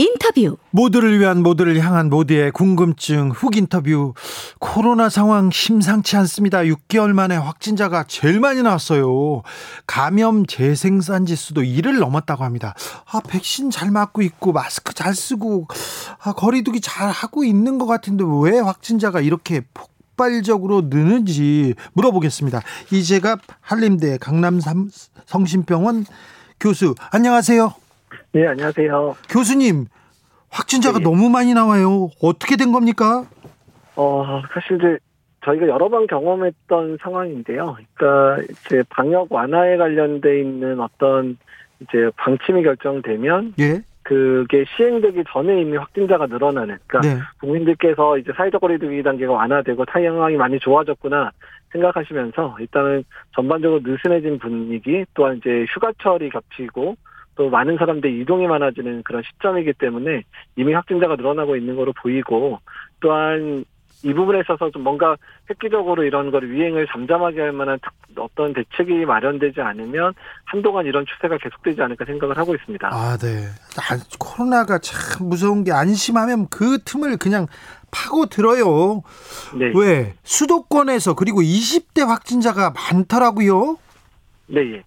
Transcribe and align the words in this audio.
인터뷰 0.00 0.56
모두를 0.70 1.18
위한 1.18 1.42
모두를 1.42 1.80
향한 1.80 2.08
모두의 2.08 2.52
궁금증 2.52 3.32
훅 3.32 3.56
인터뷰 3.56 4.14
코로나 4.60 5.08
상황 5.08 5.50
심상치 5.50 6.16
않습니다. 6.18 6.60
6개월 6.60 7.12
만에 7.12 7.36
확진자가 7.36 8.04
제일 8.04 8.38
많이 8.38 8.62
나왔어요. 8.62 9.42
감염 9.88 10.46
재생산 10.46 11.26
지수도 11.26 11.62
1을 11.62 11.98
넘었다고 11.98 12.44
합니다. 12.44 12.76
아, 13.10 13.20
백신 13.26 13.72
잘 13.72 13.90
맞고 13.90 14.22
있고 14.22 14.52
마스크 14.52 14.94
잘 14.94 15.16
쓰고 15.16 15.66
아, 16.22 16.32
거리두기 16.32 16.80
잘 16.80 17.10
하고 17.10 17.42
있는 17.42 17.78
것 17.78 17.86
같은데 17.86 18.24
왜 18.42 18.60
확진자가 18.60 19.20
이렇게 19.20 19.62
폭발적으로 19.74 20.82
느는지 20.82 21.74
물어보겠습니다. 21.94 22.62
이제갑 22.92 23.40
한림대 23.60 24.18
강남 24.18 24.60
성심병원 25.26 26.06
교수 26.60 26.94
안녕하세요. 27.10 27.87
네, 28.32 28.46
안녕하세요. 28.46 29.16
교수님, 29.28 29.86
확진자가 30.50 30.98
네. 30.98 31.04
너무 31.04 31.28
많이 31.30 31.54
나와요. 31.54 32.10
어떻게 32.22 32.56
된 32.56 32.72
겁니까? 32.72 33.24
어, 33.96 34.42
사실 34.52 34.76
이제 34.76 34.98
저희가 35.44 35.68
여러 35.68 35.88
번 35.88 36.06
경험했던 36.06 36.98
상황인데요. 37.00 37.76
그러니까 37.94 38.42
이제 38.50 38.82
방역 38.88 39.32
완화에 39.32 39.76
관련돼 39.76 40.40
있는 40.40 40.80
어떤 40.80 41.38
이제 41.80 42.10
방침이 42.16 42.62
결정되면 42.62 43.54
예. 43.60 43.82
그게 44.02 44.64
시행되기 44.74 45.24
전에 45.30 45.60
이미 45.60 45.76
확진자가 45.76 46.26
늘어나는 46.26 46.78
그러니까 46.86 47.14
네. 47.14 47.22
국민들께서 47.40 48.16
이제 48.18 48.32
사회적 48.34 48.60
거리두기 48.60 49.02
단계가 49.02 49.32
완화되고 49.32 49.84
타이형황이 49.84 50.36
많이 50.36 50.58
좋아졌구나 50.58 51.30
생각하시면서 51.72 52.56
일단은 52.60 53.04
전반적으로 53.34 53.80
느슨해진 53.84 54.38
분위기 54.38 55.04
또한 55.14 55.36
이제 55.36 55.66
휴가철이 55.74 56.30
겹치고 56.30 56.96
또 57.38 57.48
많은 57.48 57.76
사람들이 57.78 58.20
이동이 58.20 58.48
많아지는 58.48 59.04
그런 59.04 59.22
시점이기 59.22 59.74
때문에 59.74 60.24
이미 60.56 60.74
확진자가 60.74 61.14
늘어나고 61.14 61.56
있는 61.56 61.76
거로 61.76 61.92
보이고 61.92 62.58
또한 62.98 63.64
이 64.02 64.12
부분에 64.12 64.40
있어서 64.40 64.70
좀 64.70 64.82
뭔가 64.82 65.16
획기적으로 65.48 66.02
이런 66.02 66.32
걸 66.32 66.48
유행을 66.48 66.88
잠잠하게 66.88 67.40
할 67.40 67.52
만한 67.52 67.78
어떤 68.16 68.52
대책이 68.52 69.06
마련되지 69.06 69.60
않으면 69.60 70.14
한동안 70.46 70.86
이런 70.86 71.04
추세가 71.06 71.38
계속되지 71.38 71.80
않을까 71.80 72.04
생각을 72.06 72.36
하고 72.36 72.56
있습니다. 72.56 72.88
아, 72.92 73.16
네. 73.16 73.46
아, 73.76 73.96
코로나가 74.18 74.78
참 74.78 75.28
무서운 75.28 75.62
게 75.62 75.70
안심하면 75.70 76.48
그 76.50 76.78
틈을 76.84 77.18
그냥 77.18 77.46
파고 77.92 78.26
들어요. 78.26 79.02
네. 79.56 79.72
왜? 79.76 80.14
수도권에서 80.24 81.14
그리고 81.14 81.40
20대 81.40 82.04
확진자가 82.04 82.72
많더라고요. 82.72 83.78
네. 84.48 84.60
예. 84.60 84.82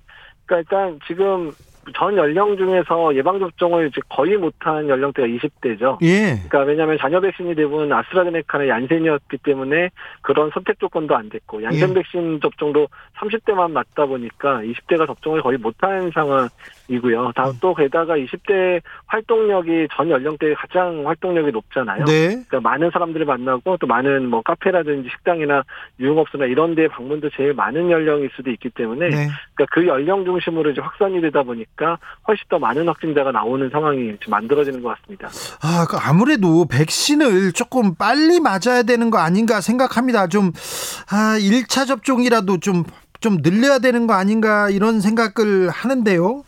그러니까 0.46 0.58
일단 0.58 1.00
지금 1.08 1.52
전 1.96 2.16
연령 2.16 2.56
중에서 2.58 3.16
예방 3.16 3.40
접종을 3.40 3.88
이제 3.88 4.02
거의 4.10 4.38
못한 4.38 4.88
연령대가 4.88 5.28
20대죠. 5.28 5.97
예. 6.03 6.36
그러니까 6.36 6.59
왜냐하면 6.59 6.97
자녀 7.00 7.19
백신이 7.19 7.56
대부분 7.56 7.92
아스트라제네카나 7.92 8.68
얀센이었기 8.68 9.38
때문에 9.38 9.90
그런 10.22 10.52
선택 10.53 10.80
조건도 10.80 11.16
안 11.16 11.30
됐고 11.30 11.64
얀센 11.64 11.90
예. 11.90 11.94
백신 11.94 12.40
접종도 12.42 12.88
30대만 13.18 13.72
맞다 13.72 14.06
보니까 14.06 14.62
20대가 14.62 15.08
접종을 15.08 15.42
거의 15.42 15.58
못한 15.58 16.12
상황 16.12 16.47
이고요. 16.91 17.31
다음 17.35 17.53
또 17.62 17.74
게다가 17.74 18.16
20대 18.18 18.81
활동력이 19.07 19.88
전 19.96 20.09
연령대에 20.09 20.53
가장 20.56 21.07
활동력이 21.07 21.52
높잖아요. 21.52 22.06
네. 22.06 22.28
그러니까 22.28 22.59
많은 22.62 22.91
사람들을 22.91 23.25
만나고 23.25 23.78
또 23.78 23.88
많은 23.88 24.28
뭐 24.29 24.41
카페라든지 24.41 25.09
식당이나 25.09 25.63
유흥업소나 26.00 26.46
이런 26.46 26.75
데 26.75 26.88
방문도 26.88 27.30
제일 27.35 27.53
많은 27.53 27.90
연령일 27.90 28.30
수도 28.35 28.51
있기 28.51 28.69
때문에 28.72 29.09
네. 29.09 29.30
그러니까 29.53 29.66
그 29.72 29.88
연령 29.88 30.25
중심으로 30.25 30.72
이제 30.72 30.81
확산이 30.81 31.22
되다 31.22 31.44
보니까 31.44 31.97
훨씬 32.28 32.44
더 32.50 32.59
많은 32.59 32.88
확진자가 32.88 33.31
나오는 33.31 33.69
상황이 33.69 34.16
만들어지는 34.28 34.81
것 34.81 34.96
같습니다. 35.00 35.30
아, 35.62 35.85
그 35.90 35.97
아무래도 35.97 36.66
백신을 36.66 37.53
조금 37.53 37.96
빨리 37.96 38.40
맞아야 38.40 38.84
되는 38.84 39.09
거 39.09 39.19
아닌가 39.19 39.62
생각합니다. 39.62 40.28
좀, 40.28 40.51
아, 41.09 41.38
1차 41.40 41.88
접종이라도 41.88 42.59
좀, 42.59 42.84
좀 43.19 43.38
늘려야 43.41 43.80
되는 43.80 44.07
거 44.07 44.13
아닌가 44.13 44.69
이런 44.69 45.00
생각을 45.00 45.69
하는데요. 45.69 46.44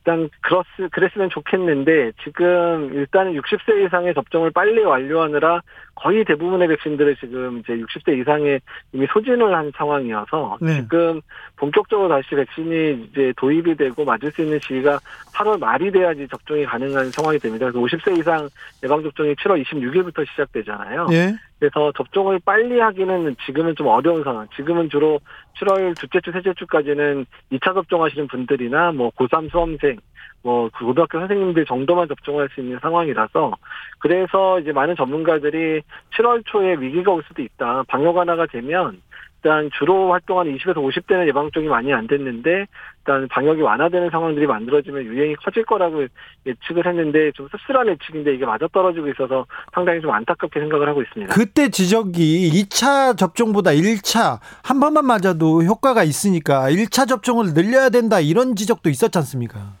일단 0.00 0.30
그렇 0.40 0.64
그랬으면 0.92 1.28
좋겠는데 1.30 2.12
지금 2.24 2.90
일단은 2.94 3.34
60세 3.34 3.84
이상의 3.84 4.14
접종을 4.14 4.50
빨리 4.50 4.82
완료하느라 4.82 5.60
거의 5.94 6.24
대부분의 6.24 6.68
백신들을 6.68 7.16
지금 7.16 7.58
이제 7.58 7.74
60세 7.74 8.18
이상에 8.18 8.60
이미 8.92 9.06
소진을 9.12 9.54
한 9.54 9.70
상황이어서 9.76 10.58
네. 10.62 10.80
지금 10.80 11.20
본격적으로 11.56 12.08
다시 12.08 12.34
백신이 12.34 13.08
이제 13.10 13.34
도입이 13.36 13.76
되고 13.76 14.04
맞을 14.04 14.32
수 14.32 14.40
있는 14.42 14.58
시기가 14.60 14.98
8월 15.34 15.58
말이 15.58 15.90
돼야지 15.90 16.26
접종이 16.28 16.64
가능한 16.64 17.10
상황이 17.10 17.38
됩니다. 17.38 17.70
그래서 17.70 17.78
50세 17.78 18.18
이상 18.18 18.48
예방 18.82 19.02
접종이 19.02 19.34
7월 19.34 19.62
26일부터 19.62 20.26
시작되잖아요. 20.30 21.08
네. 21.08 21.34
그래서 21.60 21.92
접종을 21.92 22.40
빨리 22.42 22.80
하기는 22.80 23.36
지금은 23.44 23.76
좀 23.76 23.86
어려운 23.86 24.24
상황. 24.24 24.48
지금은 24.56 24.88
주로 24.88 25.20
7월 25.58 25.94
둘째 25.98 26.20
주, 26.20 26.32
셋째 26.32 26.54
주까지는 26.54 27.26
2차 27.52 27.74
접종하시는 27.74 28.28
분들이나 28.28 28.92
뭐 28.92 29.10
고3 29.10 29.50
수험생, 29.50 29.98
뭐 30.42 30.70
고등학교 30.70 31.18
선생님들 31.18 31.66
정도만 31.66 32.08
접종할 32.08 32.48
수 32.54 32.62
있는 32.62 32.78
상황이라서 32.80 33.52
그래서 33.98 34.58
이제 34.58 34.72
많은 34.72 34.96
전문가들이 34.96 35.82
7월 36.16 36.42
초에 36.46 36.76
위기가 36.76 37.12
올 37.12 37.22
수도 37.28 37.42
있다. 37.42 37.84
방역 37.88 38.16
완화가 38.16 38.46
되면 38.46 39.02
일단 39.42 39.70
주로 39.78 40.12
활동하는 40.12 40.54
20에서 40.56 40.76
50대는 40.76 41.26
예방접종이 41.28 41.66
많이 41.68 41.92
안 41.92 42.06
됐는데 42.06 42.66
일단 42.98 43.26
방역이 43.28 43.62
완화되는 43.62 44.10
상황들이 44.10 44.46
만들어지면 44.46 45.04
유행이 45.04 45.36
커질 45.36 45.64
거라고 45.64 46.06
예측을 46.44 46.86
했는데 46.86 47.32
좀 47.32 47.48
씁쓸한 47.50 47.88
예측인데 47.88 48.34
이게 48.34 48.44
맞아떨어지고 48.44 49.08
있어서 49.08 49.46
상당히 49.72 50.02
좀 50.02 50.10
안타깝게 50.10 50.60
생각을 50.60 50.88
하고 50.88 51.00
있습니다. 51.02 51.34
그때 51.34 51.70
지적이 51.70 52.50
2차 52.50 53.16
접종보다 53.16 53.70
1차 53.70 54.38
한 54.62 54.80
번만 54.80 55.06
맞아도 55.06 55.62
효과가 55.62 56.04
있으니까 56.04 56.70
1차 56.70 57.08
접종을 57.08 57.54
늘려야 57.54 57.88
된다 57.88 58.20
이런 58.20 58.54
지적도 58.54 58.90
있었지 58.90 59.16
않습니까? 59.18 59.72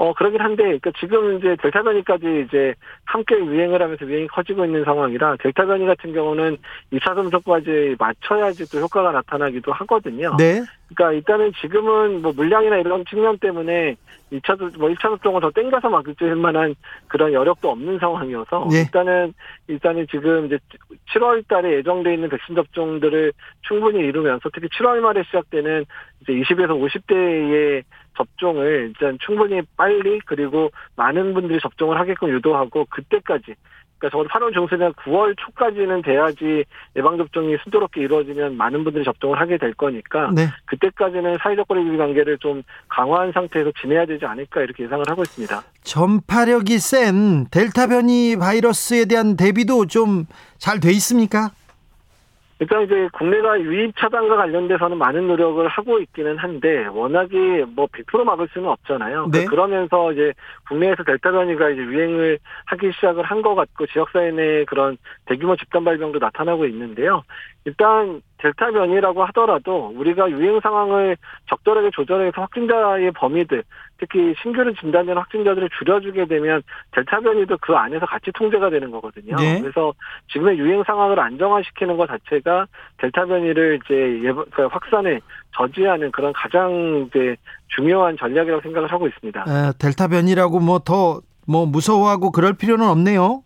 어, 0.00 0.14
그러긴 0.14 0.40
한데, 0.40 0.62
그러니까 0.62 0.92
지금 0.98 1.36
이제 1.36 1.54
델타 1.60 1.82
변이까지 1.82 2.46
이제 2.46 2.74
함께 3.04 3.34
유행을 3.36 3.82
하면서 3.82 4.06
유행이 4.06 4.28
커지고 4.28 4.64
있는 4.64 4.82
상황이라, 4.82 5.36
델타 5.42 5.66
변이 5.66 5.84
같은 5.84 6.14
경우는 6.14 6.56
2차 6.90 7.14
접종까지 7.14 7.96
맞춰야지 7.98 8.64
또 8.70 8.78
효과가 8.78 9.12
나타나기도 9.12 9.72
하거든요. 9.72 10.34
네. 10.38 10.62
그러니까 10.94 11.12
일단은 11.12 11.52
지금은 11.60 12.22
뭐 12.22 12.32
물량이나 12.32 12.78
이런 12.78 13.04
측면 13.06 13.38
때문에 13.38 13.96
2차, 14.32 14.78
뭐 14.78 14.88
1차 14.88 15.02
접종을 15.02 15.40
더 15.40 15.50
땡겨서 15.50 15.88
막을 15.88 16.14
만한 16.36 16.74
그런 17.08 17.32
여력도 17.32 17.70
없는 17.70 17.98
상황이어서, 17.98 18.68
네. 18.70 18.80
일단은, 18.82 19.34
일단은 19.68 20.06
지금 20.10 20.46
이제 20.46 20.58
7월 21.12 21.46
달에 21.48 21.78
예정돼 21.78 22.14
있는 22.14 22.28
백신 22.28 22.54
접종들을 22.54 23.32
충분히 23.62 24.00
이루면서 24.00 24.48
특히 24.52 24.68
7월 24.68 25.00
말에 25.00 25.22
시작되는 25.24 25.84
이제 26.22 26.32
20에서 26.32 26.70
50대의 26.70 27.82
접종을 28.16 28.88
일단 28.88 29.18
충분히 29.20 29.62
빨리 29.76 30.20
그리고 30.26 30.70
많은 30.96 31.34
분들이 31.34 31.58
접종을 31.60 31.98
하게끔 31.98 32.28
유도하고 32.28 32.86
그때까지 32.90 33.54
그러니까 34.00 34.10
적어도 34.10 34.28
8월 34.30 34.52
중순이나 34.54 34.90
9월 34.92 35.36
초까지는 35.38 36.02
돼야지 36.02 36.64
예방접종이 36.96 37.56
순조롭게 37.62 38.00
이루어지면 38.00 38.56
많은 38.56 38.82
분들이 38.82 39.04
접종을 39.04 39.38
하게 39.38 39.58
될 39.58 39.74
거니까 39.74 40.30
네. 40.34 40.48
그때까지는 40.66 41.36
사회적 41.42 41.68
거리두기 41.68 41.98
관계를 41.98 42.38
좀 42.38 42.62
강화한 42.88 43.30
상태에서 43.32 43.70
지내야 43.80 44.06
되지 44.06 44.24
않을까 44.24 44.62
이렇게 44.62 44.84
예상을 44.84 45.04
하고 45.06 45.22
있습니다. 45.22 45.62
전파력이 45.84 46.78
센 46.78 47.46
델타 47.50 47.86
변이 47.88 48.36
바이러스에 48.36 49.04
대한 49.04 49.36
대비도 49.36 49.86
좀 49.86 50.26
잘 50.60 50.78
돼 50.78 50.92
있습니까? 50.92 51.50
일단 52.60 52.82
이제 52.82 53.08
국내가 53.14 53.58
유입 53.58 53.96
차단과 53.98 54.36
관련돼서는 54.36 54.98
많은 54.98 55.26
노력을 55.26 55.66
하고 55.66 55.98
있기는 55.98 56.36
한데 56.36 56.86
워낙에 56.88 57.64
뭐 57.74 57.86
100% 57.86 58.22
막을 58.24 58.48
수는 58.52 58.68
없잖아요. 58.68 59.28
네. 59.32 59.46
그러면서 59.46 60.12
이제 60.12 60.34
국내에서 60.68 61.02
델타 61.02 61.30
변이가 61.32 61.70
이제 61.70 61.80
유행을 61.80 62.38
하기 62.66 62.92
시작을 62.92 63.24
한 63.24 63.40
것 63.40 63.54
같고 63.54 63.86
지역사회 63.86 64.32
내 64.32 64.64
그런 64.66 64.98
대규모 65.24 65.56
집단 65.56 65.82
발병도 65.82 66.18
나타나고 66.18 66.66
있는데요. 66.66 67.22
일단 67.64 68.22
델타 68.38 68.70
변이라고 68.70 69.22
하더라도 69.26 69.92
우리가 69.94 70.30
유행 70.30 70.60
상황을 70.60 71.16
적절하게 71.48 71.90
조절해서 71.92 72.40
확진자의 72.40 73.12
범위들 73.12 73.62
특히 73.98 74.34
신규로 74.42 74.72
진단된 74.74 75.16
확진자들을 75.16 75.68
줄여주게 75.78 76.24
되면 76.24 76.62
델타 76.92 77.20
변이도 77.20 77.58
그 77.60 77.74
안에서 77.74 78.06
같이 78.06 78.30
통제가 78.32 78.70
되는 78.70 78.90
거거든요. 78.90 79.36
네. 79.36 79.60
그래서 79.60 79.92
지금의 80.32 80.58
유행 80.58 80.82
상황을 80.84 81.20
안정화시키는 81.20 81.98
것 81.98 82.06
자체가 82.06 82.66
델타 82.96 83.26
변이를 83.26 83.80
이제 83.84 84.22
예방, 84.24 84.46
그 84.50 84.64
확산을 84.66 85.20
저지하는 85.54 86.10
그런 86.12 86.32
가장 86.32 87.06
이제 87.08 87.36
중요한 87.76 88.16
전략이라고 88.18 88.62
생각을 88.62 88.90
하고 88.90 89.06
있습니다. 89.06 89.44
에, 89.46 89.72
델타 89.78 90.08
변이라고 90.08 90.60
뭐더뭐 90.60 91.66
무서워하고 91.66 92.32
그럴 92.32 92.54
필요는 92.54 92.88
없네요. 92.88 93.42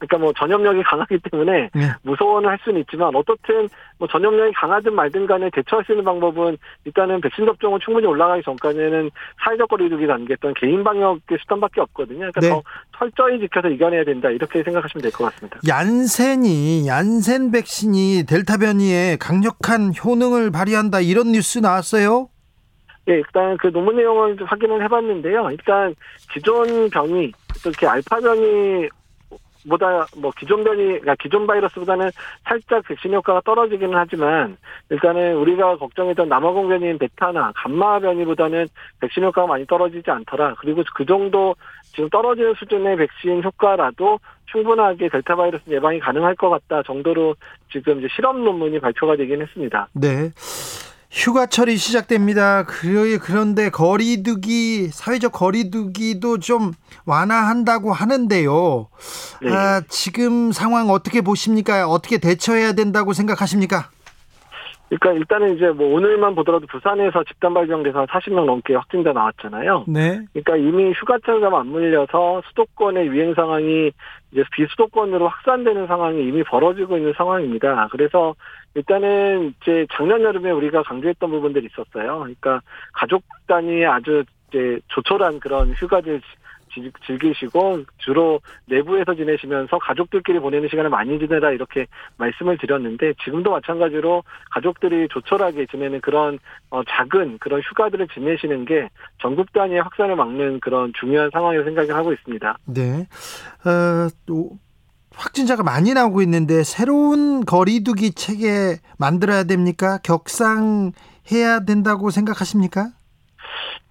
그러니까 0.00 0.18
뭐 0.18 0.32
전염력이 0.32 0.82
강하기 0.82 1.18
때문에 1.30 1.70
네. 1.74 1.88
무서워는 2.02 2.48
할 2.48 2.58
수는 2.64 2.80
있지만 2.80 3.14
어떻든 3.14 3.68
뭐 3.98 4.08
전염력이 4.08 4.54
강하든 4.54 4.94
말든 4.94 5.26
간에 5.26 5.50
대처할 5.52 5.84
수 5.84 5.92
있는 5.92 6.04
방법은 6.04 6.56
일단은 6.86 7.20
백신 7.20 7.44
접종은 7.44 7.78
충분히 7.84 8.06
올라가기 8.06 8.42
전까지는 8.42 9.10
사회적 9.44 9.68
거리두기 9.68 10.06
단계 10.06 10.34
또는 10.40 10.54
개인 10.58 10.82
방역의 10.82 11.38
수단밖에 11.42 11.82
없거든요. 11.82 12.30
그러니까 12.32 12.40
네. 12.40 12.48
더 12.48 12.62
철저히 12.98 13.38
지켜서 13.40 13.68
이겨내야 13.68 14.04
된다 14.04 14.30
이렇게 14.30 14.62
생각하시면 14.62 15.02
될 15.02 15.12
것 15.12 15.24
같습니다. 15.24 15.58
얀센이 15.68 16.86
얀센 16.88 17.50
백신이 17.50 18.24
델타 18.26 18.56
변이에 18.58 19.16
강력한 19.20 19.92
효능을 19.92 20.50
발휘한다 20.50 21.00
이런 21.00 21.32
뉴스 21.32 21.58
나왔어요. 21.58 22.28
예, 23.08 23.14
일단 23.14 23.56
그 23.56 23.68
논문 23.72 23.96
내용을 23.96 24.36
좀 24.36 24.46
확인을 24.46 24.84
해봤는데요. 24.84 25.50
일단 25.50 25.94
기존 26.32 26.90
변이, 26.90 27.32
특히 27.62 27.86
알파 27.86 28.20
변이 28.20 28.88
보다 29.68 30.06
뭐 30.16 30.30
기존 30.38 30.64
변이, 30.64 30.84
그러니까 30.84 31.14
기존 31.16 31.46
바이러스보다는 31.46 32.10
살짝 32.44 32.84
백신 32.86 33.12
효과가 33.14 33.42
떨어지기는 33.44 33.96
하지만 33.96 34.56
일단은 34.90 35.36
우리가 35.36 35.76
걱정했던 35.76 36.28
남아공 36.28 36.68
변이인 36.68 36.98
베타나 36.98 37.52
감마 37.54 37.98
변이보다는 37.98 38.66
백신 39.00 39.24
효과가 39.24 39.46
많이 39.46 39.66
떨어지지 39.66 40.10
않더라. 40.10 40.54
그리고 40.58 40.82
그 40.94 41.04
정도 41.04 41.54
지금 41.92 42.08
떨어지는 42.08 42.54
수준의 42.54 42.96
백신 42.96 43.42
효과라도 43.42 44.18
충분하게 44.46 45.08
델타 45.08 45.36
바이러스 45.36 45.64
예방이 45.68 46.00
가능할 46.00 46.34
것 46.34 46.50
같다 46.50 46.82
정도로 46.82 47.34
지금 47.70 47.98
이제 47.98 48.08
실험 48.14 48.44
논문이 48.44 48.80
발표가 48.80 49.16
되긴 49.16 49.42
했습니다. 49.42 49.88
네. 49.94 50.30
휴가철이 51.10 51.76
시작됩니다. 51.76 52.64
그- 52.64 53.18
그런데 53.20 53.68
거리두기, 53.68 54.88
사회적 54.88 55.32
거리두기도 55.32 56.38
좀 56.38 56.72
완화한다고 57.04 57.92
하는데요. 57.92 58.88
네. 59.42 59.52
아, 59.52 59.82
지금 59.88 60.52
상황 60.52 60.88
어떻게 60.88 61.20
보십니까? 61.20 61.88
어떻게 61.88 62.18
대처해야 62.18 62.72
된다고 62.74 63.12
생각하십니까? 63.12 63.90
그러니까 64.88 65.12
일단은 65.12 65.56
이제 65.56 65.68
뭐 65.68 65.94
오늘만 65.94 66.34
보더라도 66.34 66.66
부산에서 66.66 67.22
집단 67.24 67.54
발병돼서 67.54 68.06
40명 68.06 68.44
넘게 68.44 68.74
확진자 68.74 69.12
나왔잖아요. 69.12 69.84
네. 69.86 70.20
그러니까 70.32 70.56
이미 70.56 70.90
휴가철과 70.92 71.48
맞물려서 71.48 72.42
수도권의 72.48 73.06
유행 73.06 73.34
상황이 73.34 73.92
이제 74.32 74.42
비수도권으로 74.52 75.28
확산되는 75.28 75.86
상황이 75.86 76.22
이미 76.26 76.42
벌어지고 76.42 76.96
있는 76.96 77.12
상황입니다. 77.16 77.88
그래서 77.92 78.34
일단은 78.74 79.54
이제 79.62 79.86
작년 79.92 80.22
여름에 80.22 80.50
우리가 80.50 80.82
강조했던 80.82 81.30
부분들이 81.30 81.66
있었어요. 81.66 82.18
그러니까 82.20 82.60
가족 82.92 83.22
단위의 83.46 83.86
아주 83.86 84.24
이제 84.48 84.80
조촐한 84.88 85.40
그런 85.40 85.72
휴가들 85.72 86.20
지- 86.72 86.92
즐기시고 87.04 87.82
주로 87.98 88.40
내부에서 88.66 89.16
지내시면서 89.16 89.78
가족들끼리 89.78 90.38
보내는 90.38 90.68
시간을 90.68 90.88
많이 90.88 91.18
지내라 91.18 91.50
이렇게 91.50 91.86
말씀을 92.16 92.58
드렸는데 92.58 93.14
지금도 93.24 93.50
마찬가지로 93.50 94.22
가족들이 94.52 95.08
조촐하게 95.08 95.66
지내는 95.66 96.00
그런 96.00 96.38
어, 96.70 96.82
작은 96.84 97.38
그런 97.38 97.60
휴가들을 97.60 98.06
지내시는 98.14 98.66
게 98.66 98.88
전국 99.20 99.52
단위의 99.52 99.82
확산을 99.82 100.14
막는 100.14 100.60
그런 100.60 100.92
중요한 101.00 101.30
상황이라고 101.32 101.68
생각을 101.68 101.92
하고 101.96 102.12
있습니다. 102.12 102.56
네. 102.66 103.08
어, 103.68 104.08
또 104.24 104.50
확진자가 105.14 105.62
많이 105.62 105.92
나오고 105.92 106.22
있는데 106.22 106.62
새로운 106.62 107.44
거리두기 107.44 108.12
체계 108.12 108.78
만들어야 108.98 109.44
됩니까? 109.44 109.98
격상해야 110.02 111.64
된다고 111.66 112.10
생각하십니까? 112.10 112.90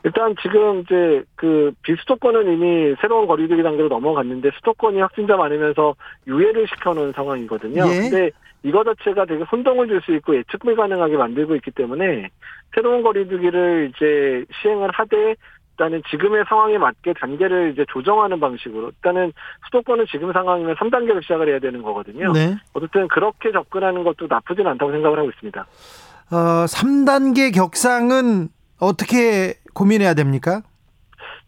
일단 0.05 0.33
지금 0.41 0.79
이제 0.79 1.23
그 1.35 1.73
비수도권은 1.83 2.53
이미 2.53 2.95
새로운 3.01 3.27
거리두기 3.27 3.61
단계로 3.63 3.89
넘어갔는데 3.89 4.51
수도권이 4.55 4.99
확진자 5.01 5.35
많으면서 5.35 5.95
유예를 6.25 6.67
시켜놓은 6.69 7.11
상황이거든요. 7.13 7.83
예. 7.85 8.09
근데 8.09 8.31
이거 8.63 8.83
자체가 8.83 9.25
되게 9.25 9.43
혼동을 9.43 9.87
줄 9.87 10.01
수 10.01 10.13
있고 10.15 10.35
예측 10.37 10.59
불가능하게 10.59 11.17
만들고 11.17 11.55
있기 11.55 11.71
때문에 11.71 12.29
새로운 12.73 13.03
거리두기를 13.03 13.91
이제 13.93 14.45
시행을 14.61 14.89
하되 14.93 15.35
일단은 15.79 16.01
지금의 16.11 16.43
상황에 16.49 16.77
맞게 16.77 17.13
단계를 17.13 17.71
이제 17.71 17.85
조정하는 17.91 18.39
방식으로 18.39 18.89
일단은 18.89 19.31
수도권은 19.65 20.07
지금 20.11 20.33
상황이면 20.33 20.75
3단계로 20.75 21.23
시작을 21.23 21.47
해야 21.47 21.59
되는 21.59 21.81
거거든요. 21.81 22.33
네. 22.33 22.57
어쨌든 22.73 23.07
그렇게 23.07 23.51
접근하는 23.53 24.03
것도 24.03 24.27
나쁘진 24.27 24.67
않다고 24.67 24.91
생각을 24.91 25.17
하고 25.17 25.29
있습니다. 25.29 25.65
어, 26.31 26.65
3단계 26.65 27.55
격상은 27.55 28.49
어떻게 28.79 29.55
고민해야 29.73 30.13
됩니까? 30.13 30.61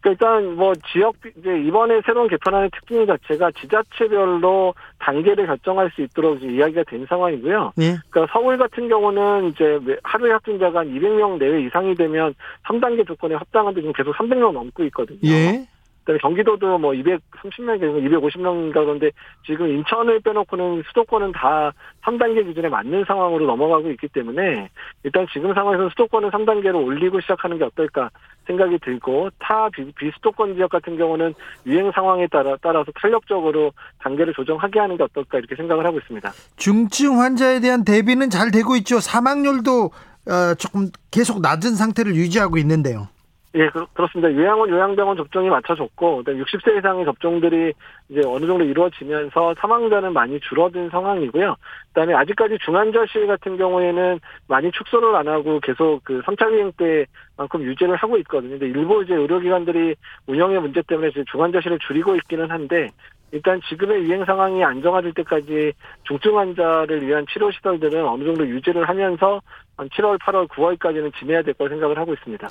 일단 0.09 0.55
뭐 0.55 0.73
지역 0.91 1.15
이제 1.37 1.59
이번에 1.59 2.01
새로운 2.05 2.27
개편안의 2.27 2.71
특징 2.71 3.05
자체가 3.05 3.51
지자체별로 3.51 4.73
단계를 4.99 5.45
결정할 5.45 5.91
수 5.91 6.01
있도록 6.01 6.41
이야기가 6.41 6.83
된 6.83 7.05
상황이고요. 7.07 7.73
예. 7.79 7.97
그러니까 8.09 8.33
서울 8.33 8.57
같은 8.57 8.89
경우는 8.89 9.49
이제 9.49 9.79
하루에 10.03 10.31
확진자가 10.31 10.79
한 10.79 10.87
200명 10.87 11.37
내외 11.37 11.61
이상이 11.63 11.95
되면 11.95 12.33
3단계 12.65 13.05
조건에 13.07 13.35
합당한데 13.35 13.81
지금 13.81 13.93
계속 13.93 14.15
300명 14.15 14.51
넘고 14.53 14.83
있거든요. 14.85 15.19
예. 15.23 15.67
그다음에 16.01 16.19
경기도도 16.19 16.77
뭐 16.77 16.91
230명, 16.93 17.79
250명인가 17.79 18.73
그런데 18.73 19.11
지금 19.45 19.69
인천을 19.69 20.19
빼놓고는 20.21 20.83
수도권은 20.87 21.31
다 21.33 21.71
3단계 22.03 22.45
기준에 22.47 22.69
맞는 22.69 23.05
상황으로 23.05 23.45
넘어가고 23.45 23.89
있기 23.91 24.07
때문에 24.09 24.69
일단 25.03 25.27
지금 25.31 25.53
상황에서 25.53 25.89
수도권은 25.89 26.31
3단계로 26.31 26.83
올리고 26.85 27.21
시작하는 27.21 27.57
게 27.57 27.63
어떨까 27.65 28.09
생각이 28.47 28.79
들고 28.79 29.29
타 29.39 29.69
비, 29.69 29.91
비수도권 29.91 30.55
지역 30.55 30.71
같은 30.71 30.97
경우는 30.97 31.33
유행 31.65 31.91
상황에 31.91 32.27
따라 32.27 32.57
따라서 32.61 32.91
탄력적으로 32.99 33.71
단계를 33.99 34.33
조정하게 34.33 34.79
하는 34.79 34.97
게 34.97 35.03
어떨까 35.03 35.37
이렇게 35.37 35.55
생각을 35.55 35.85
하고 35.85 35.99
있습니다. 35.99 36.31
중증 36.57 37.19
환자에 37.19 37.59
대한 37.59 37.85
대비는 37.85 38.29
잘 38.29 38.51
되고 38.51 38.75
있죠. 38.77 38.99
사망률도 38.99 39.91
어, 40.27 40.53
조금 40.55 40.89
계속 41.09 41.41
낮은 41.41 41.75
상태를 41.75 42.15
유지하고 42.15 42.57
있는데요. 42.57 43.07
예, 43.53 43.67
그, 43.67 43.85
렇습니다 43.95 44.33
요양원, 44.33 44.69
요양병원 44.69 45.17
접종이 45.17 45.49
맞춰졌고, 45.49 46.17
그다음에 46.17 46.41
60세 46.41 46.77
이상의 46.77 47.03
접종들이 47.03 47.73
이제 48.07 48.21
어느 48.25 48.45
정도 48.45 48.63
이루어지면서 48.63 49.55
사망자는 49.59 50.13
많이 50.13 50.39
줄어든 50.39 50.89
상황이고요. 50.89 51.55
그 51.59 51.93
다음에 51.93 52.13
아직까지 52.13 52.59
중환자실 52.63 53.27
같은 53.27 53.57
경우에는 53.57 54.21
많이 54.47 54.71
축소를 54.71 55.15
안 55.15 55.27
하고 55.27 55.59
계속 55.59 56.01
그 56.05 56.21
3차 56.21 56.49
유행 56.53 56.71
때만큼 56.77 57.63
유지를 57.63 57.97
하고 57.97 58.17
있거든요. 58.19 58.57
근데 58.57 58.67
일부 58.67 59.03
이제 59.03 59.15
의료기관들이 59.15 59.95
운영의 60.27 60.61
문제 60.61 60.81
때문에 60.83 61.09
지금 61.09 61.25
중환자실을 61.25 61.79
줄이고 61.79 62.15
있기는 62.15 62.49
한데, 62.49 62.87
일단 63.33 63.59
지금의 63.67 64.03
유행 64.03 64.23
상황이 64.23 64.63
안정화될 64.63 65.13
때까지 65.13 65.73
중증 66.03 66.37
환자를 66.37 67.05
위한 67.05 67.25
치료 67.31 67.51
시설들은 67.51 68.05
어느 68.05 68.23
정도 68.23 68.47
유지를 68.47 68.87
하면서 68.87 69.41
한 69.75 69.89
7월, 69.89 70.17
8월, 70.19 70.47
9월까지는 70.47 71.13
지내야 71.17 71.41
될 71.41 71.53
거라 71.53 71.69
생각을 71.69 71.97
하고 71.97 72.13
있습니다. 72.13 72.47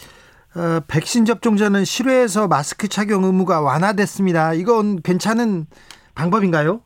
어, 0.56 0.80
백신 0.88 1.24
접종자는 1.24 1.84
실외에서 1.84 2.48
마스크 2.48 2.88
착용 2.88 3.24
의무가 3.24 3.60
완화됐습니다. 3.60 4.54
이건 4.54 5.00
괜찮은 5.02 5.66
방법인가요? 6.14 6.80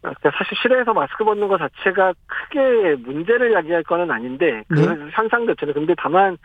그러니까 0.00 0.30
사실 0.36 0.56
실외에서 0.62 0.92
마스크 0.92 1.24
벗는 1.24 1.48
것 1.48 1.58
자체가 1.58 2.12
크게 2.26 2.96
문제를 3.06 3.54
야기할 3.54 3.82
거는 3.84 4.10
아닌데 4.10 4.62
그 4.68 4.74
네. 4.74 5.10
현상 5.12 5.46
자체는 5.46 5.74
근데 5.74 5.94
다만 5.96 6.36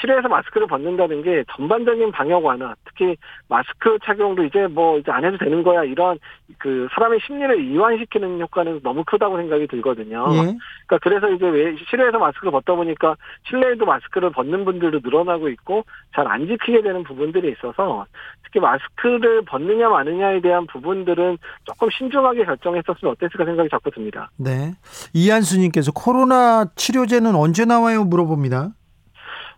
실외에서 0.00 0.28
마스크를 0.28 0.66
벗는다는 0.66 1.22
게 1.22 1.44
전반적인 1.56 2.12
방역 2.12 2.44
완화 2.44 2.74
특히 2.84 3.16
마스크 3.48 3.98
착용도 4.04 4.44
이제 4.44 4.66
뭐 4.66 4.98
이제 4.98 5.10
안 5.10 5.24
해도 5.24 5.38
되는 5.38 5.62
거야 5.62 5.84
이런 5.84 6.18
그 6.58 6.86
사람의 6.94 7.20
심리를 7.26 7.60
이완시키는 7.64 8.40
효과는 8.40 8.80
너무 8.82 9.04
크다고 9.04 9.36
생각이 9.38 9.66
들거든요. 9.68 10.26
예. 10.32 10.36
그러니까 10.86 10.98
그래서 11.02 11.30
이제 11.30 11.46
왜 11.48 11.74
실내에서 11.88 12.18
마스크를 12.18 12.52
벗다 12.52 12.74
보니까 12.74 13.16
실내에도 13.48 13.86
마스크를 13.86 14.30
벗는 14.30 14.64
분들도 14.64 15.00
늘어나고 15.02 15.48
있고 15.48 15.84
잘 16.14 16.26
안 16.26 16.46
지키게 16.46 16.82
되는 16.82 17.02
부분들이 17.04 17.52
있어서 17.52 18.04
특히 18.42 18.60
마스크를 18.60 19.42
벗느냐 19.42 19.88
마느냐에 19.88 20.40
대한 20.40 20.66
부분들은 20.66 21.38
조금 21.64 21.88
신중하게 21.90 22.44
결정했었으면 22.44 23.12
어땠을까 23.12 23.44
생각이 23.44 23.68
자꾸 23.70 23.90
듭니다. 23.90 24.30
네. 24.36 24.74
이한수님께서 25.14 25.92
코로나 25.92 26.66
치료제는 26.74 27.34
언제 27.34 27.64
나와요? 27.64 28.04
물어봅니다. 28.04 28.70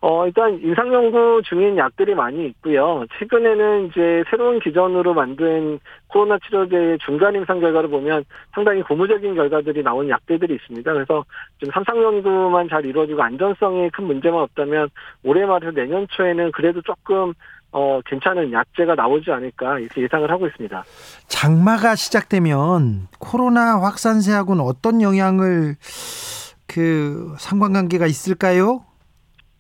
어, 0.01 0.27
일단 0.27 0.61
임상 0.63 0.93
연구 0.93 1.43
중인 1.45 1.77
약들이 1.77 2.15
많이 2.15 2.47
있고요. 2.47 3.05
최근에는 3.19 3.87
이제 3.89 4.23
새로운 4.31 4.61
기전으로 4.61 5.13
만든 5.13 5.81
코로나 6.07 6.39
치료제의 6.39 6.99
중간 7.05 7.35
임상 7.35 7.59
결과를 7.61 7.89
보면 7.89 8.25
상당히 8.55 8.83
고무적인 8.83 9.35
결과들이 9.35 9.83
나온 9.83 10.09
약들이 10.09 10.55
있습니다. 10.55 10.93
그래서 10.93 11.25
좀 11.59 11.71
삼상 11.73 12.01
연구만 12.01 12.69
잘 12.69 12.85
이루어지고 12.87 13.23
안전성에 13.23 13.91
큰 13.91 14.05
문제만 14.05 14.41
없다면 14.41 14.89
올해 15.25 15.45
말에서 15.45 15.73
내년 15.73 16.07
초에는 16.11 16.53
그래도 16.53 16.81
조금 16.83 17.35
어, 17.73 18.01
괜찮은 18.07 18.53
약제가 18.53 18.95
나오지 18.95 19.31
않을까 19.31 19.81
이렇게 19.81 20.03
예상을 20.03 20.31
하고 20.31 20.47
있습니다. 20.47 20.85
장마가 21.27 21.97
시작되면 21.97 23.09
코로나 23.19 23.81
확산세하고는 23.81 24.63
어떤 24.65 25.03
영향을 25.03 25.75
그 26.67 27.35
상관관계가 27.39 28.07
있을까요? 28.07 28.85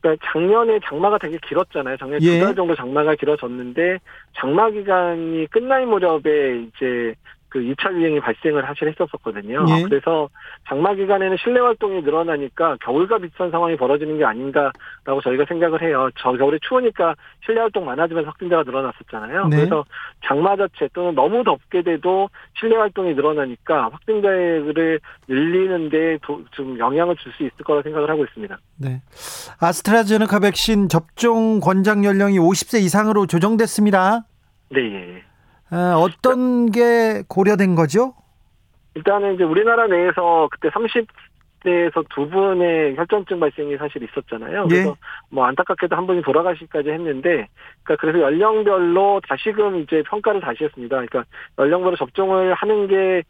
그러니까 0.01 0.27
작년에 0.31 0.81
장마가 0.85 1.19
되게 1.19 1.39
길었잖아요. 1.47 1.97
작년 1.97 2.23
예. 2.23 2.39
두달 2.39 2.55
정도 2.55 2.75
장마가 2.75 3.15
길어졌는데 3.17 3.99
장마 4.37 4.71
기간이 4.71 5.47
끝날 5.51 5.87
무렵에 5.87 6.61
이제 6.61 7.15
그 7.51 7.61
2차 7.61 7.93
유행이 7.95 8.21
발생을 8.21 8.63
사실 8.67 8.89
했었었거든요. 8.89 9.65
예. 9.69 9.83
그래서 9.85 10.29
장마 10.69 10.95
기간에는 10.95 11.37
실내 11.43 11.61
활동이 11.61 12.03
늘어나니까 12.03 12.77
겨울과 12.85 13.19
비슷한 13.19 13.51
상황이 13.51 13.77
벌어지는 13.77 14.19
게 14.19 14.25
아닌가라고 14.25 15.21
저희가 15.23 15.45
생각을 15.49 15.81
해요. 15.83 16.11
저 16.19 16.33
겨울에 16.33 16.59
추우니까 16.69 17.15
실내 17.45 17.61
활동 17.61 17.85
많아지면서 17.87 18.29
확진자가 18.29 18.65
늘어났었잖아요. 18.65 19.47
네. 19.49 19.57
그래서 19.57 19.85
장마 20.27 20.57
자체 20.57 20.89
또는 20.93 21.15
너무 21.15 21.43
덥게 21.45 21.83
돼도 21.83 22.29
실내 22.59 22.77
활동이 22.77 23.15
늘어나니까 23.15 23.89
확진자를 23.93 25.01
늘리는데 25.29 26.19
도- 26.23 26.45
좀 26.53 26.79
영향을 26.79 27.17
줄 27.17 27.33
수 27.33 27.43
있을 27.45 27.57
거라 27.65 27.83
생각을 27.83 28.09
하고 28.11 28.25
있습니다. 28.25 28.59
네. 28.79 29.03
아스트라제네카 29.61 30.41
백신 30.41 30.89
접종 30.89 31.61
권장 31.61 32.05
연령이 32.05 32.39
50세 32.39 32.81
이상으로 32.83 33.27
조정됐습니다. 33.27 34.25
네. 34.71 35.23
어, 35.71 35.77
어떤 36.01 36.71
게 36.71 37.23
고려된 37.29 37.75
거죠? 37.75 38.15
일단은 38.95 39.35
이제 39.35 39.45
우리나라 39.45 39.87
내에서 39.87 40.49
그때 40.51 40.69
30대에서 40.71 42.05
두 42.09 42.29
분의 42.29 42.97
혈전증 42.97 43.39
발생이 43.39 43.77
사실 43.77 44.03
있었잖아요. 44.03 44.65
예. 44.71 44.75
그래서 44.75 44.97
뭐 45.31 45.45
안타깝게도 45.45 45.95
한 45.95 46.07
분이 46.07 46.23
돌아가시기까지 46.23 46.91
했는데, 46.91 47.49
그러니까 47.85 47.97
그래서 48.01 48.21
연령별로 48.21 49.21
다시금 49.29 49.81
이제 49.81 50.03
평가를 50.09 50.41
다시 50.41 50.65
했습니다. 50.65 50.97
그러니까 50.97 51.25
연령별로 51.59 51.97
접종을 51.97 52.55
하는 52.55 52.89
게 52.89 53.23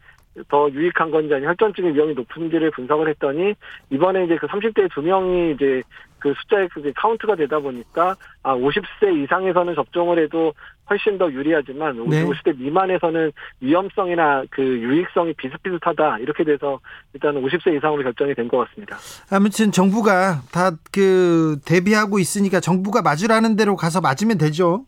더 0.47 0.69
유익한 0.71 1.11
건지 1.11 1.33
아니면 1.33 1.51
혈전증의 1.51 1.93
위험이 1.95 2.13
높은지를 2.13 2.71
분석을 2.71 3.09
했더니 3.09 3.53
이번에 3.89 4.25
이제 4.25 4.37
그 4.37 4.47
30대 4.47 4.91
두 4.93 5.01
명이 5.01 5.53
이제 5.53 5.81
그 6.19 6.33
숫자의 6.41 6.67
그 6.73 6.91
카운트가 6.95 7.35
되다 7.35 7.59
보니까 7.59 8.15
아 8.43 8.53
50세 8.55 9.23
이상에서는 9.23 9.73
접종을 9.75 10.21
해도 10.21 10.53
훨씬 10.89 11.17
더 11.17 11.31
유리하지만 11.31 11.95
네. 12.09 12.25
50대 12.25 12.57
미만에서는 12.59 13.31
위험성이나 13.61 14.43
그 14.49 14.61
유익성이 14.63 15.33
비슷비슷하다 15.33 16.17
이렇게 16.19 16.43
돼서 16.43 16.79
일단 17.13 17.35
50세 17.35 17.77
이상으로 17.77 18.03
결정이 18.03 18.33
된 18.35 18.47
것 18.49 18.57
같습니다. 18.67 18.97
아무튼 19.31 19.71
정부가 19.71 20.41
다 20.51 20.71
그 20.91 21.59
대비하고 21.65 22.19
있으니까 22.19 22.59
정부가 22.59 23.01
맞으라는 23.01 23.55
대로 23.55 23.75
가서 23.75 24.01
맞으면 24.01 24.37
되죠. 24.37 24.85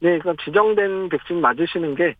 네, 0.00 0.18
그럼 0.18 0.36
지정된 0.44 1.08
백신 1.08 1.40
맞으시는 1.40 1.94
게 1.94 2.14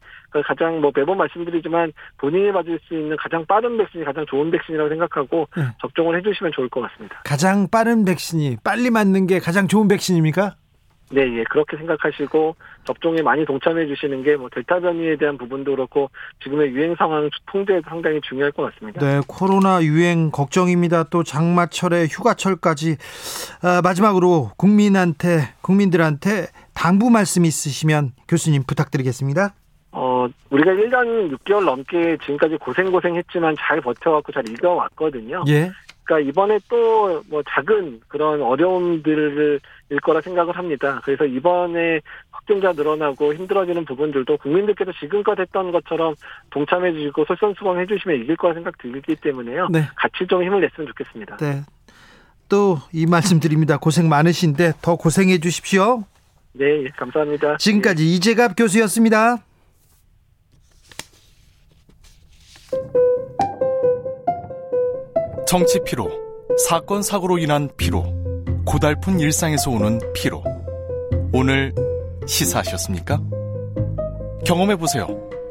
가장 0.46 0.80
뭐 0.80 0.90
매번 0.94 1.18
말씀드리지만 1.18 1.92
본인이 2.18 2.50
맞을 2.50 2.78
수 2.86 2.94
있는 2.94 3.16
가장 3.16 3.44
빠른 3.46 3.76
백신이 3.76 4.04
가장 4.04 4.24
좋은 4.26 4.50
백신이라고 4.50 4.88
생각하고 4.88 5.48
네. 5.56 5.62
접종을 5.80 6.18
해주시면 6.18 6.52
좋을 6.54 6.68
것 6.68 6.80
같습니다. 6.82 7.20
가장 7.24 7.68
빠른 7.70 8.04
백신이 8.04 8.56
빨리 8.64 8.90
맞는 8.90 9.26
게 9.26 9.38
가장 9.38 9.68
좋은 9.68 9.88
백신입니까? 9.88 10.56
네, 11.12 11.20
예, 11.38 11.44
그렇게 11.44 11.76
생각하시고 11.76 12.56
접종에 12.84 13.22
많이 13.22 13.44
동참해 13.44 13.86
주시는 13.86 14.24
게 14.24 14.34
뭐 14.36 14.48
델타 14.52 14.80
변이에 14.80 15.16
대한 15.16 15.38
부분도 15.38 15.70
그렇고 15.70 16.10
지금의 16.42 16.70
유행 16.70 16.96
상황 16.96 17.30
통제에도 17.46 17.88
상당히 17.88 18.20
중요할 18.28 18.50
것 18.50 18.72
같습니다. 18.72 19.00
네, 19.00 19.20
코로나 19.28 19.80
유행 19.84 20.32
걱정입니다. 20.32 21.04
또 21.04 21.22
장마철에 21.22 22.06
휴가철까지 22.06 22.96
아, 23.62 23.80
마지막으로 23.84 24.50
국민한테 24.56 25.54
국민들한테 25.62 26.46
당부 26.76 27.10
말씀 27.10 27.44
있으시면 27.44 28.12
교수님 28.28 28.62
부탁드리겠습니다. 28.64 29.54
어, 29.92 30.28
우리가 30.50 30.72
1년 30.72 31.34
6개월 31.38 31.64
넘게 31.64 32.18
지금까지 32.20 32.56
고생고생했지만 32.58 33.56
잘 33.58 33.80
버텨왔고 33.80 34.30
잘 34.32 34.46
이겨왔거든요. 34.48 35.44
예. 35.48 35.72
그러니까 36.04 36.28
이번에 36.30 36.58
또 36.68 37.22
뭐 37.28 37.42
작은 37.48 38.00
그런 38.08 38.40
어려움들을 38.42 39.58
일 39.88 40.00
거라 40.00 40.20
생각을 40.20 40.56
합니다. 40.56 41.00
그래서 41.04 41.24
이번에 41.24 42.00
확진자 42.30 42.72
늘어나고 42.72 43.34
힘들어지는 43.34 43.84
부분들도 43.84 44.36
국민들께서 44.36 44.92
지금껏 45.00 45.36
했던 45.38 45.72
것처럼 45.72 46.14
동참해 46.50 46.92
주시고 46.92 47.24
솔선수범해 47.24 47.86
주시면 47.86 48.20
이길 48.22 48.36
거라 48.36 48.54
생각 48.54 48.76
들기 48.78 49.16
때문에요. 49.16 49.68
네. 49.70 49.88
같이 49.96 50.26
좀 50.28 50.42
힘을 50.44 50.60
냈으면 50.60 50.86
좋겠습니다. 50.88 51.38
네. 51.38 51.62
또 52.48 52.78
이 52.92 53.06
말씀 53.06 53.40
드립니다. 53.40 53.76
고생 53.78 54.08
많으신데 54.08 54.74
더 54.82 54.94
고생해 54.96 55.38
주십시오. 55.38 56.04
네, 56.58 56.84
예, 56.84 56.88
감사합니다. 56.96 57.56
지금까지 57.58 58.14
이재갑 58.14 58.54
교수였습니다. 58.56 59.38
정치 65.46 65.80
피로, 65.84 66.10
사건 66.68 67.02
사고로 67.02 67.38
인한 67.38 67.68
피로, 67.76 68.04
고달픈 68.64 69.20
일상에서 69.20 69.70
오는 69.70 70.00
피로. 70.12 70.42
오늘 71.32 71.72
시사하셨습니까? 72.26 73.20
경험해 74.44 74.76
보세요. 74.76 75.06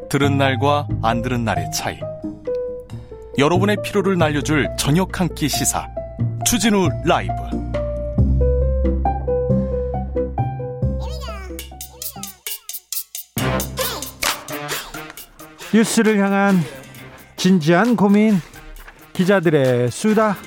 들은 0.09 0.38
날과 0.38 0.88
안 1.01 1.21
들은 1.21 1.43
날의 1.45 1.71
차이. 1.71 1.97
여러분의 3.38 3.77
피로를 3.83 4.17
날려줄 4.17 4.67
저녁 4.77 5.19
한 5.19 5.27
끼 5.35 5.47
시사. 5.50 5.88
추진우 6.45 6.88
라이브. 7.05 7.33
뉴스를 15.75 16.17
향한 16.20 16.55
진지한 17.36 17.98
고민 17.98 18.36
기자들의 19.12 19.91
수다 19.91 20.38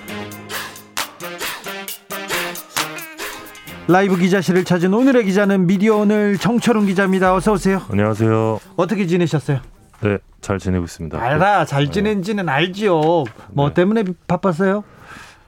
라이브 3.89 4.17
기자실을 4.17 4.65
찾은 4.65 4.95
오늘의 4.95 5.27
기자는 5.27 5.67
미디어 5.67 5.97
오늘 5.97 6.39
정철웅 6.39 6.87
기자입니다. 6.87 7.35
어서 7.35 7.53
오세요. 7.53 7.83
안녕하세요. 7.91 8.61
어떻게 8.77 9.07
지내셨어요? 9.07 9.61
네, 10.01 10.17
잘 10.41 10.59
지내고 10.59 10.87
있습니다. 10.87 11.23
알아, 11.23 11.67
잘 11.67 11.91
지낸지는 11.91 12.49
알지요. 12.49 13.25
뭐 13.53 13.69
네. 13.69 13.75
때문에 13.75 14.05
바빴어요? 14.27 14.83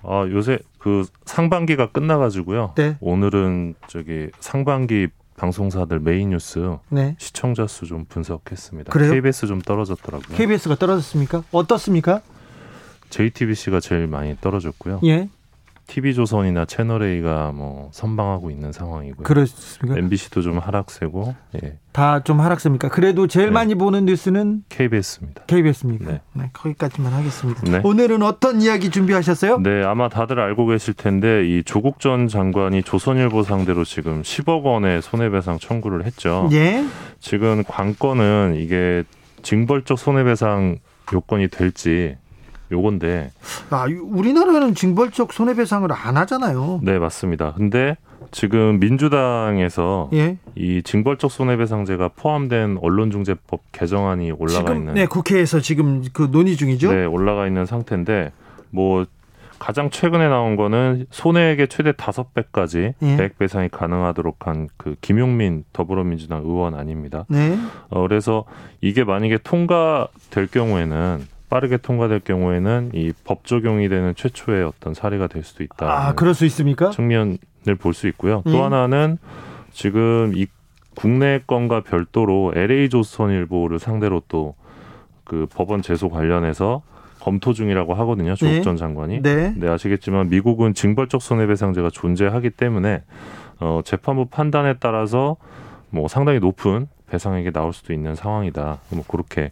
아, 0.02 0.26
요새 0.30 0.58
그 0.78 1.06
상반기가 1.24 1.90
끝나가지고요. 1.90 2.74
네. 2.76 2.98
오늘은 3.00 3.76
저기 3.86 4.28
상반기 4.40 5.08
방송사들 5.40 6.00
메인 6.00 6.30
뉴스 6.30 6.76
네. 6.90 7.16
시청자 7.18 7.66
수 7.66 7.86
좀 7.86 8.04
분석했습니다. 8.04 8.92
그래요? 8.92 9.10
KBS 9.12 9.46
좀 9.46 9.62
떨어졌더라고요. 9.62 10.36
KBS가 10.36 10.74
떨어졌습니까? 10.76 11.42
어떻습니까? 11.50 12.20
JTBC가 13.08 13.80
제일 13.80 14.06
많이 14.06 14.36
떨어졌고요. 14.38 15.00
예, 15.04 15.28
TV조선이나 15.90 16.66
채널A가 16.66 17.50
뭐 17.52 17.90
선방하고 17.92 18.50
있는 18.52 18.70
상황이고요. 18.70 19.24
그렇습니까? 19.24 19.98
MBC도 19.98 20.40
좀 20.40 20.58
하락세고, 20.58 21.34
예, 21.62 21.78
다 21.92 22.20
좀 22.22 22.40
하락세입니까? 22.40 22.90
그래도 22.90 23.26
제일 23.26 23.46
네. 23.46 23.52
많이 23.52 23.74
보는 23.74 24.04
뉴스는 24.04 24.62
KBS입니다. 24.68 25.42
KBS입니까? 25.48 26.12
네. 26.12 26.20
네, 26.34 26.50
거기까지만 26.52 27.12
하겠습니다. 27.12 27.62
네. 27.62 27.80
오늘은 27.82 28.22
어떤 28.22 28.62
이야기 28.62 28.90
준비하셨어요? 28.90 29.58
네, 29.62 29.82
아마 29.82 30.08
다들 30.08 30.38
알고 30.38 30.66
계실 30.66 30.94
텐데 30.94 31.44
이 31.48 31.64
조국 31.64 31.98
전 31.98 32.28
장관이 32.28 32.84
조선일보 32.84 33.42
상대로 33.42 33.84
지금 33.84 34.22
10억 34.22 34.62
원의 34.62 35.02
손해배상 35.02 35.58
청구를 35.58 36.06
했죠. 36.06 36.48
예. 36.52 36.84
지금 37.18 37.64
관건은 37.66 38.54
이게 38.56 39.02
징벌적 39.42 39.98
손해배상 39.98 40.78
요건이 41.12 41.48
될지 41.48 42.16
요건데 42.72 43.30
아, 43.70 43.86
우리나라는 44.02 44.74
징벌적 44.74 45.32
손해배상을 45.32 45.90
안 45.92 46.16
하잖아요. 46.16 46.80
네 46.82 46.98
맞습니다. 46.98 47.52
근데 47.56 47.96
지금 48.32 48.78
민주당에서 48.78 50.08
예. 50.12 50.36
이 50.54 50.82
징벌적 50.82 51.30
손해배상제가 51.30 52.10
포함된 52.16 52.78
언론중재법 52.80 53.60
개정안이 53.72 54.30
올라가 54.32 54.58
지금 54.66 54.76
있는 54.76 54.94
네 54.94 55.06
국회에서 55.06 55.60
지금 55.60 56.04
그 56.12 56.28
논의 56.30 56.56
중이죠. 56.56 56.92
네 56.92 57.04
올라가 57.06 57.46
있는 57.46 57.66
상태인데 57.66 58.32
뭐 58.70 59.04
가장 59.58 59.90
최근에 59.90 60.26
나온 60.28 60.56
거는 60.56 61.06
손해액의 61.10 61.68
최대 61.68 61.92
다섯 61.92 62.32
배까지 62.32 62.94
예. 63.02 63.16
배액 63.16 63.38
배상이 63.38 63.68
가능하도록 63.68 64.46
한 64.46 64.68
그 64.78 64.94
김용민 65.02 65.64
더불어민주당 65.74 66.40
의원 66.44 66.74
아닙니다. 66.74 67.26
네. 67.28 67.58
어, 67.90 68.00
그래서 68.02 68.44
이게 68.80 69.04
만약에 69.04 69.38
통과될 69.44 70.46
경우에는 70.50 71.26
빠르게 71.50 71.76
통과될 71.76 72.20
경우에는 72.20 72.92
이 72.94 73.12
법 73.24 73.44
적용이 73.44 73.88
되는 73.88 74.14
최초의 74.14 74.64
어떤 74.64 74.94
사례가 74.94 75.26
될 75.26 75.42
수도 75.42 75.62
있다. 75.64 75.86
아, 76.08 76.14
그럴 76.14 76.32
수 76.34 76.46
있습니까? 76.46 76.90
측면 76.90 77.36
볼수 77.80 78.06
있고요. 78.08 78.42
음. 78.46 78.52
또 78.52 78.64
하나는 78.64 79.18
지금 79.72 80.32
이 80.34 80.46
국내 80.96 81.40
건과 81.46 81.82
별도로 81.82 82.52
LA 82.56 82.88
조선일보를 82.88 83.78
상대로 83.78 84.22
또 84.28 84.54
그 85.24 85.46
법원 85.54 85.80
제소 85.80 86.08
관련해서 86.08 86.82
검토 87.20 87.52
중이라고 87.52 87.94
하거든요. 87.94 88.34
조국 88.34 88.52
네. 88.52 88.62
전 88.62 88.76
장관이. 88.76 89.22
네. 89.22 89.54
네, 89.56 89.68
아시겠지만 89.68 90.28
미국은 90.28 90.74
징벌적 90.74 91.22
손해배상제가 91.22 91.90
존재하기 91.90 92.50
때문에 92.50 93.04
어, 93.60 93.80
재판부 93.84 94.26
판단에 94.26 94.74
따라서 94.80 95.36
뭐 95.90 96.08
상당히 96.08 96.40
높은 96.40 96.88
배상액이 97.10 97.52
나올 97.52 97.72
수도 97.72 97.92
있는 97.92 98.14
상황이다. 98.14 98.78
뭐 98.90 99.04
그렇게 99.08 99.50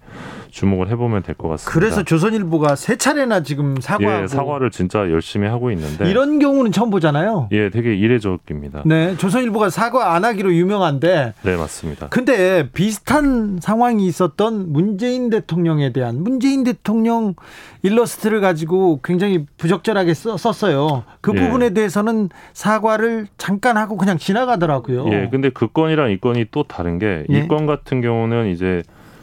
주목을 0.50 0.88
해보면 0.90 1.22
될 1.22 1.34
것 1.34 1.48
같습니다. 1.48 1.72
그래서 1.78 2.02
조선일보가 2.02 2.74
세 2.76 2.96
차례나 2.96 3.42
지금 3.42 3.80
사과하고 3.80 4.22
예, 4.24 4.26
사과를 4.28 4.70
진짜 4.70 5.00
열심히 5.10 5.46
하고 5.48 5.70
있는데 5.72 6.08
이런 6.10 6.38
경우는 6.38 6.72
처음 6.72 6.90
보잖아요. 6.90 7.48
예, 7.52 7.70
되게 7.70 7.94
이례적입니다. 7.94 8.82
네, 8.86 9.16
조선일보가 9.16 9.70
사과 9.70 10.14
안 10.14 10.24
하기로 10.24 10.54
유명한데 10.54 11.34
네, 11.42 11.56
맞습니다. 11.56 12.08
근데 12.08 12.68
비슷한 12.70 13.58
상황이 13.60 14.06
있었던 14.06 14.72
문재인 14.72 15.30
대통령에 15.30 15.92
대한 15.92 16.22
문재인 16.22 16.64
대통령 16.64 17.34
일러스트를 17.82 18.40
가지고 18.40 19.00
굉장히 19.04 19.46
부적절하게 19.56 20.14
써- 20.14 20.36
썼어요. 20.36 21.04
그 21.20 21.32
예. 21.36 21.40
부분에 21.40 21.70
대해서는 21.70 22.28
사과를 22.52 23.26
잠깐 23.38 23.76
하고 23.76 23.96
그냥 23.96 24.18
지나가더라고요. 24.18 25.06
예, 25.12 25.28
근데 25.30 25.50
그 25.50 25.68
건이랑 25.68 26.10
이 26.10 26.18
건이 26.18 26.46
또 26.50 26.64
다른 26.64 26.98
게이 26.98 27.47
예. 27.50 27.56
건 27.56 27.66
같은 27.66 28.00
경우는 28.00 28.48
이제 28.48 28.82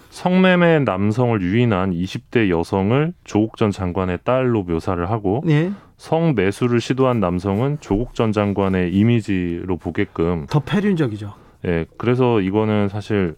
성매매 0.10 0.79
남성을 0.79 1.41
유인한 1.41 1.91
20대 1.91 2.50
여성을 2.50 3.13
조국 3.25 3.58
전 3.58 3.70
장관의 3.70 4.20
딸로 4.24 4.63
묘사를 4.63 5.10
하고 5.10 5.44
예, 5.50 5.72
성매수를 5.98 6.79
시도한 6.79 7.20
남성은 7.20 7.79
조국 7.82 8.13
전 8.15 8.32
장관의 8.32 8.94
이미지로 8.94 9.75
보게끔 9.77 10.46
더 10.50 10.60
패륜적이죠. 10.60 11.34
예, 11.65 11.86
그래서 11.98 12.39
이거는 12.39 12.88
사실 12.88 13.36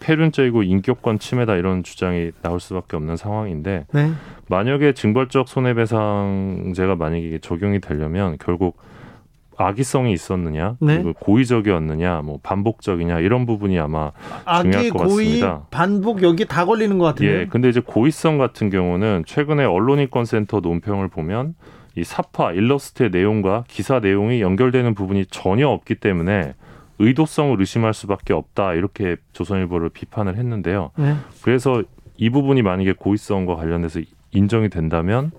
폐륜적이고 0.00 0.62
인격권 0.62 1.18
침해다 1.18 1.56
이런 1.56 1.82
주장이 1.82 2.32
나올 2.42 2.60
수밖에 2.60 2.96
없는 2.96 3.16
상황인데 3.16 3.86
네, 3.92 4.10
만약에 4.48 4.92
징벌적 4.92 5.48
손해배상제가 5.48 6.96
만약에 6.96 7.38
적용이 7.40 7.80
되려면 7.80 8.36
결국 8.38 8.76
악의성이 9.56 10.12
있었느냐, 10.12 10.76
네. 10.80 10.96
그리고 10.96 11.12
고의적이었느냐, 11.14 12.22
뭐 12.22 12.38
반복적이냐 12.42 13.20
이런 13.20 13.46
부분이 13.46 13.78
아마 13.78 14.12
악의 14.44 14.72
중요할 14.72 14.90
것 14.90 14.98
고의 14.98 15.26
같습니다. 15.26 15.66
반복 15.70 16.22
여기 16.22 16.44
다 16.44 16.64
걸리는 16.64 16.98
것 16.98 17.04
같은데. 17.06 17.40
예, 17.40 17.46
근데 17.46 17.68
이제 17.68 17.80
고의성 17.80 18.38
같은 18.38 18.70
경우는 18.70 19.24
최근에 19.26 19.64
언론인권센터 19.64 20.60
논평을 20.60 21.08
보면 21.08 21.54
이 21.96 22.04
사파 22.04 22.52
일러스트의 22.52 23.10
내용과 23.10 23.64
기사 23.68 24.00
내용이 24.00 24.40
연결되는 24.40 24.94
부분이 24.94 25.26
전혀 25.26 25.68
없기 25.68 25.96
때문에 25.96 26.54
의도성을 26.98 27.58
의심할 27.58 27.94
수밖에 27.94 28.32
없다 28.32 28.74
이렇게 28.74 29.16
조선일보를 29.32 29.90
비판을 29.90 30.36
했는데요. 30.36 30.90
네. 30.96 31.14
그래서 31.42 31.82
이 32.16 32.30
부분이 32.30 32.62
만약에 32.62 32.92
고의성과 32.92 33.56
관련해서 33.56 34.00
인정이 34.32 34.68
된다면 34.68 35.30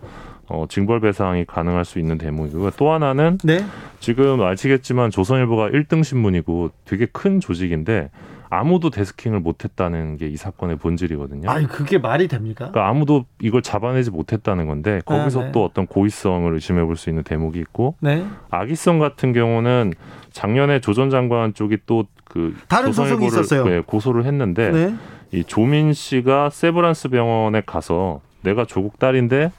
어, 0.47 0.65
징벌 0.69 0.99
배상이 0.99 1.45
가능할 1.45 1.85
수 1.85 1.99
있는 1.99 2.17
대목이고요. 2.17 2.71
또 2.77 2.91
하나는 2.91 3.37
네. 3.43 3.65
지금 3.99 4.41
아시겠지만 4.41 5.09
조선일보가 5.11 5.69
1등 5.69 6.03
신문이고 6.03 6.69
되게 6.85 7.07
큰 7.11 7.39
조직인데 7.39 8.11
아무도 8.51 8.91
데스킹을 8.91 9.39
못했다는 9.39 10.17
게 10.17 10.27
이 10.27 10.37
사건의 10.37 10.77
본질이거든요. 10.77 11.49
아니 11.49 11.67
그게 11.67 11.97
말이 11.97 12.27
됩니까? 12.27 12.69
그러니까 12.69 12.87
아무도 12.89 13.25
이걸 13.41 13.61
잡아내지 13.63 14.11
못했다는 14.11 14.67
건데 14.67 15.01
거기서 15.05 15.41
아, 15.41 15.45
네. 15.45 15.51
또 15.51 15.65
어떤 15.65 15.87
고의성을 15.87 16.53
의심해 16.53 16.83
볼 16.83 16.95
수 16.95 17.09
있는 17.09 17.23
대목이 17.23 17.59
있고 17.59 17.95
네. 17.99 18.23
악의성 18.51 18.99
같은 18.99 19.33
경우는 19.33 19.93
작년에 20.31 20.79
조 20.79 20.93
전 20.93 21.09
장관 21.09 21.53
쪽이 21.53 21.77
또 21.85 22.05
그 22.25 22.53
다른 22.67 22.91
소송이 22.91 23.27
있었어요. 23.27 23.83
고소를 23.83 24.25
했는데 24.25 24.69
네. 24.71 24.95
이 25.31 25.43
조민 25.45 25.93
씨가 25.93 26.49
세브란스 26.49 27.09
병원에 27.09 27.61
가서 27.65 28.19
내가 28.41 28.65
조국 28.65 28.99
딸인데 28.99 29.51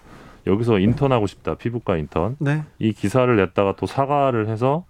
여기서 0.47 0.79
인턴하고 0.79 1.27
싶다 1.27 1.55
피부과 1.57 1.97
인턴 1.97 2.37
네. 2.39 2.63
이 2.79 2.93
기사를 2.93 3.35
냈다가 3.37 3.75
또 3.77 3.87
사과를 3.87 4.49
해서 4.49 4.85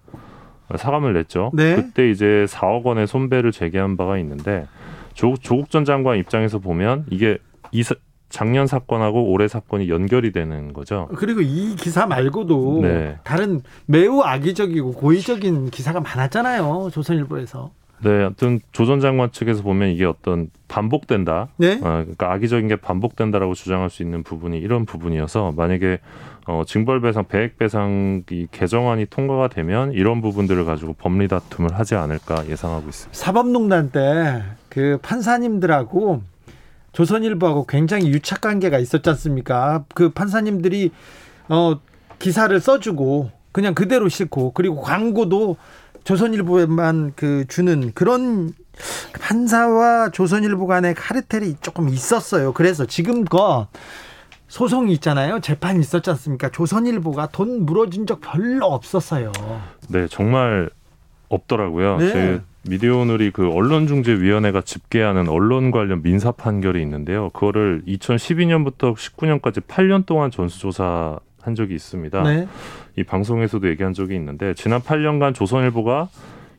사과를 0.75 1.13
냈죠. 1.13 1.51
네. 1.53 1.75
그때 1.75 2.09
이제 2.09 2.45
4억 2.49 2.83
원의 2.83 3.07
손배를 3.07 3.51
제기한 3.51 3.97
바가 3.97 4.17
있는데 4.19 4.67
조국, 5.13 5.41
조국 5.41 5.69
전 5.69 5.85
장관 5.85 6.17
입장에서 6.17 6.59
보면 6.59 7.05
이게 7.09 7.37
이 7.71 7.83
사- 7.83 7.95
작년 8.29 8.67
사건하고 8.67 9.31
올해 9.31 9.47
사건이 9.47 9.89
연결이 9.89 10.33
되는 10.33 10.73
거죠. 10.73 11.07
그리고 11.15 11.39
이 11.41 11.75
기사 11.77 12.05
말고도 12.05 12.79
네. 12.81 13.17
다른 13.23 13.61
매우 13.85 14.21
악의적이고 14.21 14.91
고의적인 14.93 15.69
기사가 15.69 16.01
많았잖아요. 16.01 16.89
조선일보에서. 16.91 17.71
네, 18.03 18.23
아무튼 18.23 18.59
조전 18.71 18.99
장관 18.99 19.31
측에서 19.31 19.63
보면 19.63 19.89
이게 19.89 20.05
어떤 20.05 20.49
반복된다. 20.67 21.47
네. 21.57 21.75
어, 21.75 22.03
그러니까 22.03 22.31
악의적인 22.31 22.67
게 22.67 22.75
반복된다라고 22.75 23.53
주장할 23.53 23.89
수 23.89 24.03
있는 24.03 24.23
부분이 24.23 24.57
이런 24.59 24.85
부분이어서 24.85 25.53
만약에 25.55 25.99
어, 26.45 26.63
징벌배상, 26.65 27.25
배액배상 27.27 28.23
이 28.31 28.47
개정안이 28.51 29.07
통과가 29.07 29.49
되면 29.49 29.91
이런 29.91 30.21
부분들을 30.21 30.63
가지고 30.65 30.93
법리 30.93 31.27
다툼을 31.27 31.73
하지 31.73 31.95
않을까 31.95 32.47
예상하고 32.47 32.87
있습니다. 32.87 33.17
사법농단 33.17 33.91
때 33.91 34.43
그 34.77 34.99
판사님들하고 35.01 36.21
조선일보하고 36.93 37.65
굉장히 37.65 38.09
유착 38.09 38.41
관계가 38.41 38.77
있었지 38.77 39.09
않습니까? 39.09 39.85
그 39.95 40.09
판사님들이 40.09 40.91
어 41.49 41.79
기사를 42.19 42.59
써주고 42.59 43.31
그냥 43.51 43.73
그대로 43.73 44.07
싣고 44.07 44.51
그리고 44.51 44.79
광고도 44.79 45.57
조선일보에만 46.07 47.13
그 47.17 47.43
주는 47.49 47.91
그런 47.93 48.53
판사와 49.19 50.11
조선일보 50.11 50.65
간의 50.65 50.95
카르텔이 50.95 51.55
조금 51.59 51.89
있었어요. 51.89 52.53
그래서 52.53 52.85
지금껏 52.85 53.67
소송이 54.47 54.93
있잖아요. 54.93 55.41
재판이 55.41 55.81
있었지 55.81 56.09
않습니까? 56.11 56.49
조선일보가 56.49 57.27
돈 57.33 57.65
물어준 57.65 58.07
적 58.07 58.21
별로 58.21 58.67
없었어요. 58.67 59.33
네, 59.89 60.07
정말 60.07 60.69
없더라고요. 61.27 61.97
네. 61.97 62.13
제 62.13 62.41
미디어 62.61 62.99
오늘이 62.99 63.31
그 63.31 63.49
언론중재위원회가 63.49 64.61
집계하는 64.61 65.27
언론 65.27 65.71
관련 65.71 66.01
민사 66.03 66.31
판결이 66.31 66.81
있는데요. 66.83 67.31
그거를 67.31 67.83
2012년부터 67.85 68.95
19년까지 68.95 69.61
8년 69.61 70.05
동안 70.05 70.31
전수조사 70.31 71.19
한 71.47 71.55
적이 71.55 71.75
있습니다. 71.75 72.23
네. 72.23 72.47
이 72.97 73.03
방송에서도 73.03 73.67
얘기한 73.69 73.93
적이 73.93 74.15
있는데 74.15 74.53
지난 74.53 74.81
8년간 74.81 75.33
조선일보가 75.33 76.09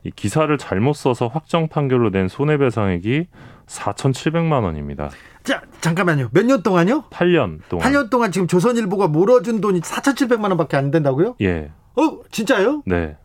이 0.04 0.10
기사를 0.10 0.56
잘못 0.58 0.94
써서 0.94 1.28
확정 1.28 1.68
판결로 1.68 2.10
낸 2.10 2.26
손해배상액이 2.28 3.26
4,700만 3.66 4.64
원입니다. 4.64 5.10
자, 5.44 5.60
잠깐만요. 5.82 6.30
몇 6.32 6.44
년 6.46 6.62
동안요? 6.62 7.04
8년 7.10 7.60
동안. 7.68 7.86
8년 7.92 8.08
동안 8.10 8.32
지금 8.32 8.46
조선일보가 8.48 9.08
물어준 9.08 9.60
돈이 9.60 9.80
4,700만 9.82 10.44
원밖에 10.48 10.76
안 10.78 10.90
된다고요? 10.90 11.36
예. 11.42 11.70
어, 11.96 12.20
진짜요? 12.30 12.82
네. 12.86 13.16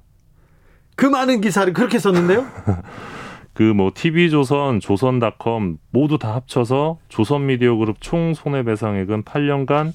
그 0.95 1.05
많은 1.05 1.41
기사를 1.41 1.71
그렇게 1.73 1.97
썼는데요? 1.97 2.45
그뭐 3.53 3.91
TV조선, 3.93 4.79
조선닷컴 4.79 5.77
모두 5.91 6.17
다 6.17 6.33
합쳐서 6.35 6.97
조선미디어그룹 7.07 7.97
총 8.01 8.33
손해배상액은 8.33 9.23
8년간 9.23 9.93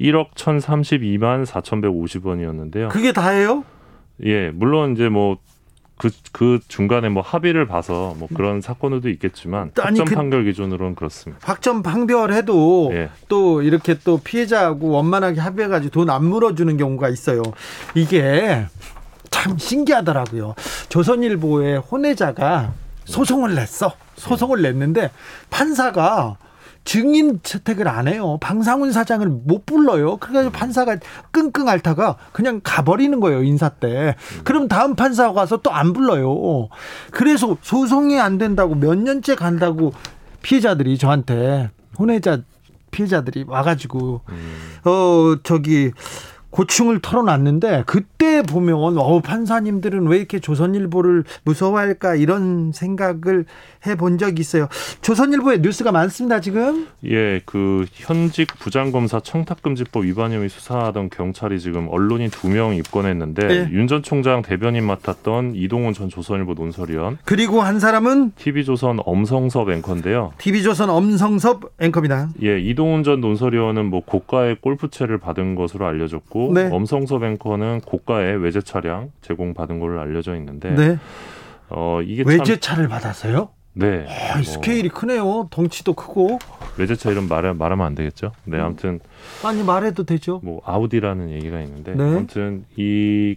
1억 0.00 0.32
1,032만 0.34 1.46
4,150원이었는데요. 1.46 2.88
그게 2.90 3.12
다예요? 3.12 3.64
예, 4.24 4.50
물론 4.50 4.92
이제 4.92 5.08
뭐 5.08 5.38
그, 5.98 6.10
그 6.32 6.58
중간에 6.68 7.08
뭐 7.08 7.22
합의를 7.22 7.66
봐서 7.66 8.14
뭐 8.18 8.28
그런 8.34 8.60
사건들도 8.60 9.08
있겠지만 9.08 9.70
아니, 9.80 9.98
확정 9.98 10.04
그- 10.04 10.14
판결 10.14 10.44
기준으로는 10.44 10.94
그렇습니다. 10.94 11.40
확정 11.42 11.82
판결해도 11.82 12.90
예. 12.92 13.08
또 13.28 13.62
이렇게 13.62 13.96
또 14.04 14.18
피해자하고 14.18 14.88
원만하게 14.88 15.40
합의해가지고 15.40 15.90
돈 15.92 16.10
안 16.10 16.24
물어주는 16.26 16.76
경우가 16.76 17.08
있어요. 17.08 17.42
이게 17.94 18.66
참 19.30 19.56
신기하더라고요. 19.56 20.54
조선일보의 20.90 21.78
혼외자가 21.78 22.72
소송을 23.06 23.54
냈어. 23.54 23.92
소송을 24.16 24.60
냈는데 24.62 25.10
판사가 25.50 26.36
증인 26.86 27.40
채택을 27.42 27.88
안 27.88 28.08
해요. 28.08 28.38
방상훈 28.40 28.92
사장을 28.92 29.26
못 29.28 29.66
불러요. 29.66 30.16
그래가지고 30.16 30.52
판사가 30.52 30.96
끙끙 31.32 31.68
앓다가 31.68 32.16
그냥 32.32 32.60
가버리는 32.64 33.18
거예요. 33.20 33.42
인사 33.42 33.68
때. 33.68 34.14
그럼 34.44 34.68
다음 34.68 34.94
판사가 34.94 35.34
가서 35.34 35.58
또 35.58 35.70
안 35.76 35.92
불러요. 35.92 36.68
그래서 37.10 37.58
소송이 37.60 38.18
안 38.18 38.38
된다고 38.38 38.74
몇 38.74 38.96
년째 38.96 39.34
간다고 39.34 39.92
피해자들이 40.40 40.96
저한테 40.96 41.70
혼외자 41.98 42.38
피해자들이 42.92 43.44
와가지고 43.46 44.22
어 44.84 45.36
저기 45.42 45.90
고충을 46.50 47.00
털어놨는데 47.00 47.84
그때 47.86 48.42
보면 48.42 48.96
어 48.98 49.20
판사님들은 49.20 50.06
왜 50.06 50.18
이렇게 50.18 50.38
조선일보를 50.38 51.24
무서워할까 51.44 52.14
이런 52.16 52.72
생각을 52.72 53.44
해본 53.86 54.18
적이 54.18 54.40
있어요. 54.40 54.68
조선일보에 55.02 55.58
뉴스가 55.58 55.92
많습니다 55.92 56.40
지금. 56.40 56.86
예, 57.04 57.40
그 57.44 57.84
현직 57.92 58.48
부장검사 58.58 59.20
청탁금지법 59.20 60.04
위반 60.04 60.32
혐의 60.32 60.48
수사하던 60.48 61.10
경찰이 61.10 61.60
지금 61.60 61.88
언론인 61.90 62.30
두 62.30 62.46
명 62.46 62.74
입건했는데 62.76 63.46
네. 63.48 63.68
윤전 63.72 64.02
총장 64.04 64.40
대변인 64.40 64.84
맡았던 64.84 65.54
이동훈 65.56 65.92
전 65.92 66.08
조선일보 66.08 66.54
논설위원, 66.54 67.18
그리고 67.24 67.60
한 67.60 67.80
사람은 67.80 68.32
TV조선 68.36 69.00
엄성섭 69.04 69.68
앵커인데요. 69.70 70.32
TV조선 70.38 70.88
엄성섭 70.90 71.72
앵커입니다. 71.80 72.28
예, 72.42 72.60
이동훈 72.60 73.02
전 73.02 73.20
논설위원은 73.20 73.86
뭐 73.86 74.00
고가의 74.04 74.58
골프채를 74.60 75.18
받은 75.18 75.56
것으로 75.56 75.86
알려졌고 75.86 76.35
네. 76.52 76.68
엄성섭 76.72 77.22
앵커는 77.24 77.80
고가의 77.82 78.42
외제 78.42 78.60
차량 78.60 79.10
제공 79.20 79.54
받은 79.54 79.78
걸로 79.80 80.00
알려져 80.00 80.34
있는데 80.36 80.70
네. 80.74 80.98
어 81.68 82.00
이게 82.02 82.22
참 82.24 82.32
외제차를 82.32 82.88
받았어요? 82.88 83.48
네. 83.74 84.06
아, 84.08 84.34
뭐 84.36 84.42
스케일이 84.42 84.88
크네요. 84.88 85.48
덩치도 85.50 85.92
크고. 85.94 86.38
외제차 86.78 87.10
이름 87.10 87.28
말하, 87.28 87.52
말하면 87.52 87.86
안 87.86 87.94
되겠죠. 87.94 88.32
네, 88.44 88.58
아무튼 88.58 89.00
아니 89.44 89.62
말해도 89.62 90.04
되죠. 90.04 90.40
뭐 90.42 90.62
아우디라는 90.64 91.30
얘기가 91.30 91.60
있는데 91.60 91.94
네. 91.94 92.02
아무튼 92.02 92.64
이 92.76 93.36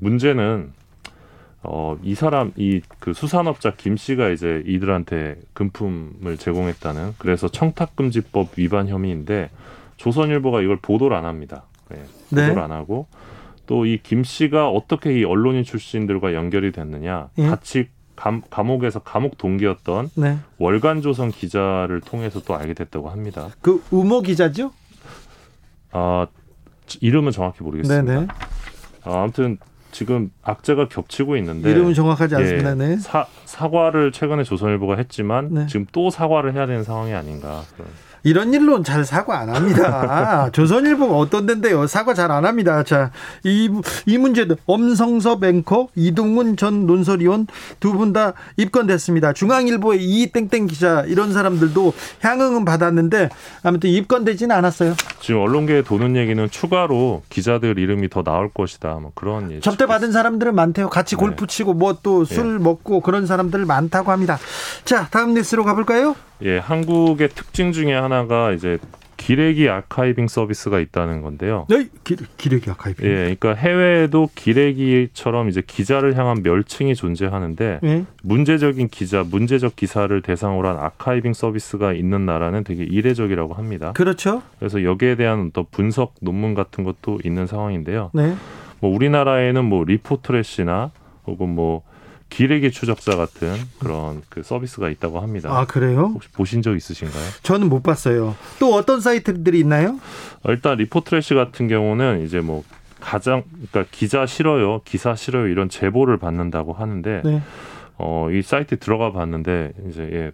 문제는 0.00 0.72
어 1.64 1.96
이 2.04 2.14
사람 2.14 2.52
이 2.56 2.80
그 3.00 3.12
수산업자 3.12 3.72
김 3.76 3.96
씨가 3.96 4.28
이제 4.28 4.62
이들한테 4.64 5.36
금품을 5.54 6.36
제공했다는 6.38 7.14
그래서 7.18 7.48
청탁금지법 7.48 8.50
위반 8.56 8.86
혐의인데 8.88 9.50
조선일보가 9.96 10.60
이걸 10.62 10.76
보도를 10.80 11.16
안 11.16 11.24
합니다. 11.24 11.64
네, 11.90 12.02
네. 12.30 12.42
보도를 12.48 12.62
안 12.62 12.72
하고 12.72 13.06
또 13.66 13.84
이 13.84 13.98
김 14.02 14.24
씨가 14.24 14.68
어떻게 14.70 15.18
이 15.18 15.24
언론인 15.24 15.62
출신들과 15.64 16.32
연결이 16.34 16.72
됐느냐 16.72 17.28
예. 17.38 17.46
같이 17.48 17.88
감, 18.16 18.42
감옥에서 18.50 18.98
감옥 19.00 19.38
동기였던 19.38 20.10
네. 20.16 20.38
월간조선 20.58 21.30
기자를 21.30 22.00
통해서 22.00 22.40
또 22.42 22.56
알게 22.56 22.74
됐다고 22.74 23.10
합니다. 23.10 23.50
그 23.60 23.82
우모 23.90 24.22
기자죠? 24.22 24.72
아 25.92 26.26
이름은 27.00 27.32
정확히 27.32 27.62
모르겠습니다. 27.62 28.02
네네. 28.02 28.26
아, 29.04 29.22
아무튼 29.22 29.58
지금 29.90 30.30
악재가 30.42 30.88
겹치고 30.88 31.36
있는데 31.36 31.70
이름은 31.70 31.94
정확하지 31.94 32.34
않습니다. 32.36 32.70
예, 32.70 32.74
네. 32.74 32.96
사, 32.96 33.26
사과를 33.44 34.12
최근에 34.12 34.44
조선일보가 34.44 34.96
했지만 34.96 35.48
네. 35.52 35.66
지금 35.66 35.86
또 35.92 36.10
사과를 36.10 36.54
해야 36.54 36.66
되는 36.66 36.82
상황이 36.84 37.14
아닌가. 37.14 37.62
그런. 37.76 37.88
이런 38.22 38.52
일로는 38.52 38.84
잘 38.84 39.04
사과 39.04 39.38
안 39.40 39.50
합니다. 39.50 40.48
조선일보가 40.52 41.14
어떤 41.16 41.46
데인데요. 41.46 41.86
사과 41.86 42.14
잘 42.14 42.28
안 42.30 42.44
합니다. 42.44 42.82
자, 42.82 43.10
이, 43.44 43.70
이 44.06 44.18
문제도 44.18 44.54
엄성섭 44.66 45.42
앵커, 45.44 45.88
이동훈 45.94 46.56
전 46.56 46.86
논설위원 46.86 47.46
두 47.80 47.92
분 47.92 48.12
다 48.12 48.32
입건됐습니다. 48.56 49.32
중앙일보의 49.32 50.02
이땡땡 50.02 50.66
기자 50.66 51.04
이런 51.06 51.32
사람들도 51.32 51.92
향응은 52.20 52.64
받았는데 52.64 53.28
아무튼 53.62 53.90
입건되지는 53.90 54.54
않았어요. 54.54 54.94
지금 55.20 55.40
언론계에 55.40 55.82
도는 55.82 56.16
얘기는 56.16 56.48
추가로 56.50 57.22
기자들 57.28 57.78
이름이 57.78 58.08
더 58.08 58.22
나올 58.22 58.50
것이다. 58.52 58.94
뭐 59.00 59.12
그런 59.14 59.50
얘기. 59.50 59.60
접대 59.60 59.86
받은 59.86 60.12
사람들은 60.12 60.54
많대요. 60.54 60.88
같이 60.88 61.16
네. 61.16 61.20
골프 61.20 61.46
치고 61.46 61.74
뭐 61.74 61.98
또술 62.02 62.58
먹고 62.58 63.00
그런 63.00 63.26
사람들 63.26 63.64
많다고 63.66 64.10
합니다. 64.12 64.38
자, 64.84 65.08
다음 65.10 65.34
뉴스로 65.34 65.64
가볼까요? 65.64 66.14
예, 66.44 66.58
한국의 66.58 67.30
특징 67.30 67.72
중에 67.72 67.92
하나 67.92 68.07
가 68.08 68.52
이제 68.52 68.78
기레기 69.18 69.68
아카이빙 69.68 70.28
서비스가 70.28 70.78
있다는 70.80 71.20
건데요. 71.20 71.66
네, 71.68 71.88
기, 72.04 72.16
기레기 72.38 72.70
아카이브. 72.70 73.04
예, 73.04 73.36
그러니까 73.36 73.54
해외에도 73.54 74.30
기레기처럼 74.34 75.48
이제 75.48 75.60
기자를 75.66 76.16
향한 76.16 76.42
멸칭이 76.42 76.94
존재하는데 76.94 77.80
예. 77.82 78.04
문제적인 78.22 78.88
기자, 78.88 79.24
문제적 79.24 79.76
기사를 79.76 80.22
대상으로 80.22 80.68
한 80.68 80.78
아카이빙 80.78 81.34
서비스가 81.34 81.92
있는 81.92 82.24
나라는 82.26 82.64
되게 82.64 82.84
이례적이라고 82.84 83.54
합니다. 83.54 83.92
그렇죠. 83.92 84.42
그래서 84.58 84.82
여기에 84.84 85.16
대한 85.16 85.50
또 85.52 85.66
분석 85.70 86.14
논문 86.20 86.54
같은 86.54 86.84
것도 86.84 87.18
있는 87.24 87.46
상황인데요. 87.46 88.10
네. 88.14 88.34
뭐 88.80 88.94
우리나라에는 88.94 89.64
뭐 89.64 89.84
리포트래시나 89.84 90.92
혹은 91.26 91.48
뭐 91.50 91.82
기레기 92.28 92.70
추적자 92.70 93.16
같은 93.16 93.54
그런 93.78 94.22
그 94.28 94.42
서비스가 94.42 94.88
있다고 94.90 95.20
합니다. 95.20 95.50
아, 95.50 95.64
그래요? 95.66 96.12
혹시 96.14 96.28
보신 96.30 96.62
적 96.62 96.76
있으신가요? 96.76 97.24
저는 97.42 97.68
못 97.68 97.82
봤어요. 97.82 98.36
또 98.58 98.74
어떤 98.74 99.00
사이트들이 99.00 99.58
있나요? 99.60 99.98
어, 100.42 100.50
일단 100.50 100.76
Reportrash 100.78 101.34
같은 101.34 101.68
경우는 101.68 102.24
이제 102.24 102.40
뭐 102.40 102.64
가장 103.00 103.44
그러니까 103.70 103.86
기자 103.90 104.26
싫어요, 104.26 104.82
기사 104.84 105.14
싫어요 105.14 105.46
이런 105.46 105.68
제보를 105.68 106.18
받는다고 106.18 106.72
하는데 106.72 107.22
네. 107.24 107.42
어, 107.96 108.28
이 108.30 108.42
사이트 108.42 108.74
에 108.74 108.78
들어가 108.78 109.12
봤는데 109.12 109.72
이제 109.88 110.08
예, 110.12 110.32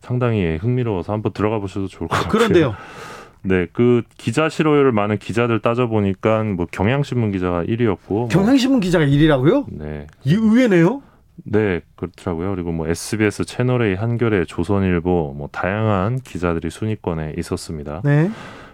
상당히 0.00 0.40
예, 0.40 0.56
흥미로워서 0.56 1.12
한번 1.12 1.32
들어가 1.32 1.58
보셔도 1.58 1.88
좋을 1.88 2.08
것 2.08 2.16
같아요. 2.16 2.30
그런데요. 2.30 2.74
네, 3.42 3.66
그 3.72 4.02
기자 4.18 4.48
싫어요를 4.48 4.92
많은 4.92 5.18
기자들 5.18 5.60
따져 5.60 5.86
보니까 5.86 6.42
뭐 6.44 6.66
경향신문 6.70 7.32
기자가 7.32 7.64
1위였고 7.64 8.28
경향신문 8.28 8.80
기자가 8.80 9.04
1위라고요? 9.06 9.64
네. 9.68 10.06
이 10.24 10.34
의외네요. 10.34 11.02
네, 11.44 11.80
그렇더라고요. 11.96 12.54
그리고 12.54 12.72
뭐 12.72 12.88
SBS 12.88 13.44
채널A, 13.44 13.94
한겨레, 13.94 14.44
조선일보 14.44 15.34
뭐 15.36 15.48
다양한 15.52 16.20
기자들이 16.20 16.70
순위권에 16.70 17.34
있었습니다. 17.38 18.02
네. 18.04 18.30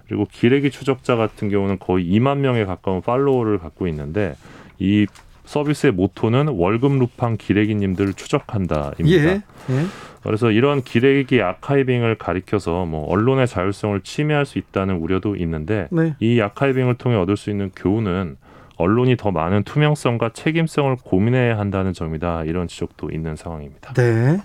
그리고 0.09 0.27
기레기 0.31 0.71
추적자 0.71 1.17
같은 1.17 1.49
경우는 1.49 1.79
거의 1.79 2.07
2만 2.07 2.39
명에 2.39 2.65
가까운 2.65 3.03
팔로워를 3.03 3.59
갖고 3.59 3.89
있는데 3.89 4.35
이 4.79 5.07
서비스의 5.45 5.93
모토는 5.93 6.49
월급 6.49 6.99
루팡 6.99 7.37
기레기님들을 7.39 8.15
추적한다입니다. 8.15 9.07
예. 9.09 9.43
예. 9.71 9.87
그래서 10.23 10.51
이런 10.51 10.83
기레기 10.83 11.41
아카이빙을 11.41 12.17
가리켜서 12.17 12.85
뭐 12.85 13.09
언론의 13.09 13.47
자율성을 13.47 14.01
침해할 14.01 14.45
수 14.45 14.59
있다는 14.59 14.97
우려도 14.97 15.37
있는데 15.37 15.87
네. 15.93 16.17
이 16.19 16.41
아카이빙을 16.41 16.97
통해 16.97 17.17
얻을 17.17 17.37
수 17.37 17.51
있는 17.51 17.71
교훈은 17.77 18.37
언론이 18.77 19.17
더 19.17 19.31
많은 19.31 19.65
투명성과 19.65 20.31
책임성을 20.35 20.97
고민해야 21.05 21.59
한다는 21.59 21.93
점이다. 21.93 22.45
이런 22.45 22.69
지적도 22.69 23.11
있는 23.11 23.37
상황입니다. 23.37 23.95
네. 23.95 24.39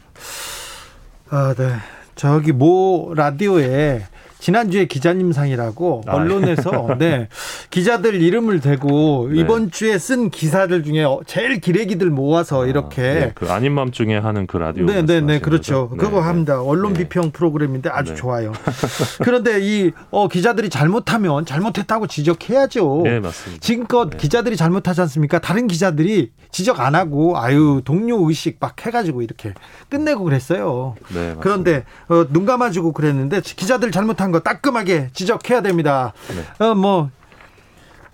아, 1.29 1.53
네. 1.57 1.75
저기 2.15 2.51
모 2.51 3.13
라디오에 3.15 4.03
지난주에 4.41 4.85
기자님 4.85 5.31
상이라고 5.31 6.01
아, 6.07 6.15
언론에서 6.15 6.95
네 6.99 7.29
기자들 7.69 8.21
이름을 8.21 8.59
대고 8.59 9.29
네. 9.31 9.39
이번 9.39 9.69
주에 9.69 9.97
쓴 9.99 10.31
기사들 10.31 10.83
중에 10.83 11.03
어, 11.03 11.21
제일 11.27 11.61
기레기들 11.61 12.09
모아서 12.09 12.63
아, 12.63 12.67
이렇게 12.67 13.01
네, 13.01 13.31
그 13.35 13.49
아닌 13.51 13.75
밤중에 13.75 14.17
하는 14.17 14.47
그 14.47 14.57
라디오. 14.57 14.85
네, 14.85 15.03
네, 15.05 15.21
네, 15.21 15.39
그렇죠. 15.39 15.89
거죠? 15.89 15.95
그거 15.95 16.19
네, 16.19 16.25
합니다. 16.25 16.61
언론 16.61 16.93
네. 16.93 17.03
비평 17.03 17.31
프로그램인데 17.31 17.89
아주 17.89 18.13
네. 18.13 18.15
좋아요. 18.17 18.51
그런데 19.23 19.59
이 19.61 19.91
어, 20.09 20.27
기자들이 20.27 20.69
잘못하면 20.69 21.45
잘못했다고 21.45 22.07
지적해야죠. 22.07 23.01
네, 23.03 23.19
맞습니다. 23.19 23.61
지금껏 23.61 24.09
네. 24.09 24.17
기자들이 24.17 24.57
잘못하지 24.57 25.01
않습니까? 25.01 25.37
다른 25.37 25.67
기자들이 25.67 26.31
지적 26.49 26.79
안 26.79 26.95
하고 26.95 27.37
아유 27.37 27.81
동료 27.85 28.27
의식 28.27 28.57
막 28.59 28.83
해가지고 28.83 29.21
이렇게 29.21 29.53
끝내고 29.89 30.23
그랬어요. 30.23 30.95
네, 31.09 31.35
맞습니다. 31.35 31.41
그런데 31.41 31.83
어, 32.07 32.25
눈 32.29 32.45
감아주고 32.47 32.93
그랬는데 32.93 33.41
기자들 33.41 33.91
잘못한 33.91 34.30
거 34.31 34.39
따끔하게 34.39 35.09
지적해야 35.13 35.61
됩니다. 35.61 36.13
네. 36.29 36.65
어 36.65 36.73
뭐 36.75 37.09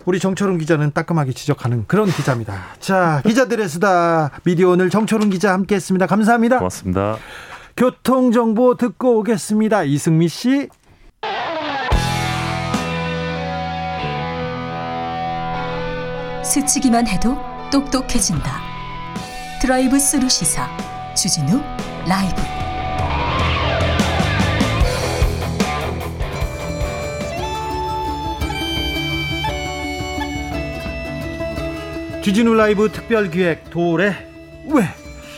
우리 0.04 0.18
정철훈 0.20 0.56
기자는 0.58 0.92
따끔하게 0.92 1.32
지적하는 1.32 1.84
그런 1.86 2.10
기자입니다. 2.10 2.64
자 2.80 3.20
기자들의 3.26 3.68
수다 3.68 4.30
미디어 4.44 4.70
오늘 4.70 4.88
정철훈 4.88 5.28
기자 5.28 5.52
함께했습니다. 5.52 6.06
감사합니다. 6.06 6.58
고맙습니다. 6.58 7.16
교통 7.76 8.32
정보 8.32 8.74
듣고 8.76 9.18
오겠습니다. 9.18 9.82
이승미 9.84 10.28
씨. 10.28 10.68
스치기만 16.42 17.06
해도 17.06 17.36
똑똑해진다. 17.70 18.60
드라이브 19.60 19.98
스루 19.98 20.28
시사 20.28 20.66
주진우 21.14 21.60
라이브. 22.06 22.57
주진우 32.28 32.52
라이브 32.52 32.92
특별 32.92 33.30
기획 33.30 33.70
도래 33.70 34.14
왜? 34.66 34.84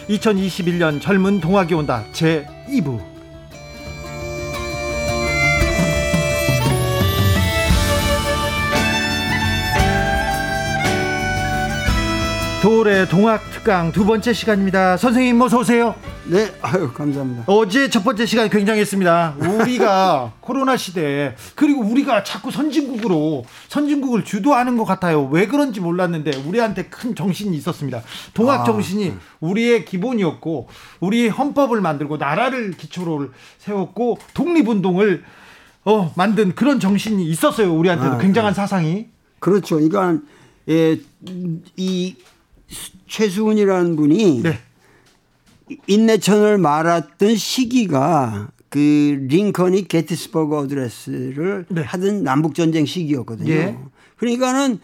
2021년 0.09 1.01
젊은 1.01 1.39
동학이 1.41 1.73
온다. 1.73 2.05
제 2.11 2.45
2부 2.69 3.10
도올의 12.63 13.09
동학 13.09 13.41
특강 13.53 13.91
두 13.91 14.05
번째 14.05 14.35
시간입니다. 14.35 14.99
선생님 14.99 15.41
어서 15.41 15.61
오세요. 15.61 15.95
네, 16.27 16.53
아유 16.61 16.93
감사합니다. 16.93 17.45
어제 17.47 17.89
첫 17.89 18.05
번째 18.05 18.27
시간이 18.27 18.51
굉장했습니다. 18.51 19.37
우리가 19.39 20.35
코로나 20.43 20.77
시대 20.77 21.35
그리고 21.55 21.81
우리가 21.81 22.23
자꾸 22.23 22.51
선진국으로 22.51 23.47
선진국을 23.69 24.25
주도하는 24.27 24.77
것 24.77 24.85
같아요. 24.85 25.25
왜 25.25 25.47
그런지 25.47 25.81
몰랐는데 25.81 26.37
우리한테 26.47 26.85
큰 26.85 27.15
정신이 27.15 27.57
있었습니다. 27.57 28.03
동학 28.35 28.61
아, 28.61 28.65
정신이 28.65 29.15
우리의 29.41 29.87
기본이었고 29.87 30.69
우리 31.01 31.29
헌법을 31.29 31.81
만들고 31.81 32.19
나라를 32.19 32.73
기초로 32.73 33.31
세웠고 33.57 34.19
독립운동을 34.35 35.25
어, 35.87 36.13
만든 36.15 36.55
그런 36.55 36.79
정신이 36.79 37.25
있었어요. 37.25 37.75
우리한테도 37.75 38.17
아, 38.17 38.19
굉장한 38.19 38.53
사상이. 38.53 39.07
그렇죠. 39.39 39.77
그러니까 39.77 40.19
예, 40.69 40.99
이 41.77 42.17
최수운이라는 43.07 43.97
분이 43.97 44.43
네. 44.43 44.59
인내천을 45.87 46.59
말했던 46.59 47.37
시기가 47.37 48.49
그 48.69 48.79
링컨이 49.29 49.89
Gettysburg 49.89 50.57
Address를 50.57 51.67
네. 51.69 51.83
하던 51.83 52.23
남북 52.23 52.55
전쟁 52.55 52.87
시기였거든요. 52.87 53.51
예. 53.53 53.77
그러니까는 54.17 54.79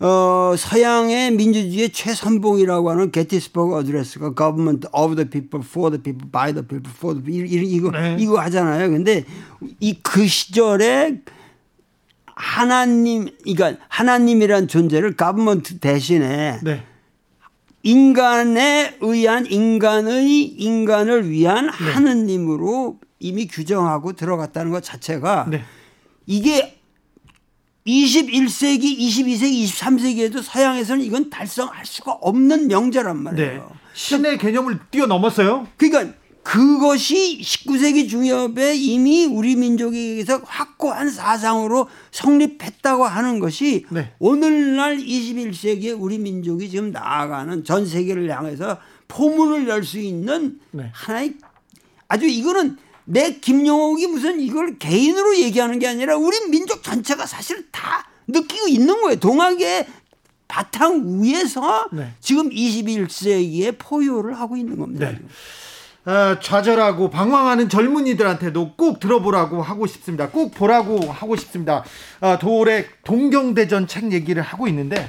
어 0.00 0.54
서양의 0.56 1.30
민주주의의 1.32 1.90
최선봉이라고 1.90 2.90
하는 2.90 3.10
Gettysburg 3.12 3.74
Address가 3.76 4.34
government 4.36 4.88
of 4.92 5.14
the 5.14 5.28
people 5.28 5.64
for 5.66 5.90
the 5.90 6.02
people 6.02 6.28
by 6.30 6.52
the 6.52 6.66
people 6.66 6.90
for 6.92 7.14
the 7.14 7.24
people 7.24 7.48
이- 7.64 7.76
이거 7.76 7.90
네. 7.92 8.16
이거 8.18 8.40
하잖아요. 8.40 8.90
근데 8.90 9.24
이 9.80 9.94
그 10.02 10.26
시절에 10.26 11.20
하나님 12.26 13.28
그러니까 13.44 13.80
하나님이란 13.88 14.66
존재를 14.68 15.16
government 15.16 15.78
대신에 15.80 16.58
네. 16.62 16.84
인간에 17.82 18.96
의한 19.00 19.46
인간의 19.46 20.44
인간을 20.44 21.28
위한 21.30 21.66
네. 21.66 21.92
하느님으로 21.92 22.98
이미 23.18 23.46
규정하고 23.46 24.12
들어갔다는 24.12 24.70
것 24.70 24.82
자체가 24.82 25.46
네. 25.50 25.64
이게 26.26 26.78
21세기, 27.86 28.96
22세기, 28.98 29.64
23세기에도 29.64 30.42
서양에서는 30.42 31.02
이건 31.04 31.30
달성할 31.30 31.84
수가 31.84 32.12
없는 32.12 32.68
명제란 32.68 33.16
네. 33.16 33.22
말이에요. 33.22 33.72
신의 33.94 34.38
개념을 34.38 34.78
뛰어넘었어요. 34.90 35.66
그러니까 35.76 36.14
그것이 36.42 37.40
19세기 37.40 38.08
중엽에 38.08 38.74
이미 38.74 39.24
우리 39.26 39.54
민족에게서 39.56 40.40
확고한 40.44 41.08
사상으로 41.10 41.88
성립했다고 42.10 43.04
하는 43.04 43.38
것이 43.38 43.86
네. 43.90 44.12
오늘날 44.18 44.96
21세기에 44.98 45.96
우리 45.98 46.18
민족이 46.18 46.68
지금 46.68 46.90
나아가는 46.90 47.62
전 47.64 47.86
세계를 47.86 48.28
향해서 48.36 48.78
포문을 49.08 49.68
열 49.68 49.84
수 49.84 49.98
있는 49.98 50.58
네. 50.72 50.90
하나의 50.92 51.34
아주 52.08 52.26
이거는 52.26 52.76
내 53.04 53.34
김용옥이 53.34 54.06
무슨 54.08 54.40
이걸 54.40 54.78
개인으로 54.78 55.36
얘기하는 55.38 55.78
게 55.78 55.86
아니라 55.88 56.16
우리 56.16 56.48
민족 56.50 56.82
전체가 56.82 57.26
사실 57.26 57.66
다 57.70 58.08
느끼고 58.28 58.68
있는 58.68 59.00
거예요. 59.02 59.18
동학의 59.18 59.86
바탕 60.48 61.22
위에서 61.22 61.88
네. 61.92 62.12
지금 62.20 62.50
21세기에 62.50 63.76
포효를 63.78 64.38
하고 64.38 64.56
있는 64.56 64.76
겁니다. 64.78 65.12
네. 66.04 66.12
어, 66.12 66.40
좌절하고 66.40 67.10
방황하는 67.10 67.68
젊은이들한테도 67.68 68.74
꼭 68.76 68.98
들어보라고 69.00 69.62
하고 69.62 69.86
싶습니다. 69.86 70.28
꼭 70.28 70.54
보라고 70.54 70.98
하고 71.10 71.36
싶습니다. 71.36 71.84
어, 72.20 72.38
도올의 72.38 72.88
동경대전 73.04 73.86
책 73.86 74.12
얘기를 74.12 74.42
하고 74.42 74.66
있는데 74.68 75.08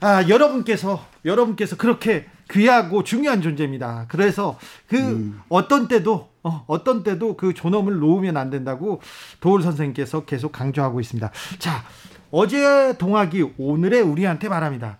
아, 0.00 0.28
여러분께서 0.28 1.04
여러분께서 1.24 1.76
그렇게 1.76 2.26
귀하고 2.50 3.04
중요한 3.04 3.42
존재입니다. 3.42 4.06
그래서 4.08 4.58
그 4.86 5.34
어떤 5.48 5.88
때도 5.88 6.28
어, 6.42 6.64
어떤 6.66 7.02
때도 7.02 7.36
그 7.36 7.52
존엄을 7.52 7.98
놓으면 7.98 8.36
안 8.36 8.50
된다고 8.50 9.00
도올 9.40 9.62
선생님께서 9.62 10.24
계속 10.24 10.52
강조하고 10.52 11.00
있습니다. 11.00 11.30
자, 11.58 11.84
어제 12.30 12.96
동학이 12.98 13.52
오늘의 13.58 14.02
우리한테 14.02 14.48
말합니다. 14.48 14.98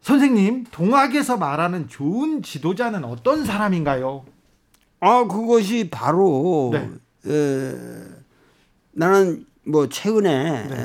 선생님, 0.00 0.64
동학에서 0.70 1.36
말하는 1.36 1.88
좋은 1.88 2.42
지도자는 2.42 3.04
어떤 3.04 3.44
사람인가요? 3.44 4.24
아 5.00 5.24
그것이 5.24 5.88
바로 5.90 6.70
네. 6.72 6.90
에, 7.30 7.74
나는 8.92 9.44
뭐 9.64 9.88
최근에 9.88 10.68
네. 10.68 10.76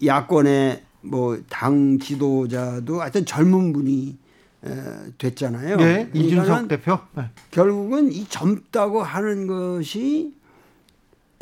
에, 0.00 0.06
야권의 0.06 0.82
뭐 1.02 1.38
당 1.48 1.98
지도자도 1.98 3.00
하여튼 3.00 3.24
젊은 3.24 3.72
분이 3.72 4.18
에, 4.64 4.70
됐잖아요. 5.18 5.76
네, 5.76 6.10
이준석 6.14 6.68
대표. 6.68 6.98
네. 7.16 7.24
결국은 7.50 8.12
이 8.12 8.26
젊다고 8.28 9.02
하는 9.02 9.46
것이 9.46 10.34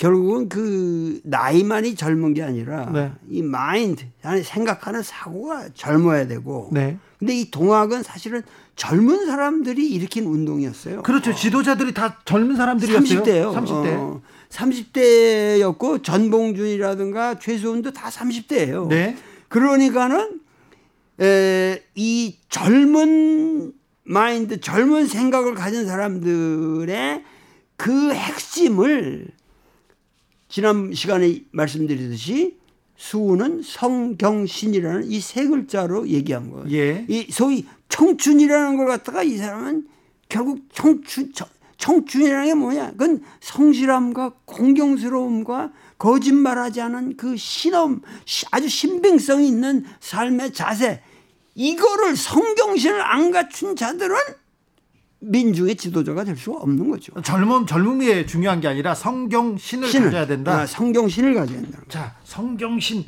결국은 0.01 0.49
그 0.49 1.21
나이만이 1.25 1.95
젊은 1.95 2.33
게 2.33 2.43
아니라 2.43 2.91
네. 2.91 3.13
이 3.29 3.43
마인드, 3.43 4.07
생각하는 4.43 5.03
사고가 5.03 5.69
젊어야 5.75 6.27
되고. 6.27 6.71
네. 6.73 6.97
근데 7.19 7.39
이 7.39 7.51
동학은 7.51 8.03
사실은 8.03 8.43
젊은 8.77 9.27
사람들이 9.27 9.87
일으킨 9.91 10.25
운동이었어요. 10.25 11.03
그렇죠. 11.03 11.35
지도자들이 11.35 11.93
다 11.93 12.19
젊은 12.25 12.57
사람들이었어요. 12.57 13.53
30대요. 13.53 13.55
30대. 13.55 13.99
어, 13.99 14.23
30대였고 14.49 16.03
전봉준이라든가 16.03 17.39
최수훈도 17.39 17.93
다 17.93 18.09
30대예요. 18.09 18.89
네. 18.89 19.19
그러니까는 19.49 20.41
에, 21.21 21.83
이 21.95 22.39
젊은 22.49 23.75
마인드, 24.05 24.63
젊은 24.63 25.07
생각을 25.07 25.55
가진 25.55 25.87
사람들의 25.87 27.23
그 27.77 28.13
핵심을 28.15 29.39
지난 30.51 30.93
시간에 30.93 31.43
말씀드렸듯이 31.53 32.59
수우는 32.97 33.63
성경신이라는 33.65 35.11
이 35.11 35.21
세 35.21 35.47
글자로 35.47 36.09
얘기한 36.09 36.51
거예요. 36.51 36.71
예. 36.71 37.07
이 37.09 37.27
소위 37.31 37.65
청춘이라는 37.89 38.77
걸 38.77 38.87
갖다가 38.89 39.23
이 39.23 39.37
사람은 39.37 39.87
결국 40.29 40.61
청춘 40.73 41.33
청- 41.33 41.49
청춘이라는 41.79 42.47
게 42.47 42.55
뭐냐? 42.55 42.91
그건 42.91 43.23
성실함과 43.41 44.35
공경스러움과 44.45 45.73
거짓말하지 45.99 46.81
않은 46.83 47.17
그 47.17 47.37
신엄, 47.37 48.03
시- 48.27 48.45
아주 48.51 48.69
신빙성이 48.69 49.49
있는 49.49 49.85
삶의 50.01 50.53
자세. 50.53 51.01
이거를 51.55 52.17
성경신을 52.17 53.01
안 53.01 53.31
갖춘 53.31 53.77
자들은 53.77 54.15
민중의 55.20 55.76
지도자가 55.76 56.24
될 56.24 56.37
수가 56.37 56.61
없는 56.61 56.88
거죠. 56.90 57.12
젊음 57.22 57.66
젊음이 57.66 58.26
중요한 58.26 58.61
게 58.61 58.68
아니라 58.68 58.94
성경 58.94 59.56
신을 59.59 59.88
신을. 59.88 60.06
가져야 60.06 60.26
된다. 60.26 60.61
아, 60.61 60.66
성경 60.66 61.09
신을 61.09 61.35
가져야 61.35 61.61
된다. 61.61 61.78
자, 61.88 62.14
성경 62.24 62.80
신. 62.80 63.04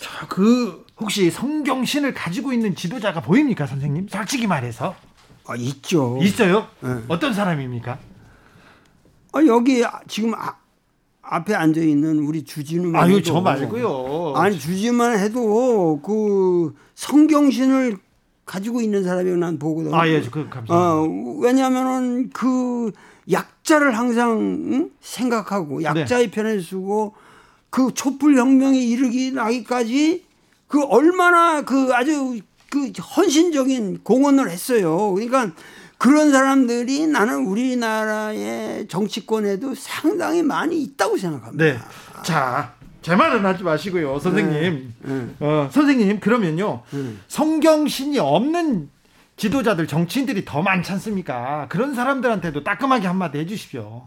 자, 0.00 0.26
그 0.28 0.84
혹시 1.00 1.30
성경 1.30 1.84
신을 1.84 2.14
가지고 2.14 2.52
있는 2.52 2.74
지도자가 2.76 3.20
보입니까, 3.20 3.66
선생님? 3.66 4.06
솔직히 4.08 4.46
말해서 4.46 4.94
아, 5.46 5.56
있죠. 5.56 6.18
있어요? 6.22 6.68
네. 6.80 6.90
어떤 7.08 7.34
사람입니까? 7.34 7.98
아, 9.32 9.40
여기 9.46 9.82
지금 10.06 10.34
아- 10.34 10.56
앞에 11.22 11.54
앉아 11.54 11.80
있는 11.80 12.20
우리 12.20 12.44
주진우 12.44 12.96
아유, 12.96 13.22
저 13.22 13.40
말고요. 13.40 14.34
아니 14.36 14.58
주지만 14.58 15.18
해도 15.18 16.00
그 16.02 16.74
성경신을 16.94 17.98
가지고 18.48 18.80
있는 18.80 19.04
사람이 19.04 19.30
난 19.36 19.58
보거든요. 19.58 19.94
아, 19.94 20.08
예, 20.08 20.20
그 20.22 20.48
감사합니다. 20.48 20.74
어, 20.74 21.02
왜냐하면은 21.40 22.30
그 22.30 22.90
약자를 23.30 23.96
항상 23.96 24.38
응? 24.72 24.90
생각하고 25.00 25.82
약자의 25.82 26.30
편에 26.30 26.58
서고 26.60 27.14
그 27.70 27.92
촛불 27.94 28.36
혁명에 28.36 28.78
이르기 28.78 29.32
나기까지 29.32 30.24
그 30.66 30.82
얼마나 30.84 31.62
그 31.62 31.90
아주 31.92 32.40
그 32.70 32.90
헌신적인 33.16 34.00
공헌을 34.02 34.50
했어요. 34.50 35.12
그러니까 35.12 35.52
그런 35.98 36.30
사람들이 36.30 37.06
나는 37.06 37.46
우리나라의 37.46 38.88
정치권에도 38.88 39.74
상당히 39.74 40.42
많이 40.42 40.80
있다고 40.82 41.18
생각합니다. 41.18 41.64
네. 41.64 41.78
자, 42.22 42.74
제 43.08 43.16
말은 43.16 43.42
하지 43.42 43.64
마시고요, 43.64 44.18
선생님. 44.18 44.94
네. 45.00 45.28
어, 45.40 45.70
선생님 45.72 46.20
그러면요. 46.20 46.82
네. 46.90 47.14
성경신이 47.26 48.18
없는 48.18 48.90
지도자들 49.38 49.86
정치인들이 49.86 50.44
더 50.44 50.60
많지 50.60 50.92
않습니까? 50.92 51.68
그런 51.70 51.94
사람들한테도 51.94 52.64
따끔하게 52.64 53.06
한마디 53.06 53.38
해주십시오. 53.38 54.02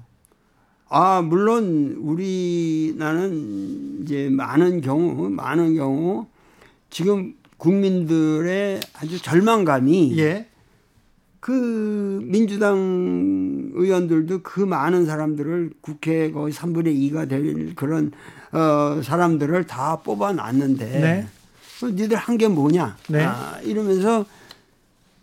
아 0.87 1.23
물론 1.23 1.95
우리나라는 1.99 4.03
이제 4.03 4.29
많은 4.29 4.81
경우 4.81 5.29
많은 5.29 5.75
경우 5.75 6.27
지금 6.91 7.33
국민들의 7.57 8.81
아주 8.99 9.19
절망감이 9.19 10.19
예. 10.19 10.47
그 11.39 12.19
민주당 12.23 13.71
의원들도 13.73 14.43
그 14.43 14.59
많은 14.59 15.07
사람들을 15.07 15.71
국회 15.81 16.31
거의 16.31 16.53
3분의 16.53 17.11
2가 17.11 17.27
될 17.27 17.73
그런 17.73 18.11
어 18.51 19.01
사람들을 19.03 19.65
다 19.67 19.97
뽑아 20.01 20.33
놨는데 20.33 20.85
네. 20.99 21.27
니들 21.83 22.17
한 22.17 22.37
게 22.37 22.47
뭐냐? 22.47 22.97
네. 23.09 23.23
아, 23.23 23.59
이러면서 23.63 24.25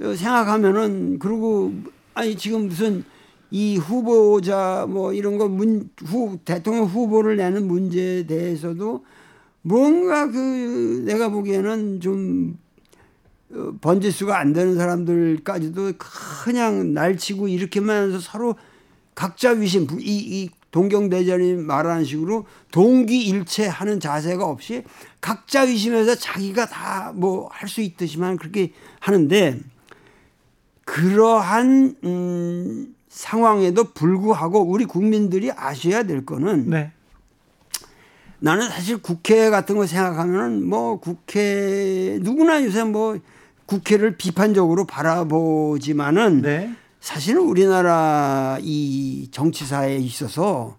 생각하면은 0.00 1.18
그리고 1.18 1.72
아니 2.14 2.36
지금 2.36 2.68
무슨 2.68 3.04
이 3.50 3.76
후보자 3.76 4.86
뭐 4.88 5.12
이런 5.12 5.38
거 5.38 5.48
문 5.48 5.88
후 6.04 6.38
대통령 6.44 6.84
후보를 6.84 7.36
내는 7.36 7.66
문제에 7.66 8.26
대해서도 8.26 9.04
뭔가 9.62 10.30
그 10.30 11.02
내가 11.06 11.28
보기에는 11.30 12.00
좀 12.00 12.58
어, 13.50 13.72
번지수가 13.80 14.38
안 14.38 14.52
되는 14.52 14.74
사람들까지도 14.76 15.92
그냥 16.44 16.92
날치고 16.94 17.48
이렇게만 17.48 18.08
해서 18.08 18.20
서로 18.20 18.54
각자 19.14 19.50
위심 19.50 19.86
이, 20.00 20.04
이 20.44 20.50
동경대전이 20.70 21.54
말하는 21.54 22.04
식으로 22.04 22.46
동기일체하는 22.72 24.00
자세가 24.00 24.44
없이 24.44 24.85
각자 25.20 25.62
위심에서 25.62 26.14
자기가 26.14 26.66
다 26.66 27.12
뭐 27.14 27.48
할 27.50 27.68
수 27.68 27.81
있듯이만 27.81 28.37
그렇게 28.37 28.72
하는데 29.00 29.59
그러한 30.85 31.96
음, 32.04 32.94
상황에도 33.09 33.85
불구하고 33.92 34.61
우리 34.62 34.85
국민들이 34.85 35.50
아셔야 35.50 36.02
될 36.04 36.24
거는 36.24 36.70
네. 36.70 36.92
나는 38.40 38.68
사실 38.68 38.98
국회 38.98 39.50
같은 39.50 39.76
거 39.76 39.87
생각하면은 39.87 40.64
뭐 40.64 41.00
국회 41.00 42.18
누구나 42.22 42.62
요새 42.64 42.85
뭐 42.85 43.18
국회를 43.66 44.16
비판적으로 44.16 44.87
바라보지만은 44.87 46.42
네. 46.42 46.74
사실은 47.00 47.42
우리나라 47.42 48.58
이 48.61 49.28
정치사에 49.30 49.96
있어서 49.96 50.76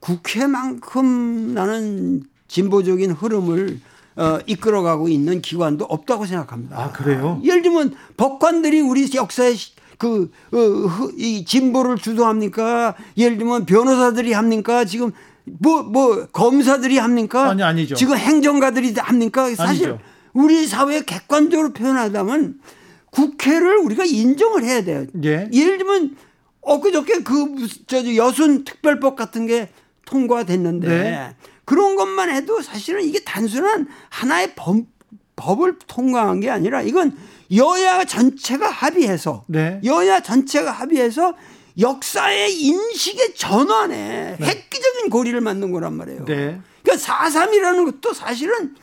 국회만큼 0.00 1.54
나는 1.54 2.24
진보적인 2.48 3.12
흐름을 3.12 3.80
어, 4.16 4.38
이끌어가고 4.46 5.08
있는 5.08 5.40
기관도 5.40 5.86
없다고 5.86 6.26
생각합니다. 6.26 6.78
아, 6.78 6.92
그래요? 6.92 7.40
예를 7.44 7.62
들면 7.62 7.94
법관들이 8.16 8.80
우리 8.80 9.10
역사에 9.14 9.54
그, 9.96 10.30
어, 10.52 11.08
이 11.16 11.44
진보를 11.44 11.96
주도합니까? 11.96 12.94
예를 13.16 13.38
들면 13.38 13.64
변호사들이 13.64 14.32
합니까? 14.32 14.84
지금 14.84 15.12
뭐, 15.44 15.82
뭐, 15.82 16.26
검사들이 16.26 16.98
합니까? 16.98 17.50
아니, 17.50 17.62
아니죠. 17.62 17.94
지금 17.94 18.16
행정가들이 18.16 18.94
합니까? 18.96 19.54
사실 19.54 19.88
아니죠. 19.88 19.98
우리 20.34 20.66
사회에 20.66 21.04
객관적으로 21.04 21.72
표현하자면 21.72 22.60
국회를 23.12 23.76
우리가 23.78 24.04
인정을 24.04 24.64
해야 24.64 24.82
돼요. 24.82 25.06
예. 25.22 25.48
예를 25.52 25.78
들면 25.78 26.16
엊그저께 26.62 27.22
그 27.22 27.44
저 27.86 28.16
여순 28.16 28.64
특별법 28.64 29.16
같은 29.16 29.46
게 29.46 29.68
통과됐는데 30.06 30.88
네. 30.88 31.36
그런 31.64 31.94
것만 31.96 32.30
해도 32.30 32.60
사실은 32.60 33.02
이게 33.04 33.20
단순한 33.22 33.86
하나의 34.08 34.54
법, 34.56 34.78
법을 35.36 35.78
통과한 35.86 36.40
게 36.40 36.50
아니라 36.50 36.82
이건 36.82 37.16
여야 37.54 38.04
전체가 38.04 38.68
합의해서 38.70 39.44
네. 39.46 39.80
여야 39.84 40.20
전체가 40.20 40.70
합의해서 40.70 41.34
역사의 41.78 42.54
인식의 42.60 43.34
전환에 43.34 44.36
획기적인 44.40 45.10
고리를 45.10 45.38
만든 45.40 45.70
거란 45.72 45.94
말이에요. 45.94 46.24
네. 46.24 46.60
그러니까 46.82 47.06
4.3이라는 47.06 47.84
것도 47.86 48.12
사실은 48.14 48.74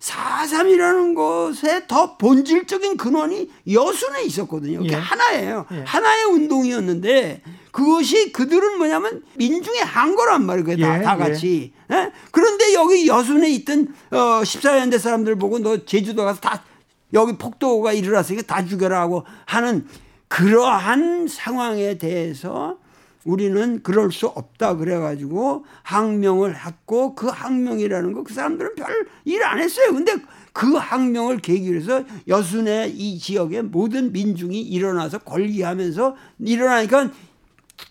4.3이라는 0.00 1.14
것에 1.14 1.86
더 1.86 2.16
본질적인 2.16 2.96
근원이 2.96 3.50
여순에 3.70 4.22
있었거든요. 4.24 4.78
그게 4.78 4.92
예. 4.92 4.96
하나예요. 4.96 5.66
예. 5.72 5.84
하나의 5.86 6.24
운동이었는데 6.26 7.42
그것이 7.72 8.32
그들은 8.32 8.78
뭐냐면 8.78 9.22
민중의 9.36 9.80
한 9.82 10.14
거란 10.14 10.44
말이에요. 10.46 10.78
다, 10.78 10.98
예, 10.98 11.02
다 11.02 11.16
같이. 11.16 11.72
예? 11.90 12.12
그런데 12.30 12.74
여기 12.74 13.06
여순에 13.06 13.50
있던 13.50 13.94
어, 14.10 14.42
14연대 14.42 14.98
사람들 14.98 15.36
보고 15.36 15.58
너 15.58 15.84
제주도 15.84 16.24
가서 16.24 16.40
다 16.40 16.62
여기 17.12 17.36
폭도가 17.36 17.92
일어났으니까 17.92 18.42
다 18.46 18.64
죽여라 18.64 19.00
하고 19.00 19.24
하는 19.46 19.86
그러한 20.28 21.28
상황에 21.28 21.98
대해서 21.98 22.78
우리는 23.26 23.82
그럴 23.82 24.10
수 24.12 24.26
없다 24.26 24.76
그래가지고 24.76 25.64
항명을 25.82 26.56
했고 26.64 27.14
그 27.14 27.26
항명이라는 27.26 28.12
거 28.12 28.22
그 28.22 28.32
사람들은 28.32 28.74
별 28.76 29.06
일 29.24 29.42
안 29.44 29.58
했어요. 29.58 29.92
근데 29.92 30.14
그 30.52 30.74
항명을 30.74 31.38
계기로 31.38 31.78
해서 31.80 32.04
여순의 32.28 32.92
이 32.92 33.18
지역의 33.18 33.64
모든 33.64 34.12
민중이 34.12 34.60
일어나서 34.60 35.18
권리하면서 35.18 36.16
일어나니까 36.38 37.10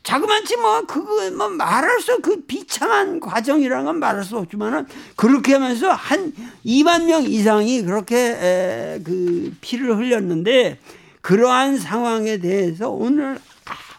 자그만치 0.02 0.58
뭐 0.58 0.82
그거 0.88 1.30
뭐 1.32 1.50
말할 1.50 2.02
수 2.02 2.20
그 2.22 2.42
비참한 2.46 3.20
과정이라는 3.20 3.86
건 3.86 4.00
말할 4.00 4.24
수 4.24 4.38
없지만은 4.38 4.88
그렇게 5.16 5.54
하면서 5.54 5.92
한 5.92 6.34
2만 6.66 7.06
명 7.06 7.24
이상이 7.24 7.84
그렇게 7.84 8.16
에, 8.18 9.02
그 9.04 9.54
피를 9.62 9.96
흘렸는데 9.98 10.80
그러한 11.22 11.78
상황에 11.78 12.38
대해서 12.38 12.90
오늘 12.90 13.36
아, 13.36 13.55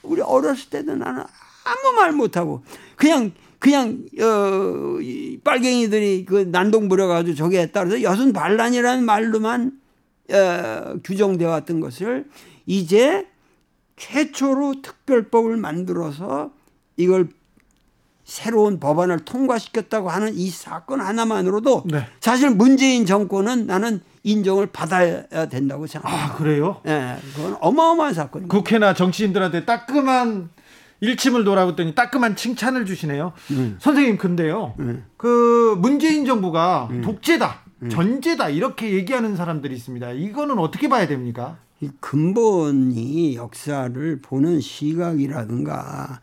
우리 0.06 0.20
어렸을 0.20 0.70
때도 0.70 0.96
나는 0.96 1.22
아무 1.64 1.96
말 1.96 2.12
못하고 2.12 2.62
그냥 2.96 3.32
그냥 3.58 4.04
어, 4.20 5.00
이 5.00 5.40
빨갱이들이 5.42 6.24
그 6.24 6.48
난동 6.50 6.88
부려가지고 6.88 7.36
저게 7.36 7.60
했다 7.60 7.84
그래서 7.84 8.02
여순 8.02 8.32
반란이라는 8.32 9.04
말로만 9.04 9.80
어, 10.32 10.94
규정되어 11.02 11.48
왔던 11.48 11.80
것을 11.80 12.26
이제 12.66 13.26
최초로 13.96 14.82
특별법을 14.82 15.56
만들어서 15.56 16.52
이걸 16.96 17.28
새로운 18.24 18.80
법안을 18.80 19.20
통과시켰다고 19.20 20.10
하는 20.10 20.34
이 20.34 20.50
사건 20.50 21.00
하나만으로도 21.00 21.84
네. 21.86 22.06
사실 22.20 22.50
문재인 22.50 23.06
정권은 23.06 23.66
나는 23.66 24.00
인정을 24.26 24.66
받아야 24.66 25.46
된다고 25.48 25.86
생각합니다. 25.86 26.34
아, 26.34 26.36
그래요? 26.36 26.80
예, 26.86 27.16
그건 27.34 27.56
어마어마한 27.60 28.12
사건입니다. 28.12 28.56
국회나 28.56 28.92
정치인들한테 28.92 29.64
따끔한 29.64 30.50
일침을 31.00 31.44
돌아봤더니 31.44 31.94
따끔한 31.94 32.34
칭찬을 32.34 32.86
주시네요. 32.86 33.32
선생님 33.78 34.18
근데요. 34.18 34.74
그 35.16 35.76
문재인 35.78 36.26
정부가 36.26 36.88
독재다, 37.04 37.60
전제다 37.88 38.48
이렇게 38.48 38.92
얘기하는 38.94 39.36
사람들이 39.36 39.76
있습니다. 39.76 40.10
이거는 40.10 40.58
어떻게 40.58 40.88
봐야 40.88 41.06
됩니까? 41.06 41.58
이 41.80 41.90
근본이 42.00 43.36
역사를 43.36 44.20
보는 44.22 44.60
시각이라든가 44.60 46.20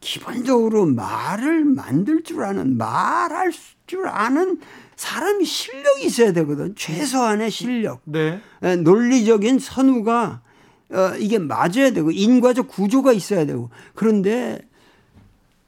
기본적으로 0.00 0.86
말을 0.86 1.64
만들 1.64 2.22
줄 2.22 2.44
아는 2.44 2.78
말할 2.78 3.52
줄 3.86 4.06
아는 4.06 4.60
사람이 4.96 5.44
실력이 5.44 6.04
있어야 6.06 6.32
되거든. 6.32 6.74
최소한의 6.76 7.50
실력. 7.50 8.00
네. 8.04 8.40
에, 8.62 8.76
논리적인 8.76 9.58
선우가 9.58 10.42
어, 10.90 11.16
이게 11.18 11.38
맞아야 11.38 11.90
되고 11.92 12.10
인과적 12.10 12.68
구조가 12.68 13.12
있어야 13.12 13.46
되고 13.46 13.70
그런데 13.94 14.60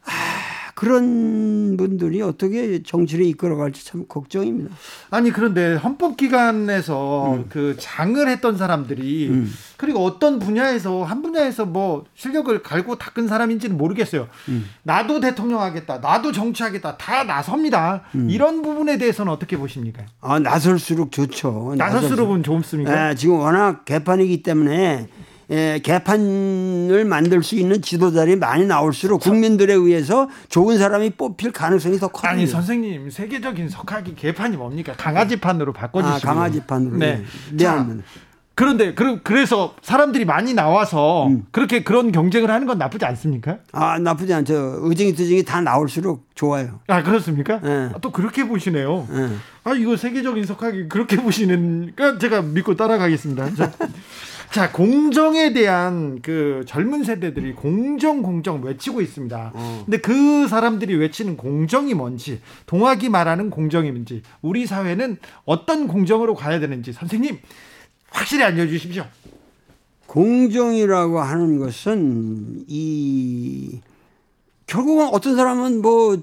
아, 0.04 0.10
그런 0.76 1.78
분들이 1.78 2.20
어떻게 2.20 2.82
정치를 2.82 3.24
이끌어갈지 3.24 3.86
참 3.86 4.04
걱정입니다. 4.06 4.76
아니 5.08 5.30
그런데 5.30 5.74
헌법기관에서 5.74 7.44
그 7.48 7.76
장을 7.78 8.28
했던 8.28 8.58
사람들이 8.58 9.30
음. 9.30 9.50
그리고 9.78 10.04
어떤 10.04 10.38
분야에서 10.38 11.02
한 11.02 11.22
분야에서 11.22 11.64
뭐 11.64 12.04
실력을 12.14 12.62
갈고 12.62 12.96
닦은 12.96 13.26
사람인지는 13.26 13.78
모르겠어요. 13.78 14.28
나도 14.82 15.20
대통령 15.20 15.62
하겠다, 15.62 15.98
나도 15.98 16.30
정치하겠다, 16.32 16.98
다 16.98 17.24
나섭니다. 17.24 18.02
이런 18.28 18.60
부분에 18.60 18.98
대해서는 18.98 19.32
어떻게 19.32 19.56
보십니까? 19.56 20.04
아 20.20 20.38
나설수록 20.38 21.10
좋죠. 21.10 21.74
나설수록은 21.78 22.42
좋습니까? 22.42 23.10
예, 23.10 23.14
지금 23.14 23.36
워낙 23.36 23.86
개판이기 23.86 24.42
때문에 24.42 25.08
예, 25.50 25.80
개판을 25.82 27.04
만들 27.04 27.42
수 27.42 27.54
있는 27.54 27.80
지도자들이 27.80 28.36
많이 28.36 28.66
나올수록 28.66 29.20
국민들에 29.20 29.72
의해서 29.74 30.28
좋은 30.48 30.78
사람이 30.78 31.10
뽑힐 31.10 31.52
가능성이 31.52 31.98
더 31.98 32.08
커요. 32.08 32.32
아니 32.32 32.46
선생님 32.46 33.10
세계적인 33.10 33.68
석학이 33.68 34.16
개판이 34.16 34.56
뭡니까? 34.56 34.94
강아지판으로 34.96 35.72
바꿔주시고. 35.72 36.16
아, 36.28 36.34
강아지판으로. 36.34 36.96
네. 36.96 37.16
네. 37.16 37.56
자, 37.56 37.74
미안합니다. 37.74 38.04
그런데 38.56 38.94
그, 38.94 39.20
그래서 39.22 39.74
사람들이 39.82 40.24
많이 40.24 40.54
나와서 40.54 41.26
음. 41.26 41.44
그렇게 41.52 41.84
그런 41.84 42.10
경쟁을 42.10 42.50
하는 42.50 42.66
건 42.66 42.78
나쁘지 42.78 43.04
않습니까? 43.04 43.58
아 43.70 43.98
나쁘지 43.98 44.32
않죠. 44.32 44.78
의증이 44.80 45.14
투증이 45.14 45.44
다 45.44 45.60
나올수록 45.60 46.26
좋아요. 46.34 46.80
아 46.88 47.02
그렇습니까? 47.02 47.60
네. 47.60 47.90
아, 47.94 47.98
또 48.00 48.10
그렇게 48.10 48.48
보시네요. 48.48 49.06
예. 49.12 49.28
아 49.64 49.74
이거 49.74 49.94
세계적인 49.96 50.46
석학이 50.46 50.88
그렇게 50.88 51.16
보시니까 51.16 52.18
제가 52.18 52.40
믿고 52.40 52.74
따라가겠습니다. 52.76 53.50
자, 54.50 54.66
자 54.66 54.72
공정에 54.72 55.52
대한 55.52 56.20
그 56.22 56.64
젊은 56.66 57.04
세대들이 57.04 57.54
공정 57.54 58.22
공정 58.22 58.62
외치고 58.62 59.00
있습니다. 59.00 59.52
어. 59.54 59.82
근데 59.84 59.98
그 59.98 60.48
사람들이 60.48 60.94
외치는 60.96 61.36
공정이 61.36 61.94
뭔지 61.94 62.40
동학이 62.66 63.08
말하는 63.08 63.50
공정이 63.50 63.90
뭔지 63.90 64.22
우리 64.42 64.66
사회는 64.66 65.18
어떤 65.44 65.88
공정으로 65.88 66.34
가야 66.34 66.60
되는지 66.60 66.92
선생님 66.92 67.38
확실히 68.10 68.44
알려 68.44 68.66
주십시오. 68.66 69.04
공정이라고 70.06 71.20
하는 71.20 71.58
것은 71.58 72.64
이 72.68 73.80
결국은 74.66 75.08
어떤 75.12 75.36
사람은 75.36 75.82
뭐 75.82 76.16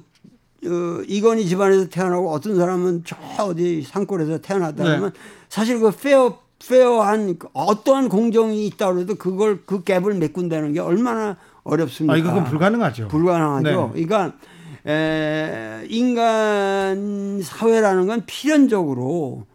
어, 0.65 1.03
이건희 1.07 1.45
집안에서 1.45 1.89
태어나고 1.89 2.31
어떤 2.31 2.55
사람은 2.55 3.03
저 3.05 3.17
어디 3.43 3.81
산골에서 3.81 4.39
태어났다 4.41 4.83
그러면 4.83 5.11
네. 5.11 5.19
사실 5.49 5.79
그 5.79 5.91
페어 5.91 6.39
페어한 6.67 7.37
그 7.39 7.47
어떠한 7.53 8.09
공정이 8.09 8.65
있다 8.67 8.93
그래도 8.93 9.15
그걸 9.15 9.61
그 9.65 9.83
갭을 9.83 10.17
메꾼다는 10.17 10.73
게 10.73 10.79
얼마나 10.79 11.37
어렵습니까? 11.63 12.13
아, 12.13 12.17
이건 12.17 12.43
불가능하죠. 12.45 13.07
불가능하죠. 13.09 13.91
네. 13.95 14.05
그러니까 14.05 14.33
에, 14.85 15.85
인간 15.89 17.41
사회라는 17.41 18.07
건 18.07 18.23
필연적으로 18.25 19.45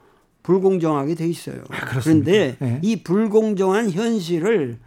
불공정하게 0.42 1.14
돼 1.14 1.26
있어요. 1.26 1.62
아? 1.70 1.84
그런데 1.86 2.56
네. 2.58 2.78
이 2.82 3.02
불공정한 3.02 3.90
현실을 3.90 4.78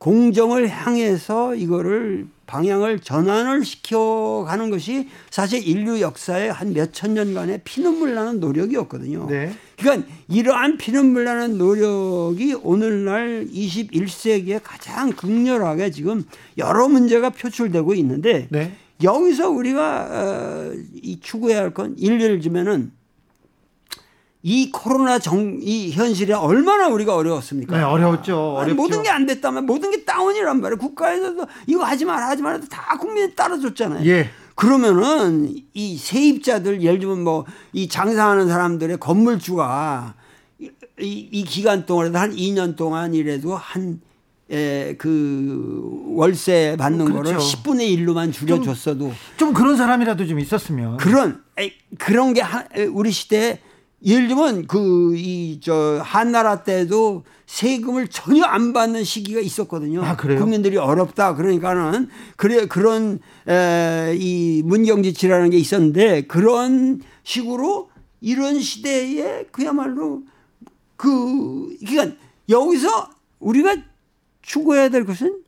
공정을 0.00 0.68
향해서 0.68 1.54
이거를 1.54 2.26
방향을 2.46 3.00
전환을 3.00 3.64
시켜가는 3.66 4.70
것이 4.70 5.08
사실 5.30 5.62
인류 5.64 6.00
역사의 6.00 6.50
한 6.52 6.72
몇 6.72 6.92
천 6.92 7.12
년간의 7.14 7.60
피눈물 7.64 8.14
나는 8.14 8.40
노력이었거든요. 8.40 9.26
네. 9.28 9.52
그러니까 9.78 10.08
이러한 10.28 10.78
피눈물 10.78 11.24
나는 11.24 11.58
노력이 11.58 12.54
오늘날 12.62 13.46
21세기에 13.52 14.60
가장 14.64 15.12
극렬하게 15.12 15.90
지금 15.90 16.24
여러 16.56 16.88
문제가 16.88 17.28
표출되고 17.30 17.92
있는데 17.94 18.48
네. 18.50 18.72
여기서 19.02 19.50
우리가 19.50 20.08
어, 20.10 20.72
이 20.94 21.20
추구해야 21.20 21.60
할 21.60 21.74
건 21.74 21.94
일례를 21.98 22.40
주면은 22.40 22.90
이 24.42 24.70
코로나 24.70 25.18
정 25.18 25.60
이 25.62 25.90
현실에 25.92 26.32
얼마나 26.32 26.88
우리가 26.88 27.14
어려웠습니까? 27.14 27.76
네, 27.76 27.82
어려웠죠. 27.82 28.56
아니. 28.58 28.72
모든 28.72 29.02
게 29.02 29.10
안 29.10 29.26
됐다면 29.26 29.66
모든 29.66 29.90
게 29.90 30.04
다운이란 30.04 30.60
말이에요. 30.60 30.78
국가에서도 30.78 31.46
이거 31.66 31.84
하지 31.84 32.04
마라 32.06 32.28
하지 32.28 32.42
마라 32.42 32.58
다 32.70 32.96
국민이 32.98 33.34
따라줬잖아요. 33.34 34.06
예. 34.06 34.30
그러면은 34.54 35.54
이 35.74 35.96
세입자들 35.98 36.82
예를 36.82 36.98
들면 37.00 37.22
뭐 37.24 37.44
이 37.72 37.88
장사하는 37.88 38.48
사람들의 38.48 38.98
건물주가 38.98 40.14
이, 40.58 40.70
이, 41.00 41.28
이 41.32 41.44
기간 41.44 41.84
동안에도 41.86 42.18
한 42.18 42.34
2년 42.34 42.76
동안이라도 42.76 43.54
한 43.56 44.00
에, 44.50 44.96
그 44.98 46.04
월세 46.16 46.76
받는 46.78 47.04
그렇죠. 47.06 47.22
거를 47.22 47.38
10분의 47.38 47.96
1로만 47.98 48.32
줄여줬어도 48.32 49.12
좀 49.36 49.52
그런 49.54 49.76
사람이라도 49.76 50.26
좀 50.26 50.40
있었으면. 50.40 50.96
그런 50.96 51.42
에이, 51.58 51.72
그런 51.98 52.32
게 52.34 52.40
하- 52.40 52.64
에, 52.74 52.84
우리 52.86 53.12
시대에 53.12 53.60
예를 54.04 54.28
들면 54.28 54.66
그 54.66 55.14
이 55.16 55.60
저 55.62 56.00
한나라 56.02 56.62
때도 56.62 57.24
세금을 57.46 58.08
전혀 58.08 58.44
안 58.44 58.72
받는 58.72 59.04
시기가 59.04 59.40
있었거든요. 59.40 60.02
아, 60.02 60.16
그래요? 60.16 60.38
국민들이 60.38 60.76
어렵다 60.76 61.34
그러니까는 61.34 62.08
그래 62.36 62.66
그런 62.66 63.18
에, 63.48 64.14
이 64.16 64.62
문경지치라는 64.64 65.50
게 65.50 65.58
있었는데 65.58 66.22
그런 66.22 67.02
식으로 67.24 67.90
이런 68.20 68.60
시대에 68.60 69.44
그야말로 69.50 70.22
그 70.96 71.76
그러니까 71.86 72.16
여기서 72.48 73.10
우리가 73.40 73.76
추구해야 74.42 74.88
될 74.88 75.04
것은 75.04 75.42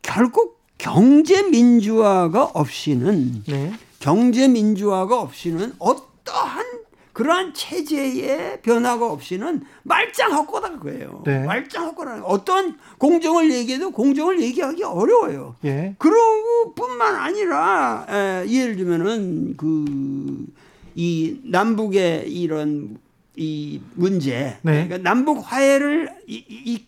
결국 0.00 0.60
경제 0.78 1.42
민주화가 1.42 2.44
없이는 2.44 3.44
네. 3.46 3.72
경제 4.00 4.48
민주화가 4.48 5.20
없이는 5.20 5.74
어떠한 5.78 6.64
그러한 7.12 7.52
체제의 7.54 8.62
변화가 8.62 9.10
없이는 9.10 9.62
말짱 9.82 10.32
헛거다 10.32 10.70
그거예요. 10.70 11.22
네. 11.26 11.44
말짱 11.44 11.86
헛거라는 11.88 12.22
거예요. 12.22 12.34
어떤 12.34 12.78
공정을 12.98 13.52
얘기해도 13.52 13.90
공정을 13.90 14.40
얘기하기 14.40 14.82
어려워요. 14.84 15.56
예. 15.64 15.94
그러고 15.98 16.74
뿐만 16.74 17.14
아니라 17.14 18.06
에, 18.08 18.48
예를 18.48 18.76
들면은 18.76 19.56
그 19.56 20.62
이 20.94 21.38
남북의 21.44 22.30
이런 22.32 22.98
이 23.36 23.80
문제, 23.94 24.58
네. 24.62 24.86
그러니까 24.86 24.98
남북 24.98 25.40
화해를 25.40 26.10
이, 26.26 26.44
이, 26.48 26.84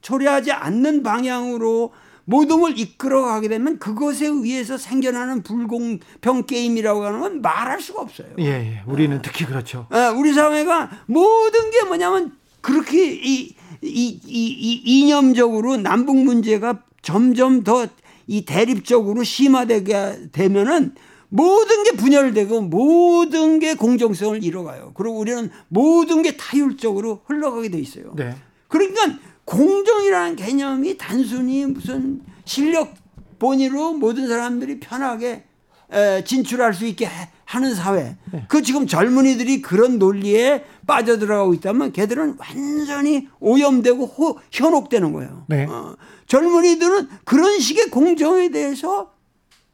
초래하지 0.00 0.52
않는 0.52 1.02
방향으로 1.02 1.92
모든 2.24 2.60
걸 2.60 2.78
이끌어가게 2.78 3.48
되면 3.48 3.78
그것에 3.78 4.26
의해서 4.26 4.78
생겨나는 4.78 5.42
불공평 5.42 6.44
게임이라고 6.46 7.04
하는 7.04 7.20
건 7.20 7.42
말할 7.42 7.80
수가 7.80 8.02
없어요. 8.02 8.28
예, 8.38 8.44
예. 8.44 8.82
우리는 8.86 9.20
특히 9.22 9.44
그렇죠. 9.44 9.86
아, 9.90 10.10
우리 10.10 10.32
사회가 10.32 10.90
모든 11.06 11.70
게 11.70 11.84
뭐냐면 11.84 12.32
그렇게 12.60 13.12
이, 13.12 13.54
이, 13.80 13.80
이, 13.82 14.20
이 14.26 14.82
이념적으로 14.84 15.76
남북 15.76 16.16
문제가 16.16 16.82
점점 17.02 17.64
더 17.64 17.86
이 18.26 18.44
대립적으로 18.44 19.24
심화되게 19.24 20.30
되면은 20.32 20.94
모든 21.28 21.82
게 21.84 21.92
분열되고 21.92 22.62
모든 22.62 23.58
게 23.58 23.74
공정성을 23.74 24.44
잃어가요. 24.44 24.92
그리고 24.94 25.18
우리는 25.18 25.50
모든 25.68 26.22
게 26.22 26.36
타율적으로 26.36 27.22
흘러가게 27.26 27.70
돼 27.70 27.78
있어요. 27.78 28.12
네. 28.16 28.34
그러니까 28.68 29.18
공정이라는 29.44 30.36
개념이 30.36 30.96
단순히 30.96 31.66
무슨 31.66 32.20
실력 32.44 32.94
본위로 33.38 33.94
모든 33.94 34.28
사람들이 34.28 34.78
편하게 34.80 35.44
에, 35.92 36.24
진출할 36.24 36.72
수 36.74 36.86
있게 36.86 37.06
해- 37.06 37.28
하는 37.44 37.74
사회. 37.74 38.16
네. 38.32 38.44
그 38.48 38.62
지금 38.62 38.86
젊은이들이 38.86 39.60
그런 39.60 39.98
논리에 39.98 40.64
빠져들어가고 40.86 41.52
있다면 41.54 41.92
걔들은 41.92 42.36
완전히 42.38 43.28
오염되고 43.40 44.06
호- 44.06 44.38
현혹되는 44.50 45.12
거예요. 45.12 45.44
네. 45.48 45.66
어, 45.66 45.94
젊은이들은 46.28 47.08
그런 47.24 47.58
식의 47.60 47.90
공정에 47.90 48.48
대해서 48.50 49.12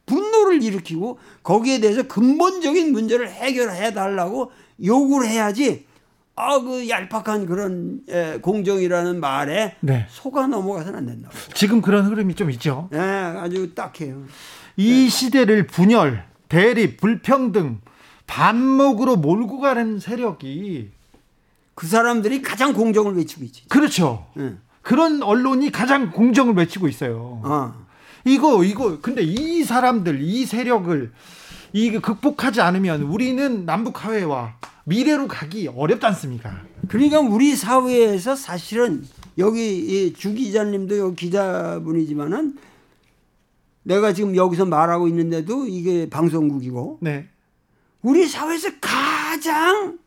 분노를 0.07 0.63
일으키고 0.63 1.19
거기에 1.45 1.79
대해서 1.79 2.03
근본적인 2.05 2.91
문제를 2.91 3.31
해결해 3.31 3.93
달라고 3.93 4.51
요구를 4.83 5.29
해야지 5.29 5.85
아 6.39 6.61
그 6.61 6.89
얄팍한 6.89 7.47
그런 7.47 8.01
에, 8.09 8.39
공정이라는 8.39 9.21
말에 9.21 9.77
네. 9.81 10.07
속아 10.09 10.47
넘어가서는 10.47 10.99
안 10.99 11.07
된다고. 11.07 11.35
지금 11.55 11.83
그런 11.83 12.07
흐름이 12.07 12.35
좀 12.35 12.51
있죠. 12.53 12.89
예, 12.93 12.99
아주 12.99 13.75
딱해요. 13.75 14.23
이 14.77 15.09
시대를 15.09 15.67
분열, 15.67 16.25
대립, 16.49 16.99
불평등, 16.99 17.81
반목으로 18.27 19.17
몰고 19.17 19.59
가는 19.59 19.99
세력이 19.99 20.91
그 21.75 21.87
사람들이 21.87 22.43
가장 22.43 22.73
공정을 22.73 23.17
외치고 23.17 23.45
있지. 23.45 23.69
그렇죠. 23.69 24.27
예. 24.39 24.55
그런 24.83 25.23
언론이 25.23 25.71
가장 25.71 26.11
공정을 26.13 26.55
외치고 26.55 26.89
있어요. 26.89 27.41
어. 27.45 27.75
이거 28.25 28.65
이거 28.65 29.01
근데 29.01 29.23
이 29.23 29.65
사람들 29.65 30.21
이 30.21 30.45
세력을 30.47 31.13
이게 31.73 31.99
극복하지 31.99 32.61
않으면 32.61 33.03
우리는 33.03 33.65
남북 33.67 34.05
화해와 34.05 34.55
미래로 34.89 35.29
가기 35.29 35.69
어렵지 35.69 36.07
않습니까? 36.07 36.63
그러니까 36.89 37.21
우리 37.21 37.55
사회에서 37.55 38.35
사실은 38.35 39.05
여기 39.37 40.07
이주 40.07 40.33
기자님도 40.35 40.99
여기 40.99 41.27
기자분이지만은 41.27 42.57
내가 43.83 44.13
지금 44.13 44.35
여기서 44.35 44.65
말하고 44.65 45.07
있는데도 45.09 45.67
이게 45.67 46.09
방송국이고 46.09 46.99
네. 47.03 47.29
우리 48.03 48.27
사회에서 48.27 48.71
가장 48.81 49.99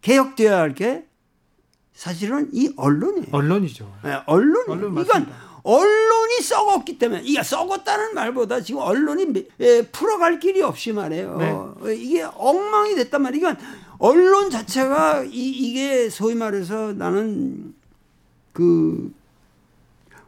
개혁되어야 0.00 0.58
할 0.58 0.74
게 0.74 1.04
사실은 1.92 2.48
이 2.52 2.72
언론이에요. 2.76 3.26
언론이죠. 3.32 3.92
예, 4.04 4.20
언론. 4.26 4.64
언론 4.68 4.94
그러니까 4.94 5.14
맞습니다. 5.16 5.47
언론이 5.62 6.42
썩었기 6.42 6.98
때문에 6.98 7.22
이게 7.24 7.42
썩었다는 7.42 8.14
말보다 8.14 8.60
지금 8.60 8.80
언론이 8.82 9.26
미- 9.26 9.46
예, 9.60 9.82
풀어갈 9.90 10.38
길이 10.40 10.62
없이 10.62 10.92
말해요. 10.92 11.36
네. 11.38 11.50
어, 11.50 11.76
이게 11.90 12.22
엉망이 12.22 12.94
됐단 12.94 13.22
말이야. 13.22 13.40
그러니까 13.40 13.64
언론 13.98 14.50
자체가 14.50 15.24
이, 15.24 15.30
이게 15.50 16.08
소위 16.08 16.34
말해서 16.34 16.92
나는 16.92 17.74
그 18.52 19.12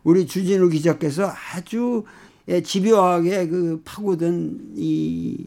우리 0.02 0.26
주진우 0.26 0.68
기자께서 0.70 1.30
아주 1.54 2.04
예, 2.48 2.62
집요하게 2.62 3.48
그 3.48 3.80
파고든 3.84 4.72
이 4.76 5.46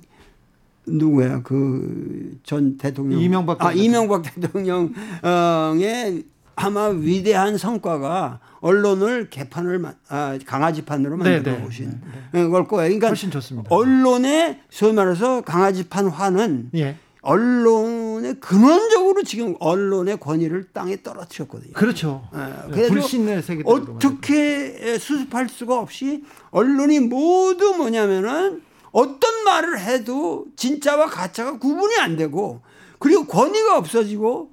누구야 0.86 1.41
그 1.43 2.34
전 2.43 2.77
대통령 2.77 3.19
이명박 3.21 3.61
아전 3.63 3.77
이명박 3.77 4.21
대통령의 4.23 6.23
아마 6.56 6.88
위대한 6.88 7.58
성과가 7.58 8.39
언론을 8.60 9.30
개판을 9.30 9.80
마- 9.80 9.93
아, 10.08 10.38
강아지판으로 10.45 11.18
네, 11.18 11.36
만들어 11.36 11.58
네, 11.58 11.66
오신 11.66 12.01
걸 12.32 12.68
거예요. 12.68 12.88
그러니까 12.89 13.08
훨씬 13.08 13.32
좋습니다. 13.32 13.68
언론의 13.74 14.62
소위 14.70 14.93
말해서 14.93 15.41
강아지판 15.41 16.08
화는 16.08 16.70
예. 16.76 16.97
언론의 17.22 18.36
근원적으로 18.39 19.24
지금 19.24 19.56
언론의 19.60 20.18
권위를 20.20 20.66
땅에 20.74 21.01
떨어뜨렸거든요. 21.01 21.74
그렇죠. 21.74 22.28
예, 22.34 22.38
네, 22.38 22.54
그래서 22.72 22.93
불신의 22.93 23.41
세계 23.43 23.64
어떻게 23.66 24.97
수습할 24.99 25.49
수가 25.49 25.80
없이 25.80 26.24
언론이 26.51 26.99
모두 27.01 27.76
뭐냐면은 27.76 28.62
어떤 28.91 29.43
말을 29.45 29.80
해도 29.80 30.45
진짜와 30.56 31.08
가짜가 31.08 31.58
구분이 31.58 31.95
안 31.99 32.16
되고 32.16 32.62
그리고 32.99 33.26
권위가 33.26 33.78
없어지고 33.78 34.53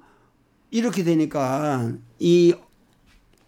이렇게 0.71 1.03
되니까 1.03 1.91
이, 2.19 2.55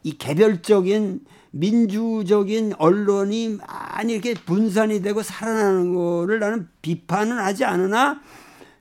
이 0.04 0.18
개별적인 0.18 1.22
민주적인 1.52 2.74
언론이 2.78 3.58
많이 3.68 4.14
이렇게 4.14 4.34
분산이 4.34 5.02
되고 5.02 5.22
살아나는 5.24 5.94
거를 5.94 6.40
나는 6.40 6.68
비판은 6.82 7.38
하지 7.38 7.64
않으나 7.64 8.22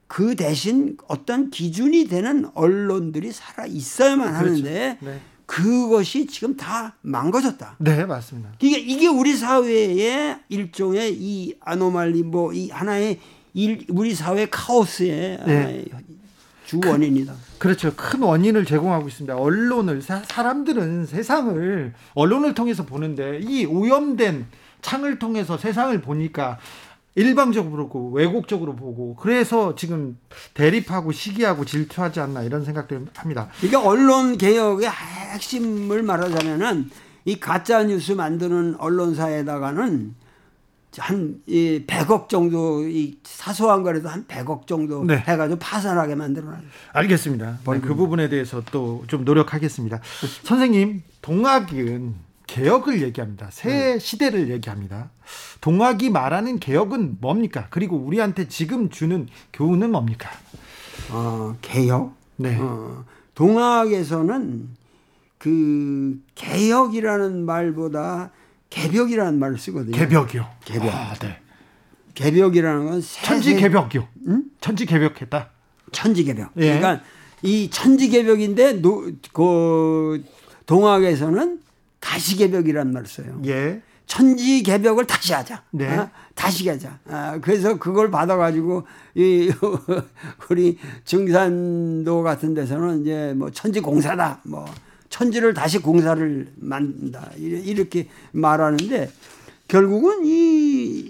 그 0.06 0.34
대신 0.36 0.96
어떤 1.08 1.50
기준이 1.50 2.06
되는 2.08 2.46
언론들이 2.54 3.30
살아 3.32 3.66
있어야만 3.66 4.28
그렇죠. 4.28 4.50
하는데 4.50 4.98
네. 5.00 5.20
그것이 5.46 6.26
지금 6.26 6.56
다 6.56 6.96
망가졌다. 7.02 7.76
네, 7.78 8.06
맞습니다. 8.06 8.50
이게 8.60 8.78
이게 8.78 9.06
우리 9.06 9.36
사회의 9.36 10.38
일종의 10.48 11.14
이 11.14 11.54
아노말리 11.60 12.22
뭐 12.22 12.52
이 12.54 12.70
하나의 12.70 13.18
일, 13.54 13.84
우리 13.90 14.14
사회 14.14 14.46
카오스의 14.46 15.40
네. 15.46 15.84
주 16.80 16.88
원인이다. 16.88 17.34
그렇죠. 17.58 17.92
큰 17.94 18.22
원인을 18.22 18.64
제공하고 18.64 19.08
있습니다. 19.08 19.36
언론을 19.36 20.00
사, 20.00 20.22
사람들은 20.24 21.06
세상을 21.06 21.92
언론을 22.14 22.54
통해서 22.54 22.86
보는데 22.86 23.40
이 23.42 23.66
오염된 23.66 24.46
창을 24.80 25.18
통해서 25.18 25.58
세상을 25.58 26.00
보니까 26.00 26.58
일방적으로 27.14 27.88
보고 27.88 28.10
왜곡적으로 28.12 28.74
보고 28.74 29.14
그래서 29.16 29.74
지금 29.74 30.18
대립하고 30.54 31.12
시기하고 31.12 31.66
질투하지 31.66 32.20
않나 32.20 32.42
이런 32.42 32.64
생각들 32.64 33.04
합니다. 33.14 33.48
이게 33.62 33.76
언론 33.76 34.38
개혁의 34.38 34.88
핵심을 34.88 36.02
말하자면은 36.02 36.90
이 37.26 37.38
가짜 37.38 37.84
뉴스 37.84 38.12
만드는 38.12 38.76
언론사에다가는 38.78 40.21
한 40.98 41.40
이 41.46 41.84
100억 41.86 42.28
정도 42.28 42.86
이 42.86 43.18
사소한 43.24 43.82
거라도 43.82 44.08
한 44.08 44.26
100억 44.26 44.66
정도 44.66 45.04
네. 45.04 45.16
해가지고 45.16 45.58
파산하게 45.58 46.14
만들어놔요. 46.16 46.60
알겠습니다. 46.92 47.58
네, 47.66 47.80
그 47.80 47.94
부분에 47.94 48.28
대해서 48.28 48.62
또 48.70 49.02
좀 49.06 49.24
노력하겠습니다. 49.24 50.00
선생님, 50.44 51.02
동학은 51.22 52.14
개혁을 52.46 53.00
얘기합니다. 53.02 53.48
새 53.50 53.98
시대를 53.98 54.50
얘기합니다. 54.50 55.10
동학이 55.62 56.10
말하는 56.10 56.58
개혁은 56.58 57.16
뭡니까? 57.20 57.68
그리고 57.70 57.96
우리한테 57.96 58.48
지금 58.48 58.90
주는 58.90 59.26
교훈은 59.54 59.90
뭡니까? 59.92 60.28
어, 61.10 61.56
개혁. 61.62 62.14
네. 62.36 62.58
어, 62.60 63.04
동학에서는 63.34 64.68
그 65.38 66.20
개혁이라는 66.34 67.44
말보다 67.46 68.30
개벽이라는 68.72 69.38
말을 69.38 69.58
쓰거든요. 69.58 69.96
개벽이요. 69.96 70.46
개벽. 70.64 70.88
아, 70.94 71.14
네. 71.20 71.38
개벽이라는 72.14 72.86
건 72.86 73.00
세- 73.02 73.24
천지 73.24 73.50
세- 73.54 73.60
개벽이요. 73.60 74.08
천지 74.60 74.86
개벽했다. 74.86 75.50
천지 75.92 76.24
개벽. 76.24 76.50
예. 76.56 76.78
그러니까 76.78 77.02
이 77.42 77.68
천지 77.70 78.08
개벽인데 78.08 78.74
노, 78.80 79.10
그 79.32 80.24
동학에서는 80.66 81.60
가시개벽이라는 82.00 82.92
말을 82.92 83.06
써요. 83.06 83.40
예. 83.46 83.82
천지 84.06 84.62
개벽을 84.62 85.06
다시 85.06 85.32
하자. 85.32 85.62
네. 85.70 85.96
어? 85.96 86.10
다시 86.34 86.68
하자. 86.68 86.98
아, 87.08 87.38
그래서 87.42 87.78
그걸 87.78 88.10
받아가지고 88.10 88.86
이 89.14 89.50
우리 90.50 90.78
증산도 91.04 92.22
같은 92.22 92.54
데서는 92.54 93.02
이제 93.02 93.32
뭐 93.36 93.50
천지 93.50 93.80
공사다. 93.80 94.40
뭐 94.44 94.64
천지를 95.12 95.52
다시 95.52 95.78
공사를 95.78 96.52
만든다. 96.56 97.32
이렇게 97.36 98.08
말하는데 98.32 99.10
결국은 99.68 100.24
이, 100.24 100.30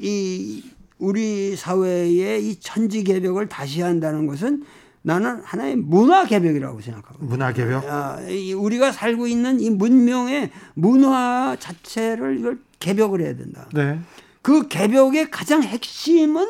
이 0.03 0.65
우리 0.99 1.55
사회의 1.57 2.45
이 2.45 2.59
천지 2.59 3.05
개벽을 3.05 3.49
다시 3.49 3.81
한다는 3.81 4.27
것은 4.27 4.65
나는 5.03 5.41
하나의 5.45 5.77
문화 5.77 6.27
개벽이라고 6.27 6.81
생각하고 6.81 7.25
문화 7.25 7.53
개벽. 7.53 7.85
아, 7.85 8.21
이 8.29 8.53
우리가 8.53 8.91
살고 8.91 9.29
있는 9.29 9.61
이 9.61 9.71
문명의 9.71 10.51
문화 10.75 11.57
자체를 11.59 12.41
이걸 12.41 12.59
개벽을 12.81 13.21
해야 13.21 13.37
된다. 13.37 13.69
네. 13.73 14.01
그 14.43 14.67
개벽의 14.67 15.31
가장 15.31 15.63
핵심은 15.63 16.45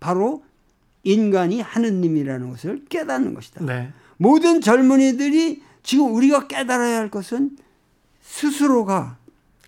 바로 0.00 0.42
인간이 1.04 1.60
하느님이라는 1.60 2.50
것을 2.50 2.84
깨닫는 2.88 3.34
것이다. 3.34 3.64
네. 3.64 3.92
모든 4.16 4.60
젊은이들이 4.60 5.69
지금 5.82 6.14
우리가 6.14 6.46
깨달아야 6.46 6.98
할 6.98 7.10
것은 7.10 7.56
스스로가 8.22 9.16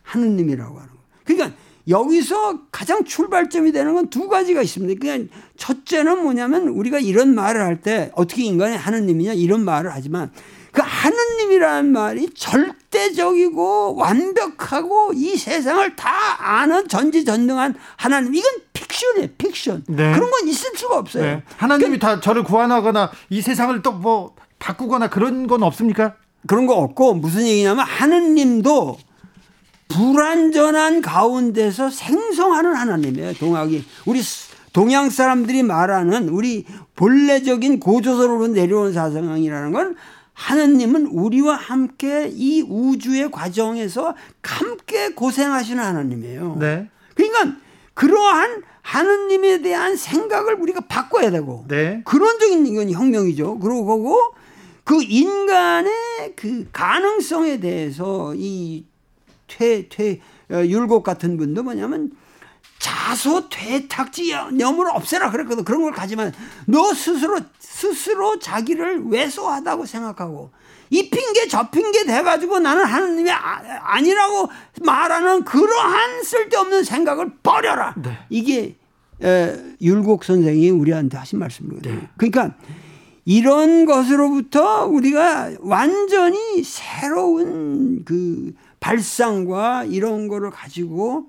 하느님이라고 0.02 0.74
하는 0.76 0.88
거예요. 0.88 1.02
그러니까 1.24 1.56
여기서 1.88 2.60
가장 2.70 3.04
출발점이 3.04 3.72
되는 3.72 3.94
건 3.94 4.08
두 4.08 4.28
가지가 4.28 4.62
있습니다. 4.62 5.00
그냥 5.00 5.28
첫째는 5.56 6.22
뭐냐면 6.22 6.68
우리가 6.68 6.98
이런 7.00 7.34
말을 7.34 7.60
할 7.60 7.80
때 7.82 8.12
어떻게 8.14 8.44
인간이 8.44 8.76
하느님이냐 8.76 9.32
이런 9.32 9.64
말을 9.64 9.90
하지만 9.92 10.30
그 10.70 10.80
하느님이라는 10.84 11.90
말이 11.90 12.28
절대적이고 12.34 13.96
완벽하고 13.96 15.12
이 15.14 15.36
세상을 15.36 15.96
다 15.96 16.10
아는 16.38 16.88
전지전능한 16.88 17.74
하나님 17.96 18.34
이건 18.34 18.50
픽션이에요 18.72 19.28
픽션 19.38 19.84
네. 19.88 20.12
그런 20.14 20.30
건 20.30 20.48
있을 20.48 20.70
수가 20.76 20.98
없어요 20.98 21.22
네. 21.24 21.42
하나님이 21.56 21.98
다 21.98 22.20
저를 22.20 22.44
구원하거나 22.44 23.10
이 23.30 23.40
세상을 23.42 23.82
또 23.82 23.92
뭐 23.92 24.34
바꾸거나 24.66 25.08
그런 25.08 25.48
건 25.48 25.64
없습니까? 25.64 26.14
그런 26.46 26.66
거 26.66 26.74
없고 26.74 27.14
무슨 27.14 27.46
얘기냐면 27.46 27.84
하느님도 27.84 28.96
불완전한 29.88 31.02
가운데서 31.02 31.90
생성하는 31.90 32.74
하나님이에요. 32.74 33.34
동학이 33.34 33.84
우리 34.06 34.22
스- 34.22 34.52
동양 34.72 35.10
사람들이 35.10 35.62
말하는 35.64 36.28
우리 36.30 36.64
본래적인 36.94 37.78
고조선으로 37.80 38.48
내려온 38.48 38.92
사상이라는 38.92 39.72
건 39.72 39.96
하느님은 40.32 41.06
우리와 41.08 41.56
함께 41.56 42.30
이 42.32 42.62
우주의 42.62 43.30
과정에서 43.30 44.14
함께 44.42 45.10
고생하시는 45.10 45.82
하나님이에요. 45.82 46.56
네. 46.58 46.88
그러니까 47.14 47.56
그러한 47.94 48.62
하느님에 48.80 49.60
대한 49.60 49.96
생각을 49.96 50.54
우리가 50.54 50.80
바꿔야 50.88 51.30
되고 51.30 51.66
네. 51.68 52.00
근원적인 52.06 52.66
이건 52.66 52.90
혁명이죠. 52.90 53.58
그러고 53.58 54.34
그 54.85 55.03
인간의 55.03 55.93
그 56.37 56.68
가능성에 56.72 57.61
대해서 57.61 58.35
이 58.37 58.85
퇴, 59.47 59.89
퇴, 59.89 60.20
어, 60.51 60.64
율곡 60.64 61.05
같은 61.05 61.37
분도 61.37 61.62
뭐냐면 61.62 62.11
자소 62.78 63.49
퇴탁지 63.49 64.30
염을 64.33 64.89
없애라 64.91 65.30
그랬거든. 65.30 65.62
그런 65.64 65.83
걸 65.83 65.93
가지만 65.93 66.33
너 66.66 66.93
스스로, 66.95 67.39
스스로 67.59 68.39
자기를 68.39 69.05
왜소하다고 69.07 69.87
생각하고 69.87 70.51
이 70.91 71.09
핑계 71.09 71.47
저 71.49 71.70
핑계 71.70 72.05
대가지고 72.05 72.59
나는 72.59 72.85
하나님이 72.85 73.30
아- 73.30 73.62
아니라고 73.83 74.49
말하는 74.83 75.45
그러한 75.45 76.22
쓸데없는 76.24 76.85
생각을 76.85 77.30
버려라. 77.43 77.95
네. 78.03 78.18
이게 78.30 78.76
에, 79.22 79.57
율곡 79.80 80.24
선생이 80.24 80.70
우리한테 80.70 81.16
하신 81.18 81.39
말씀이거든요. 81.39 82.09
그러니까 82.16 82.57
이런 83.25 83.85
것으로부터 83.87 84.85
우리가 84.87 85.53
완전히 85.61 86.62
새로운 86.64 88.05
그 88.05 88.53
발상과 88.81 89.85
이런 89.85 90.27
거를 90.29 90.51
가지고 90.51 91.27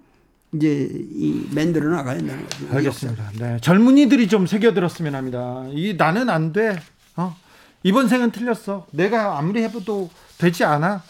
이제 0.56 0.88
이 0.92 1.48
만들어 1.52 1.90
나가야 1.96 2.18
된다는 2.18 2.44
거죠. 2.48 2.68
알겠습니다. 2.76 3.32
네. 3.40 3.58
젊은이들이 3.62 4.28
좀 4.28 4.48
새겨들었으면 4.48 5.16
합니다. 5.16 5.66
이 5.72 5.96
나는 5.98 6.30
안 6.30 6.52
돼. 6.54 6.80
어? 7.16 7.36
이번 7.84 8.08
생은 8.08 8.32
틀렸어. 8.32 8.88
내가 8.92 9.38
아무리 9.38 9.62
해봐도 9.64 10.10
되지 10.38 10.64
않아. 10.64 11.04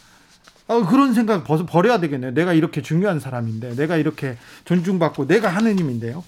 어, 0.68 0.86
그런 0.86 1.14
생각 1.14 1.44
벌- 1.44 1.66
버려야 1.66 2.00
되겠네요. 2.00 2.32
내가 2.34 2.54
이렇게 2.54 2.82
중요한 2.82 3.20
사람인데, 3.20 3.76
내가 3.76 3.98
이렇게 3.98 4.38
존중받고, 4.64 5.28
내가 5.28 5.50
하느님인데요. 5.50 6.24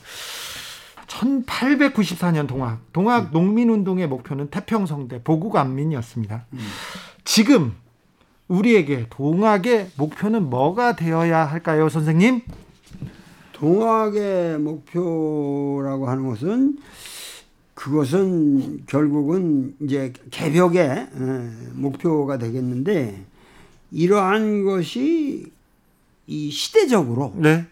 1894년 1.20 2.48
동학, 2.48 2.82
동학 2.92 3.32
농민운동의 3.32 4.08
목표는 4.08 4.50
태평성대, 4.50 5.22
보국 5.24 5.56
안민이었습니다. 5.56 6.46
지금 7.24 7.74
우리에게 8.48 9.08
동학의 9.10 9.92
목표는 9.98 10.50
뭐가 10.50 10.96
되어야 10.96 11.46
할까요, 11.46 11.90
선생님? 11.90 12.42
동학의 13.54 14.60
목표라고 14.60 16.10
하는 16.10 16.28
것은 16.28 16.78
그것은 17.74 18.86
결국은 18.86 19.76
이제 19.82 20.14
개벽의 20.32 20.82
에, 20.82 21.08
목표가 21.74 22.38
되겠는데 22.38 23.26
이러한 23.92 24.64
것이 24.64 25.52
이 26.28 26.52
시대적으로 26.52 27.34
네. 27.36 27.66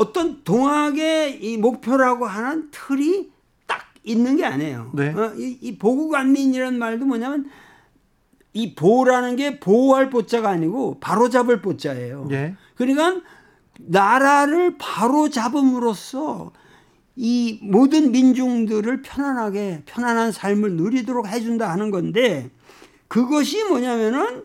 어떤 0.00 0.42
동학의 0.44 1.44
이 1.44 1.58
목표라고 1.58 2.24
하는 2.24 2.70
틀이 2.70 3.30
딱 3.66 3.82
있는 4.02 4.36
게 4.36 4.46
아니에요. 4.46 4.92
네. 4.94 5.10
어, 5.10 5.34
이, 5.36 5.58
이 5.60 5.76
보국안민이라는 5.76 6.78
말도 6.78 7.04
뭐냐면 7.04 7.50
이 8.54 8.74
보라는 8.74 9.36
게 9.36 9.60
보호할 9.60 10.08
보자가 10.08 10.48
아니고 10.48 11.00
바로잡을 11.00 11.60
보자예요. 11.60 12.28
예. 12.30 12.54
그러니까 12.76 13.20
나라를 13.78 14.78
바로잡음으로써 14.78 16.52
이 17.14 17.58
모든 17.62 18.10
민중들을 18.10 19.02
편안하게 19.02 19.82
편안한 19.84 20.32
삶을 20.32 20.76
누리도록 20.76 21.28
해준다 21.28 21.70
하는 21.70 21.90
건데 21.90 22.48
그것이 23.06 23.64
뭐냐면은 23.64 24.44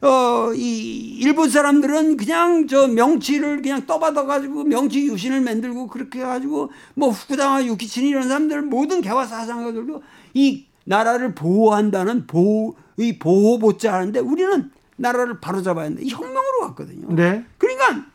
어, 0.00 0.52
이 0.54 1.18
일본 1.20 1.48
사람들은 1.48 2.16
그냥 2.16 2.66
저 2.66 2.88
명치를 2.88 3.62
그냥 3.62 3.86
떠받아 3.86 4.24
가지고 4.24 4.64
명치 4.64 5.06
유신을 5.06 5.40
만들고 5.40 5.86
그렇게 5.86 6.20
해 6.20 6.24
가지고 6.24 6.70
뭐 6.94 7.10
후쿠다마 7.10 7.62
유키친 7.64 8.06
이런 8.06 8.24
사람들 8.28 8.62
모든 8.62 9.00
개화 9.00 9.26
사상가들도 9.26 10.02
이 10.34 10.66
나라를 10.84 11.34
보호한다는 11.34 12.26
보호 12.26 12.76
이 12.96 13.18
보호 13.18 13.58
보자 13.58 13.94
하는데 13.94 14.20
우리는 14.20 14.70
나라를 14.96 15.40
바로잡아야 15.40 15.86
한다. 15.86 16.00
이 16.02 16.10
혁명으로 16.10 16.60
왔거든요. 16.62 17.08
네. 17.14 17.44
그러니까 17.58 18.06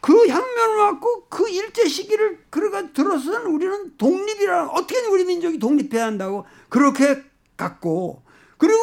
그 0.00 0.26
혁명을 0.26 0.78
왔고 0.78 1.26
그 1.28 1.48
일제 1.48 1.86
시기를 1.86 2.38
그러가 2.50 2.92
들어서는 2.92 3.46
우리는 3.46 3.96
독립이라 3.98 4.68
어떻게 4.68 5.00
우리 5.06 5.24
민족이 5.24 5.58
독립해야 5.58 6.06
한다고 6.06 6.46
그렇게 6.68 7.22
갔고 7.56 8.22
그리고 8.56 8.80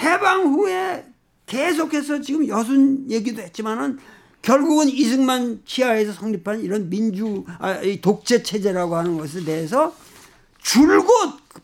해방 0.00 0.44
후에 0.46 1.06
계속해서 1.46 2.20
지금 2.20 2.46
여순 2.48 3.10
얘기도 3.10 3.42
했지만은 3.42 3.98
결국은 4.42 4.88
이승만 4.88 5.62
치하에서 5.64 6.12
성립한 6.12 6.60
이런 6.60 6.88
민주 6.90 7.44
아, 7.58 7.80
독재 8.02 8.42
체제라고 8.42 8.96
하는 8.96 9.16
것에 9.16 9.44
대해서 9.44 9.94
줄곧 10.60 11.06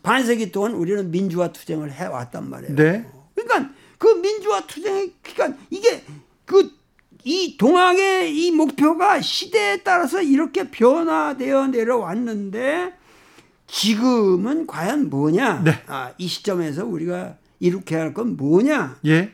반세기 0.01 0.51
동안 0.51 0.73
우리는 0.73 1.11
민주화 1.11 1.51
투쟁을 1.51 1.91
해 1.91 2.05
왔단 2.05 2.49
말이에요. 2.49 2.75
네. 2.75 3.05
그러니까 3.35 3.71
그 3.97 4.07
민주화 4.07 4.65
투쟁의 4.65 5.13
그러니까 5.21 5.59
이게 5.69 6.03
그 6.45 6.83
이 7.23 7.55
동학의 7.57 8.35
이 8.35 8.51
목표가 8.51 9.21
시대에 9.21 9.77
따라서 9.77 10.21
이렇게 10.21 10.69
변화되어 10.69 11.67
내려왔는데 11.67 12.93
지금은 13.67 14.67
과연 14.67 15.09
뭐냐? 15.09 15.63
네. 15.63 15.71
아, 15.87 16.11
이 16.17 16.27
시점에서 16.27 16.85
우리가 16.85 17.37
이렇게 17.59 17.95
할건 17.95 18.35
뭐냐? 18.35 18.99
예. 19.05 19.31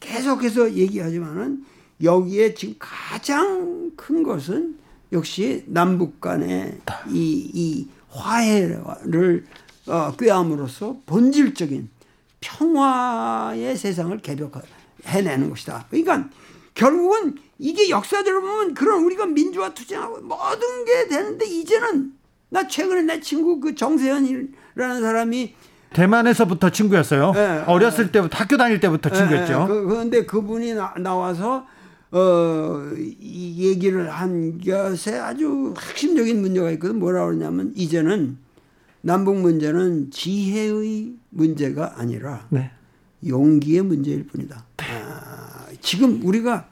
계속해서 0.00 0.72
얘기하지만은 0.72 1.64
여기에 2.02 2.54
지금 2.54 2.74
가장 2.78 3.90
큰 3.96 4.22
것은 4.22 4.76
역시 5.12 5.64
남북 5.66 6.20
간의 6.20 6.78
이, 7.08 7.50
이 7.54 7.88
화해를 8.10 9.44
어, 9.86 10.12
꾀함으로써 10.16 11.00
본질적인 11.06 11.88
평화의 12.40 13.76
세상을 13.76 14.18
개벽해내는 14.18 15.50
것이다. 15.50 15.86
그러니까 15.90 16.28
결국은 16.74 17.36
이게 17.58 17.88
역사적으로 17.88 18.42
보면 18.42 18.74
그런 18.74 19.04
우리가 19.04 19.26
민주화 19.26 19.72
투쟁하고 19.72 20.20
모든 20.20 20.84
게 20.84 21.08
되는데 21.08 21.46
이제는 21.46 22.12
나 22.50 22.68
최근에 22.68 23.02
내 23.02 23.20
친구 23.20 23.60
그 23.60 23.74
정세현이라는 23.74 25.00
사람이 25.00 25.54
대만에서부터 25.96 26.68
친구였어요. 26.70 27.32
네. 27.32 27.64
어렸을 27.66 28.12
때부터 28.12 28.36
학교 28.36 28.58
다닐 28.58 28.80
때부터 28.80 29.08
친구였죠. 29.08 29.52
예, 29.52 29.62
예. 29.62 29.66
그, 29.66 29.86
그런데 29.86 30.26
그분이 30.26 30.74
나, 30.74 30.92
나와서 30.98 31.66
어, 32.10 32.82
이 32.98 33.66
얘기를 33.66 34.10
한 34.10 34.60
것에 34.60 35.18
아주 35.18 35.72
핵심적인 35.78 36.40
문제가 36.42 36.70
있거든. 36.72 36.98
뭐라 36.98 37.24
그러냐면 37.24 37.72
이제는 37.74 38.36
남북 39.00 39.38
문제는 39.38 40.10
지혜의 40.10 41.14
문제가 41.30 41.94
아니라 41.96 42.46
네. 42.50 42.70
용기의 43.26 43.80
문제일 43.82 44.26
뿐이다. 44.26 44.66
아, 44.76 45.66
지금 45.80 46.20
우리가 46.22 46.68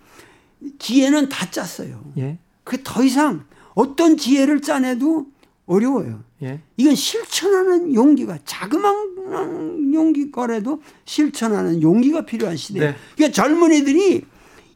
지혜는 0.79 1.31
다 1.31 1.51
짰어요. 1.51 2.13
예. 2.19 2.39
그더 2.65 3.03
이상 3.03 3.45
어떤 3.75 4.19
지혜를 4.19 4.61
짜내도 4.61 5.27
어려워요. 5.67 6.23
예. 6.45 6.61
이건 6.77 6.95
실천하는 6.95 7.95
용기가 7.95 8.39
자그마한 8.45 9.95
용기 9.95 10.31
거래도 10.31 10.83
실천하는 11.05 11.83
용기가 11.83 12.27
필요한 12.27 12.57
시대예요. 12.57 12.91
네. 12.91 12.97
그러니까 13.17 13.35
젊은이들이 13.35 14.25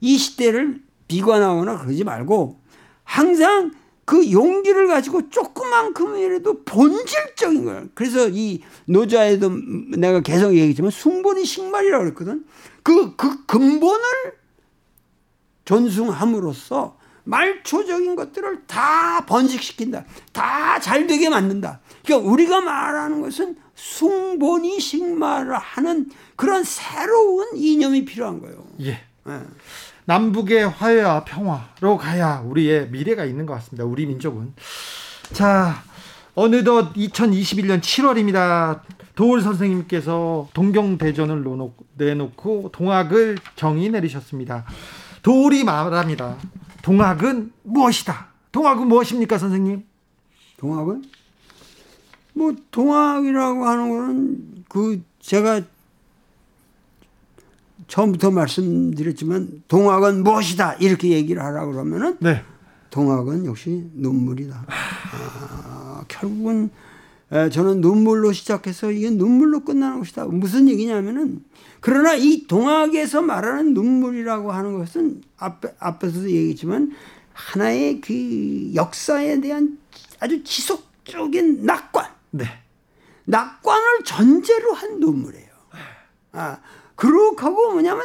이 0.00 0.18
시대를 0.18 0.80
비관하거나 1.08 1.78
그러지 1.78 2.04
말고 2.04 2.60
항상 3.04 3.72
그 4.04 4.30
용기를 4.32 4.88
가지고 4.88 5.28
조그만큼이라도 5.28 6.64
본질적인 6.64 7.66
거예요. 7.66 7.88
그래서 7.94 8.28
이 8.30 8.62
노자에도 8.86 9.50
내가 9.98 10.20
계속 10.20 10.54
얘기했지만 10.54 10.90
숭본이 10.90 11.44
식말이라고 11.44 12.04
그랬거든. 12.04 12.46
그, 12.82 13.16
그 13.16 13.44
근본을 13.44 14.02
존중함으로써 15.66 16.97
말초적인 17.28 18.16
것들을 18.16 18.62
다 18.66 19.24
번식시킨다. 19.26 20.04
다 20.32 20.80
잘되게 20.80 21.28
만든다. 21.28 21.80
그러니까 22.04 22.30
우리가 22.30 22.62
말하는 22.62 23.20
것은 23.20 23.56
숭본이 23.74 24.80
식말을 24.80 25.54
하는 25.56 26.10
그런 26.36 26.64
새로운 26.64 27.54
이념이 27.54 28.06
필요한 28.06 28.40
거예요. 28.40 28.64
예. 28.80 28.92
예. 29.28 29.40
남북의 30.06 30.70
화해와 30.70 31.24
평화로 31.24 31.98
가야 31.98 32.42
우리의 32.46 32.88
미래가 32.88 33.26
있는 33.26 33.44
것 33.44 33.52
같습니다. 33.54 33.84
우리 33.84 34.06
민족은. 34.06 34.54
자, 35.32 35.82
어느덧 36.34 36.94
2021년 36.94 37.80
7월입니다. 37.80 38.80
도울 39.14 39.42
선생님께서 39.42 40.48
동경대전을 40.54 41.44
내놓고 41.96 42.70
동학을 42.72 43.36
정의 43.54 43.90
내리셨습니다. 43.90 44.64
도울이 45.22 45.64
말합니다. 45.64 46.38
동학은 46.89 47.53
무엇이다? 47.64 48.28
동학은 48.51 48.86
무엇입니까, 48.86 49.36
선생님? 49.36 49.84
동학은? 50.57 51.05
뭐, 52.32 52.55
동학이라고 52.70 53.66
하는 53.66 53.91
거는 53.91 54.64
그 54.70 55.03
제가 55.20 55.61
처음부터 57.89 58.30
말씀드렸지만 58.30 59.64
동학은 59.68 60.24
무엇이다 60.24 60.76
이렇게 60.76 61.11
얘기를 61.11 61.43
하라고 61.43 61.72
그러면은 61.72 62.16
네. 62.20 62.43
동학은 62.89 63.45
역시 63.45 63.91
눈물이다. 63.93 64.64
아, 64.66 66.05
결국은 66.09 66.64
에, 66.64 66.70
저는 67.30 67.80
눈물로 67.82 68.32
시작해서 68.32 68.90
이게 68.90 69.10
눈물로 69.10 69.60
끝나는 69.60 69.98
것이다. 69.98 70.24
무슨 70.26 70.68
얘기냐면은 70.68 71.44
그러나 71.80 72.14
이 72.14 72.46
동학에서 72.46 73.20
말하는 73.22 73.74
눈물이라고 73.74 74.50
하는 74.50 74.78
것은 74.78 75.22
앞에, 75.36 75.74
앞에서도 75.78 76.30
얘기했지만 76.30 76.92
하나의 77.34 78.00
그 78.00 78.74
역사에 78.74 79.40
대한 79.40 79.78
아주 80.20 80.42
지속적인 80.42 81.64
낙관. 81.64 82.06
네. 82.30 82.44
낙관을 83.26 84.04
전제로 84.04 84.72
한 84.72 84.98
눈물이에요. 84.98 85.48
아, 86.32 86.58
그렇하고 86.96 87.72
뭐냐면 87.72 88.04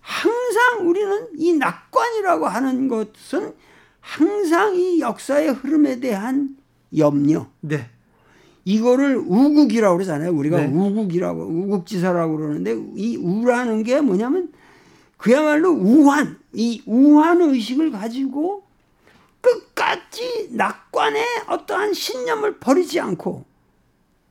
항상 0.00 0.88
우리는 0.88 1.28
이 1.36 1.54
낙관이라고 1.54 2.46
하는 2.46 2.88
것은 2.88 3.54
항상 4.00 4.76
이 4.76 5.00
역사의 5.00 5.50
흐름에 5.54 5.98
대한 5.98 6.56
염려. 6.96 7.50
네. 7.60 7.90
이거를 8.64 9.16
우국이라고 9.16 9.96
그러잖아요. 9.96 10.32
우리가 10.32 10.60
네. 10.60 10.66
우국이라고 10.66 11.42
우국지사라고 11.42 12.36
그러는데 12.36 12.76
이 12.96 13.16
우라는 13.16 13.82
게 13.82 14.00
뭐냐면 14.00 14.50
그야말로 15.16 15.70
우환 15.70 16.38
이 16.52 16.82
우환 16.86 17.40
의식을 17.42 17.90
가지고 17.90 18.62
끝까지 19.40 20.48
낙관의 20.52 21.24
어떠한 21.48 21.92
신념을 21.92 22.58
버리지 22.58 23.00
않고 23.00 23.44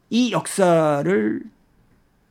이 0.10 0.32
역사를 0.32 1.42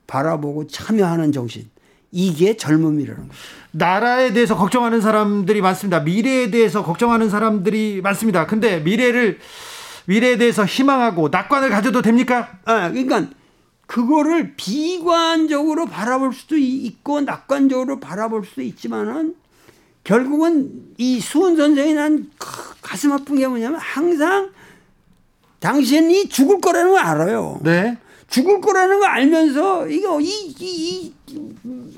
바라보고 0.07 0.67
참여하는 0.67 1.33
정신 1.33 1.71
이게 2.11 2.57
젊음이라는 2.57 3.29
거죠. 3.29 3.41
나라에 3.71 4.33
대해서 4.33 4.57
걱정하는 4.57 5.01
사람들이 5.01 5.63
많습니다. 5.63 6.01
미래에 6.01 6.51
대해서 6.51 6.85
걱정하는 6.85 7.31
사람들이 7.31 8.01
많습니다. 8.03 8.47
근데 8.47 8.81
미래를 8.81 9.39
미래에 10.07 10.37
대해서 10.37 10.65
희망하고 10.65 11.29
낙관을 11.29 11.71
가져도 11.71 12.03
됩니까? 12.03 12.59
아, 12.65 12.91
그러니까 12.91 13.27
그거를 13.87 14.55
비관적으로 14.57 15.87
바라볼 15.87 16.33
수도 16.33 16.57
있고 16.57 17.21
낙관적으로 17.21 18.01
바라볼 18.01 18.45
수도 18.45 18.63
있지만은 18.63 19.35
결국은 20.05 20.95
이 20.99 21.21
수은 21.21 21.57
선생이 21.57 21.95
난 21.95 22.31
가슴 22.81 23.13
아픈 23.13 23.37
게 23.37 23.47
뭐냐면 23.47 23.79
항상 23.79 24.51
당신이 25.61 26.29
죽을 26.29 26.61
거라는 26.61 26.93
걸 26.93 27.01
알아요. 27.01 27.61
네. 27.63 27.97
죽을 28.29 28.61
거라는 28.61 28.99
걸 28.99 29.11
알면서 29.11 29.89
이거 29.89 30.21
이, 30.21 30.27
이, 30.59 31.13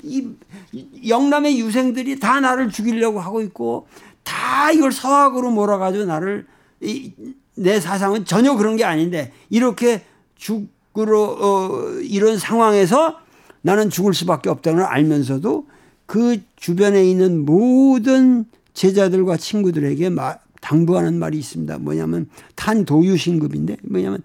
이, 0.03 0.35
이 0.73 1.09
영남의 1.09 1.59
유생들이 1.59 2.19
다 2.19 2.41
나를 2.41 2.69
죽이려고 2.71 3.19
하고 3.19 3.41
있고 3.41 3.87
다 4.23 4.71
이걸 4.71 4.91
서학으로 4.91 5.49
몰아가지고 5.49 6.05
나를 6.05 6.45
이, 6.81 7.13
내 7.55 7.79
사상은 7.79 8.25
전혀 8.25 8.55
그런 8.55 8.75
게 8.75 8.83
아닌데 8.83 9.31
이렇게 9.49 10.03
죽으로 10.35 11.23
어, 11.23 11.89
이런 12.01 12.37
상황에서 12.37 13.17
나는 13.61 13.89
죽을 13.89 14.13
수밖에 14.13 14.49
없다는 14.49 14.79
걸 14.79 14.87
알면서도 14.87 15.67
그 16.05 16.37
주변에 16.55 17.03
있는 17.03 17.45
모든 17.45 18.45
제자들과 18.73 19.37
친구들에게 19.37 20.09
마, 20.09 20.37
당부하는 20.61 21.17
말이 21.17 21.37
있습니다. 21.37 21.79
뭐냐면 21.79 22.29
탄도유 22.55 23.17
신급인데 23.17 23.77
뭐냐면 23.83 24.21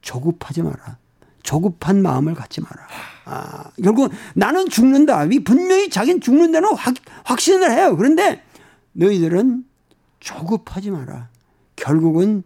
조급하지 0.00 0.62
마라. 0.62 0.98
조급한 1.42 2.02
마음을 2.02 2.34
갖지 2.34 2.60
마라. 2.60 2.86
아, 3.24 3.70
결국 3.82 4.12
나는 4.34 4.68
죽는다. 4.68 5.24
이 5.24 5.40
분명히 5.40 5.88
자기는 5.88 6.20
죽는다는 6.20 6.74
확, 6.74 6.94
확신을 7.24 7.70
해요. 7.70 7.96
그런데 7.96 8.42
너희들은 8.92 9.64
조급하지 10.20 10.90
마라. 10.90 11.28
결국은 11.76 12.42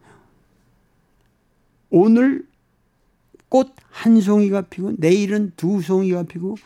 오늘 1.96 2.44
꽃 3.48 3.70
한 3.88 4.20
송이가 4.20 4.62
피고 4.62 4.92
내일은 4.98 5.52
두 5.56 5.80
송이가 5.80 6.24
피고 6.24 6.56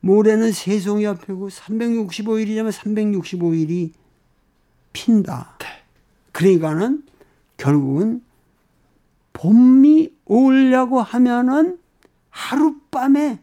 모레는 0.00 0.52
세 0.52 0.80
송이가 0.80 1.16
피고 1.16 1.50
365일이냐면 1.50 2.72
365일이 2.72 3.92
핀다. 4.94 5.58
그러니까는 6.32 7.02
결국은 7.58 8.22
봄이 9.34 10.14
오려고 10.24 11.02
하면은 11.02 11.78
하룻밤에 12.30 13.40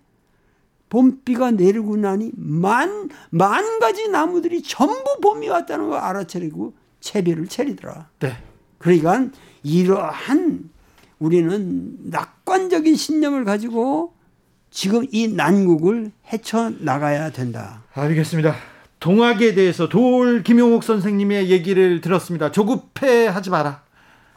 봄비가 0.89 1.51
내리고 1.51 1.97
나니 1.97 2.31
만, 2.35 3.09
만 3.29 3.79
가지 3.79 4.07
나무들이 4.07 4.63
전부 4.63 5.19
봄이 5.21 5.49
왔다는 5.49 5.89
걸 5.89 5.99
알아차리고 5.99 6.73
채비를 6.99 7.47
차리더라. 7.47 8.09
네. 8.21 8.37
그러니까 8.79 9.29
이러한 9.67 10.69
우리는 11.19 11.97
낙관적인 12.05 12.95
신념을 12.95 13.43
가지고 13.43 14.13
지금 14.71 15.05
이 15.11 15.27
난국을 15.27 16.11
헤쳐 16.31 16.71
나가야 16.79 17.31
된다. 17.31 17.83
알겠습니다. 17.93 18.55
동학에 18.99 19.53
대해서 19.53 19.89
도올 19.89 20.43
김용옥 20.43 20.83
선생님의 20.83 21.49
얘기를 21.49 22.01
들었습니다. 22.01 22.51
조급해 22.51 23.27
하지 23.27 23.49
마라. 23.49 23.81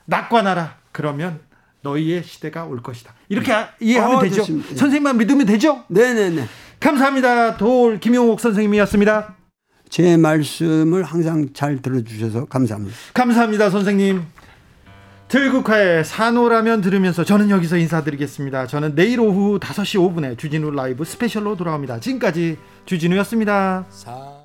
낙관하라. 0.07 0.77
그러면 0.93 1.41
너희의 1.83 2.25
시대가 2.25 2.65
올 2.65 2.83
것이다. 2.83 3.15
이렇게 3.29 3.53
이해하면 3.81 4.17
어, 4.17 4.21
되죠. 4.23 4.37
좋습니다. 4.37 4.69
선생님만 4.69 5.17
믿으면 5.19 5.47
되죠. 5.47 5.85
네네네. 5.89 6.45
감사합니다. 6.81 7.57
도올 7.57 8.01
김용옥 8.01 8.41
선생님이었습니다. 8.41 9.37
제 9.89 10.17
말씀을 10.17 11.03
항상 11.05 11.49
잘 11.53 11.81
들어주셔서 11.83 12.47
감사합니다. 12.47 12.97
감사합니다, 13.15 13.71
선생님. 13.71 14.23
들국화의 15.31 16.05
산호라면 16.05 16.81
들으면서 16.81 17.23
저는 17.23 17.51
여기서 17.51 17.77
인사드리겠습니다. 17.77 18.67
저는 18.67 18.97
내일 18.97 19.21
오후 19.21 19.61
5시 19.61 20.01
5분에 20.01 20.37
주진우 20.37 20.73
라이브 20.73 21.05
스페셜로 21.05 21.57
돌아옵니다. 21.57 22.01
지금까지 22.01 22.59
주진우였습니다. 22.85 23.87
사 23.91 24.40